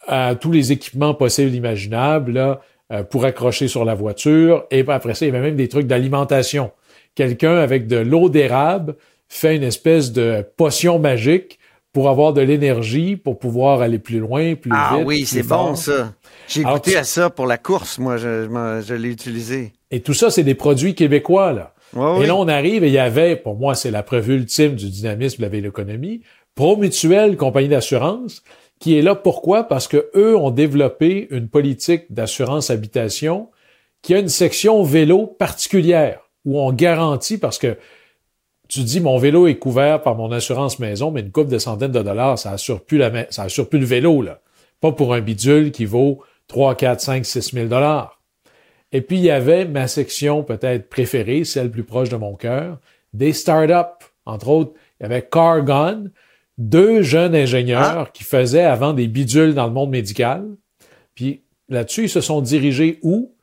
à 0.08 0.36
tous 0.36 0.51
les 0.51 0.72
équipements 0.72 1.14
possibles, 1.14 1.54
imaginables, 1.56 2.34
là, 2.34 2.62
euh, 2.91 3.04
pour 3.04 3.26
accrocher 3.26 3.68
sur 3.68 3.84
la 3.86 3.95
voiture. 3.95 4.66
Et 4.70 4.84
après 4.88 5.14
ça, 5.16 5.26
il 5.26 5.34
y 5.34 5.36
avait 5.36 5.45
même 5.47 5.56
des 5.56 5.70
trucs 5.70 5.88
d'alimentation. 5.88 6.72
Quelqu'un 7.16 7.56
avec 7.58 7.88
de 7.88 7.97
l'eau 7.97 8.30
d'érable 8.30 8.95
fait 9.36 9.55
une 9.55 9.63
espèce 9.63 10.11
de 10.11 10.45
potion 10.57 10.99
magique 10.99 11.59
pour 11.91 12.09
avoir 12.09 12.34
de 12.34 12.41
l'énergie, 12.41 13.15
pour 13.17 13.38
pouvoir 13.38 13.81
aller 13.81 13.99
plus 13.99 14.19
loin, 14.19 14.55
plus 14.55 14.71
Ah 14.73 14.95
vite. 14.97 15.05
oui, 15.07 15.17
plus 15.19 15.25
c'est 15.27 15.43
bon, 15.47 15.75
ça. 15.75 16.13
J'ai 16.47 16.63
goûté 16.63 16.91
tu- 16.91 16.97
à 16.97 17.03
ça 17.03 17.29
pour 17.29 17.45
la 17.45 17.57
course, 17.57 17.99
moi, 17.99 18.17
je, 18.17 18.43
je 18.45 18.49
m'en- 18.49 18.81
je 18.81 18.93
l'ai 18.95 19.09
utilisé. 19.09 19.73
Et 19.91 20.01
tout 20.01 20.13
ça, 20.15 20.29
c'est 20.31 20.43
des 20.43 20.55
produits 20.55 20.95
québécois, 20.95 21.53
là. 21.53 21.73
Ouais, 21.93 22.15
Et 22.17 22.19
oui. 22.21 22.25
là, 22.27 22.36
on 22.36 22.47
arrive 22.47 22.84
et 22.84 22.88
il 22.88 22.93
y 22.93 22.97
avait, 22.97 23.36
pour 23.36 23.55
moi, 23.55 23.75
c'est 23.75 23.91
la 23.91 24.01
preuve 24.01 24.29
ultime 24.29 24.73
du 24.75 24.89
dynamisme 24.89 25.38
de 25.38 25.41
la 25.43 25.49
véloéconomie, 25.49 26.21
Promutuel, 26.55 27.36
compagnie 27.36 27.67
d'assurance, 27.67 28.43
qui 28.79 28.97
est 28.97 29.01
là 29.01 29.15
pourquoi? 29.15 29.63
Parce 29.63 29.88
que 29.88 30.09
eux 30.15 30.36
ont 30.38 30.49
développé 30.51 31.27
une 31.31 31.47
politique 31.49 32.05
d'assurance 32.11 32.69
habitation 32.69 33.49
qui 34.01 34.13
a 34.13 34.19
une 34.19 34.29
section 34.29 34.81
vélo 34.84 35.25
particulière 35.27 36.19
où 36.45 36.59
on 36.59 36.71
garantit 36.71 37.38
parce 37.38 37.57
que 37.57 37.77
tu 38.68 38.82
dis 38.82 39.01
mon 39.01 39.18
vélo 39.18 39.47
est 39.47 39.57
couvert 39.57 40.01
par 40.01 40.16
mon 40.16 40.32
assurance 40.32 40.80
maison, 40.80 41.11
mais 41.11 41.22
une 41.22 41.32
coupe 41.32 41.49
de 41.49 41.57
centaines 41.57 41.91
de 41.91 42.01
dollars, 42.01 42.39
ça 42.39 42.51
assure 42.51 42.84
plus 42.84 42.97
le 42.97 43.86
vélo, 43.86 44.22
là. 44.22 44.39
Pas 44.80 44.91
pour 44.91 45.14
un 45.14 45.22
bidule 45.22 45.72
qui 45.72 45.86
vaut 45.86 46.22
3, 46.47 46.76
4, 46.76 47.01
5, 47.01 47.26
6 47.26 47.51
000 47.53 47.68
dollars. 47.68 48.22
Et 48.91 49.01
puis, 49.01 49.18
il 49.18 49.24
y 49.24 49.32
avait 49.32 49.66
ma 49.66 49.88
section 49.88 50.43
peut-être 50.43 50.89
préférée, 50.89 51.45
celle 51.45 51.72
plus 51.72 51.84
proche 51.84 52.09
de 52.09 52.16
mon 52.16 52.36
cœur, 52.36 52.80
des 53.14 53.34
startups. 53.34 54.05
Entre 54.26 54.49
autres, 54.49 54.74
il 54.99 55.03
y 55.03 55.05
avait 55.05 55.22
Cargon, 55.24 56.09
deux 56.57 57.01
jeunes 57.01 57.34
ingénieurs 57.34 58.11
qui 58.11 58.24
faisaient 58.24 58.64
avant 58.64 58.93
des 58.93 59.07
bidules 59.07 59.53
dans 59.55 59.66
le 59.66 59.74
monde 59.74 59.89
médical. 59.89 60.45
Puis 61.16 61.41
là-dessus, 61.70 62.03
ils 62.03 62.09
se 62.09 62.22
sont 62.22 62.41
dirigés 62.41 62.99
où? 63.01 63.34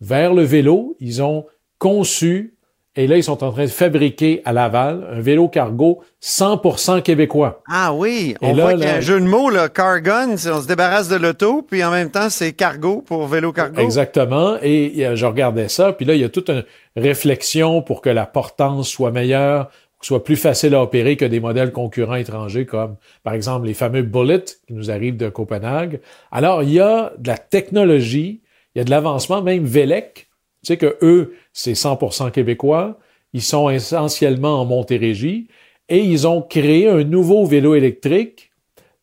Vers 0.00 0.34
le 0.34 0.42
vélo. 0.42 0.96
Ils 1.00 1.22
ont 1.22 1.46
conçu, 1.78 2.57
et 2.98 3.06
là, 3.06 3.16
ils 3.16 3.22
sont 3.22 3.44
en 3.44 3.52
train 3.52 3.62
de 3.62 3.70
fabriquer 3.70 4.42
à 4.44 4.52
Laval 4.52 5.06
un 5.12 5.20
vélo 5.20 5.46
cargo 5.46 6.02
100% 6.20 7.00
québécois. 7.00 7.62
Ah 7.70 7.94
oui, 7.94 8.34
Et 8.42 8.46
on 8.46 8.56
là, 8.56 8.62
voit 8.64 8.74
qu'il 8.74 8.82
y 8.82 8.86
a 8.86 8.96
un 8.96 9.00
jeu 9.00 9.20
de 9.20 9.24
mots, 9.24 9.50
là, 9.50 9.68
cargon, 9.68 10.32
on 10.32 10.36
se 10.36 10.66
débarrasse 10.66 11.08
de 11.08 11.14
l'auto, 11.14 11.62
puis 11.62 11.84
en 11.84 11.92
même 11.92 12.10
temps, 12.10 12.28
c'est 12.28 12.54
cargo 12.54 13.00
pour 13.06 13.28
vélo 13.28 13.52
cargo. 13.52 13.80
Exactement. 13.80 14.56
Et 14.62 15.06
euh, 15.06 15.14
je 15.14 15.26
regardais 15.26 15.68
ça, 15.68 15.92
puis 15.92 16.06
là, 16.06 16.16
il 16.16 16.20
y 16.20 16.24
a 16.24 16.28
toute 16.28 16.50
une 16.50 16.64
réflexion 16.96 17.82
pour 17.82 18.02
que 18.02 18.10
la 18.10 18.26
portance 18.26 18.88
soit 18.88 19.12
meilleure, 19.12 19.68
que 19.68 20.04
ce 20.04 20.08
soit 20.08 20.24
plus 20.24 20.34
facile 20.34 20.74
à 20.74 20.82
opérer 20.82 21.16
que 21.16 21.24
des 21.24 21.38
modèles 21.38 21.70
concurrents 21.70 22.16
étrangers 22.16 22.66
comme, 22.66 22.96
par 23.22 23.34
exemple, 23.34 23.68
les 23.68 23.74
fameux 23.74 24.02
Bullet 24.02 24.42
qui 24.66 24.72
nous 24.72 24.90
arrivent 24.90 25.16
de 25.16 25.28
Copenhague. 25.28 26.00
Alors, 26.32 26.64
il 26.64 26.72
y 26.72 26.80
a 26.80 27.12
de 27.16 27.28
la 27.28 27.38
technologie, 27.38 28.42
il 28.74 28.78
y 28.78 28.80
a 28.80 28.84
de 28.84 28.90
l'avancement, 28.90 29.40
même 29.40 29.64
Velec, 29.64 30.27
tu 30.62 30.68
sais 30.68 30.76
que 30.76 30.96
eux, 31.02 31.34
c'est 31.52 31.72
100% 31.74 32.30
québécois, 32.30 32.98
ils 33.32 33.42
sont 33.42 33.68
essentiellement 33.70 34.60
en 34.60 34.64
Montérégie, 34.64 35.48
et 35.88 35.98
ils 36.00 36.26
ont 36.26 36.42
créé 36.42 36.88
un 36.88 37.04
nouveau 37.04 37.46
vélo 37.46 37.74
électrique, 37.74 38.50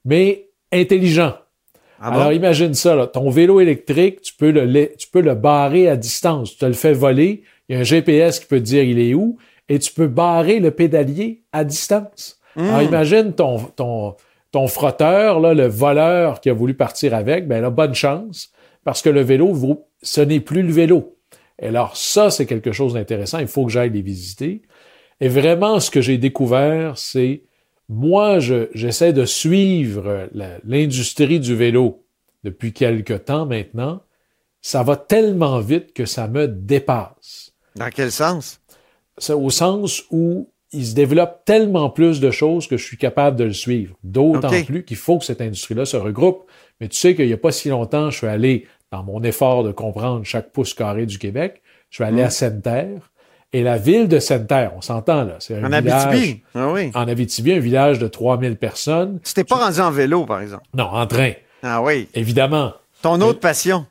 mais 0.03 0.47
intelligent. 0.71 1.33
Ah 1.99 2.11
bon? 2.11 2.17
Alors 2.19 2.33
imagine 2.33 2.73
ça, 2.73 2.95
là. 2.95 3.07
ton 3.07 3.29
vélo 3.29 3.59
électrique, 3.61 4.21
tu 4.21 4.33
peux, 4.35 4.51
le, 4.51 4.91
tu 4.97 5.07
peux 5.07 5.21
le 5.21 5.33
barrer 5.35 5.87
à 5.89 5.95
distance. 5.95 6.51
Tu 6.51 6.57
te 6.57 6.65
le 6.65 6.73
fais 6.73 6.93
voler, 6.93 7.43
il 7.69 7.73
y 7.73 7.77
a 7.77 7.81
un 7.81 7.83
GPS 7.83 8.39
qui 8.39 8.45
peut 8.47 8.59
te 8.59 8.65
dire 8.65 8.83
il 8.83 8.99
est 8.99 9.13
où, 9.13 9.37
et 9.69 9.79
tu 9.79 9.91
peux 9.93 10.07
barrer 10.07 10.59
le 10.59 10.71
pédalier 10.71 11.41
à 11.51 11.63
distance. 11.63 12.39
Alors 12.55 12.81
imagine 12.83 13.33
ton, 13.33 13.57
ton, 13.75 14.15
ton 14.51 14.67
frotteur, 14.67 15.39
là, 15.39 15.53
le 15.53 15.65
voleur 15.67 16.39
qui 16.41 16.49
a 16.49 16.53
voulu 16.53 16.73
partir 16.75 17.13
avec, 17.15 17.47
ben 17.47 17.61
là, 17.61 17.69
bonne 17.69 17.95
chance, 17.95 18.51
parce 18.83 19.01
que 19.01 19.09
le 19.09 19.21
vélo, 19.21 19.51
vaut- 19.53 19.87
ce 20.03 20.21
n'est 20.21 20.39
plus 20.39 20.61
le 20.61 20.71
vélo. 20.71 21.14
Et 21.59 21.67
alors 21.67 21.95
ça, 21.97 22.29
c'est 22.29 22.45
quelque 22.45 22.71
chose 22.71 22.93
d'intéressant, 22.93 23.39
il 23.39 23.47
faut 23.47 23.65
que 23.65 23.71
j'aille 23.71 23.91
les 23.91 24.01
visiter. 24.01 24.61
Et 25.21 25.27
vraiment, 25.29 25.79
ce 25.79 25.89
que 25.89 26.01
j'ai 26.01 26.17
découvert, 26.17 26.97
c'est 26.97 27.43
moi, 27.87 28.39
je- 28.39 28.67
j'essaie 28.73 29.13
de 29.13 29.25
suivre 29.25 30.27
l'industrie 30.65 31.39
du 31.39 31.55
vélo 31.55 32.03
depuis 32.43 32.73
quelque 32.73 33.13
temps 33.13 33.45
maintenant. 33.45 34.01
Ça 34.61 34.83
va 34.83 34.95
tellement 34.97 35.59
vite 35.59 35.93
que 35.93 36.05
ça 36.05 36.27
me 36.27 36.47
dépasse. 36.47 37.53
Dans 37.75 37.89
quel 37.89 38.11
sens? 38.11 38.59
C'est 39.17 39.33
au 39.33 39.49
sens 39.49 40.03
où 40.11 40.49
il 40.73 40.85
se 40.85 40.95
développe 40.95 41.45
tellement 41.45 41.89
plus 41.89 42.19
de 42.19 42.31
choses 42.31 42.67
que 42.67 42.75
je 42.75 42.83
suis 42.83 42.97
capable 42.97 43.37
de 43.37 43.45
le 43.45 43.53
suivre. 43.53 43.95
D'autant 44.03 44.49
plus 44.65 44.83
qu'il 44.83 44.97
faut 44.97 45.19
que 45.19 45.25
cette 45.25 45.39
industrie-là 45.41 45.85
se 45.85 45.95
regroupe. 45.95 46.49
Mais 46.81 46.89
tu 46.89 46.97
sais 46.97 47.15
qu'il 47.15 47.27
n'y 47.27 47.33
a 47.33 47.37
pas 47.37 47.51
si 47.53 47.69
longtemps, 47.69 48.09
je 48.09 48.17
suis 48.17 48.27
allé 48.27 48.65
dans 48.95 49.03
mon 49.03 49.21
effort 49.23 49.63
de 49.63 49.71
comprendre 49.71 50.23
chaque 50.25 50.51
pouce 50.51 50.73
carré 50.73 51.05
du 51.05 51.17
Québec. 51.19 51.61
Je 51.89 51.95
suis 51.97 52.03
allé 52.03 52.21
Mm. 52.21 52.25
à 52.25 52.29
Sainte-Terre. 52.29 53.11
Et 53.53 53.61
la 53.63 53.77
ville 53.77 54.07
de 54.07 54.19
Sainte-Terre, 54.19 54.73
on 54.75 54.81
s'entend 54.81 55.23
là, 55.23 55.35
c'est 55.39 55.55
un 55.55 55.63
En 55.63 55.81
village. 55.81 56.05
Abitibi? 56.05 56.41
Ah 56.55 56.71
oui. 56.71 56.91
En 56.93 57.07
Abitibi, 57.07 57.53
un 57.53 57.59
village 57.59 57.99
de 57.99 58.07
3000 58.07 58.57
personnes. 58.57 59.19
Tu 59.23 59.33
t'es 59.33 59.43
pas 59.43 59.55
rendu 59.55 59.79
en 59.79 59.91
vélo, 59.91 60.25
par 60.25 60.41
exemple? 60.41 60.63
Non, 60.73 60.85
en 60.85 61.07
train, 61.07 61.31
Ah 61.63 61.81
oui. 61.81 62.07
évidemment. 62.13 62.73
Ton 63.01 63.19
autre 63.21 63.39
passion? 63.39 63.85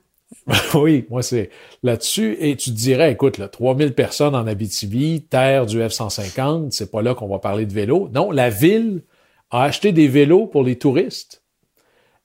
oui, 0.75 1.07
moi, 1.09 1.23
c'est 1.23 1.51
là-dessus. 1.83 2.37
Et 2.41 2.57
tu 2.57 2.71
te 2.71 2.77
dirais, 2.77 3.13
écoute, 3.13 3.39
là, 3.39 3.49
3000 3.49 3.95
personnes 3.95 4.35
en 4.35 4.47
Abitibi, 4.47 5.23
terre 5.31 5.65
du 5.67 5.79
F-150, 5.81 6.71
c'est 6.71 6.91
pas 6.91 7.01
là 7.03 7.15
qu'on 7.15 7.29
va 7.29 7.39
parler 7.39 7.65
de 7.67 7.73
vélo. 7.73 8.11
Non, 8.13 8.31
la 8.31 8.51
ville 8.51 9.03
a 9.51 9.63
acheté 9.63 9.93
des 9.93 10.09
vélos 10.09 10.47
pour 10.47 10.63
les 10.65 10.77
touristes. 10.77 11.43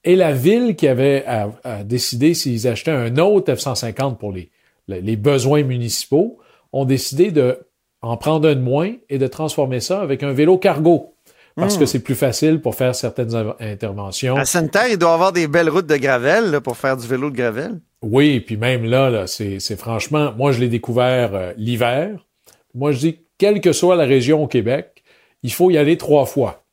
Et 0.03 0.15
la 0.15 0.31
ville 0.31 0.75
qui 0.75 0.87
avait 0.87 1.25
à, 1.25 1.49
à 1.63 1.83
décidé 1.83 2.33
s'ils 2.33 2.67
achetaient 2.67 2.91
un 2.91 3.17
autre 3.17 3.51
F-150 3.53 4.17
pour 4.17 4.31
les, 4.31 4.49
les, 4.87 5.01
les 5.01 5.15
besoins 5.15 5.63
municipaux, 5.63 6.37
ont 6.71 6.85
décidé 6.85 7.31
de 7.31 7.59
en 8.01 8.15
prendre 8.15 8.47
un 8.47 8.55
de 8.55 8.61
moins 8.61 8.93
et 9.09 9.17
de 9.17 9.27
transformer 9.27 9.81
ça 9.81 9.99
avec 10.01 10.23
un 10.23 10.31
vélo 10.31 10.57
cargo. 10.57 11.13
Parce 11.55 11.77
que 11.77 11.85
c'est 11.85 11.99
plus 11.99 12.15
facile 12.15 12.61
pour 12.61 12.75
faire 12.75 12.95
certaines 12.95 13.35
in- 13.35 13.53
interventions. 13.59 14.37
À 14.37 14.45
Sainte-Terre, 14.45 14.87
il 14.91 14.97
doit 14.97 15.09
y 15.09 15.13
avoir 15.13 15.33
des 15.33 15.47
belles 15.49 15.69
routes 15.69 15.87
de 15.87 15.97
gravel 15.97 16.51
là, 16.51 16.61
pour 16.61 16.77
faire 16.77 16.95
du 16.95 17.05
vélo 17.05 17.29
de 17.29 17.35
gravel. 17.35 17.81
Oui, 18.01 18.35
et 18.35 18.39
puis 18.39 18.55
même 18.55 18.85
là, 18.85 19.09
là 19.09 19.27
c'est 19.27 19.59
c'est 19.59 19.75
franchement, 19.75 20.31
moi 20.37 20.53
je 20.53 20.61
l'ai 20.61 20.69
découvert 20.69 21.35
euh, 21.35 21.51
l'hiver. 21.57 22.25
Moi 22.73 22.93
je 22.93 22.99
dis, 22.99 23.19
quelle 23.37 23.59
que 23.59 23.73
soit 23.73 23.97
la 23.97 24.05
région 24.05 24.41
au 24.43 24.47
Québec, 24.47 25.03
il 25.43 25.51
faut 25.51 25.69
y 25.69 25.77
aller 25.77 25.97
trois 25.97 26.25
fois. 26.25 26.63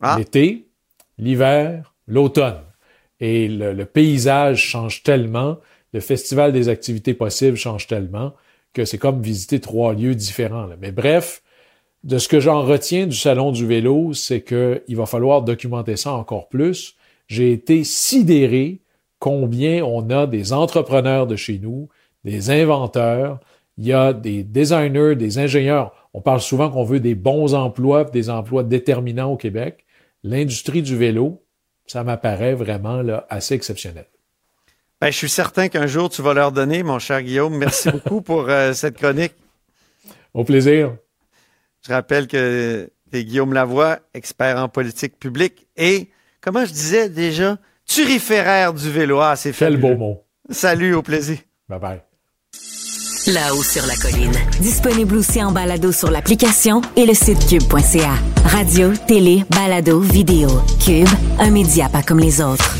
Ah. 0.00 0.14
L'été, 0.16 0.68
l'hiver, 1.18 1.94
l'automne. 2.06 2.60
Et 3.20 3.48
le, 3.48 3.84
paysage 3.84 4.62
change 4.62 5.02
tellement, 5.02 5.58
le 5.92 6.00
festival 6.00 6.52
des 6.52 6.68
activités 6.68 7.14
possibles 7.14 7.56
change 7.56 7.86
tellement 7.86 8.34
que 8.72 8.84
c'est 8.84 8.98
comme 8.98 9.22
visiter 9.22 9.60
trois 9.60 9.94
lieux 9.94 10.14
différents. 10.14 10.66
là. 10.66 10.76
Mais 10.80 10.92
bref, 10.92 11.42
de 12.04 12.18
ce 12.18 12.28
que 12.28 12.40
j'en 12.40 12.62
retiens 12.62 13.06
du 13.06 13.16
salon 13.16 13.52
du 13.52 13.66
vélo, 13.66 14.12
c'est 14.12 14.42
que 14.42 14.82
il 14.86 14.96
va 14.96 15.06
falloir 15.06 15.42
documenter 15.42 15.96
ça 15.96 16.12
encore 16.12 16.48
plus. 16.48 16.94
J'ai 17.26 17.52
été 17.52 17.84
sidéré 17.84 18.80
combien 19.18 19.82
on 19.82 20.10
a 20.10 20.26
des 20.26 20.52
entrepreneurs 20.52 21.26
de 21.26 21.36
chez 21.36 21.58
nous, 21.58 21.88
des 22.24 22.50
inventeurs, 22.50 23.40
il 23.78 23.86
y 23.86 23.92
a 23.92 24.12
des 24.12 24.42
designers, 24.42 25.16
des 25.16 25.38
ingénieurs. 25.38 25.92
On 26.14 26.20
parle 26.20 26.40
souvent 26.40 26.70
qu'on 26.70 26.84
veut 26.84 27.00
des 27.00 27.14
bons 27.14 27.54
emplois, 27.54 28.04
des 28.04 28.30
emplois 28.30 28.62
déterminants 28.62 29.32
au 29.32 29.36
Québec. 29.36 29.84
l'industrie 30.22 30.82
du 30.82 30.96
vélo, 30.96 31.42
ça 31.86 32.04
m'apparaît 32.04 32.54
vraiment 32.54 33.02
là, 33.02 33.26
assez 33.30 33.54
exceptionnel. 33.54 34.06
Ben, 35.00 35.10
je 35.10 35.16
suis 35.16 35.28
certain 35.28 35.68
qu'un 35.68 35.86
jour, 35.86 36.08
tu 36.08 36.22
vas 36.22 36.32
leur 36.32 36.52
donner, 36.52 36.82
mon 36.82 36.98
cher 36.98 37.22
Guillaume. 37.22 37.56
Merci 37.56 37.90
beaucoup 37.92 38.22
pour 38.22 38.48
euh, 38.48 38.72
cette 38.72 38.96
chronique. 38.96 39.34
Au 40.32 40.44
plaisir. 40.44 40.96
Je 41.86 41.92
rappelle 41.92 42.26
que 42.26 42.90
tu 43.10 43.18
es 43.18 43.24
Guillaume 43.24 43.52
Lavoie, 43.52 44.00
expert 44.14 44.56
en 44.56 44.68
politique 44.68 45.18
publique 45.18 45.66
et, 45.76 46.10
comment 46.40 46.64
je 46.64 46.72
disais 46.72 47.08
déjà, 47.08 47.58
turiféraire 47.86 48.72
du 48.72 48.90
vélo. 48.90 49.20
Ah, 49.20 49.36
c'est 49.36 49.52
Quel 49.52 49.76
beau 49.76 49.96
mot. 49.96 50.24
Salut, 50.50 50.94
au 50.94 51.02
plaisir. 51.02 51.38
Bye 51.68 51.78
bye. 51.78 52.15
Là-haut 53.26 53.62
sur 53.64 53.84
la 53.86 53.96
colline. 53.96 54.32
Disponible 54.60 55.16
aussi 55.16 55.42
en 55.42 55.50
balado 55.50 55.90
sur 55.90 56.12
l'application 56.12 56.80
et 56.94 57.06
le 57.06 57.12
site 57.12 57.44
cube.ca. 57.48 58.14
Radio, 58.44 58.92
télé, 59.08 59.44
balado, 59.50 59.98
vidéo. 59.98 60.48
Cube, 60.84 61.08
un 61.40 61.50
média 61.50 61.88
pas 61.88 62.04
comme 62.04 62.20
les 62.20 62.40
autres. 62.40 62.76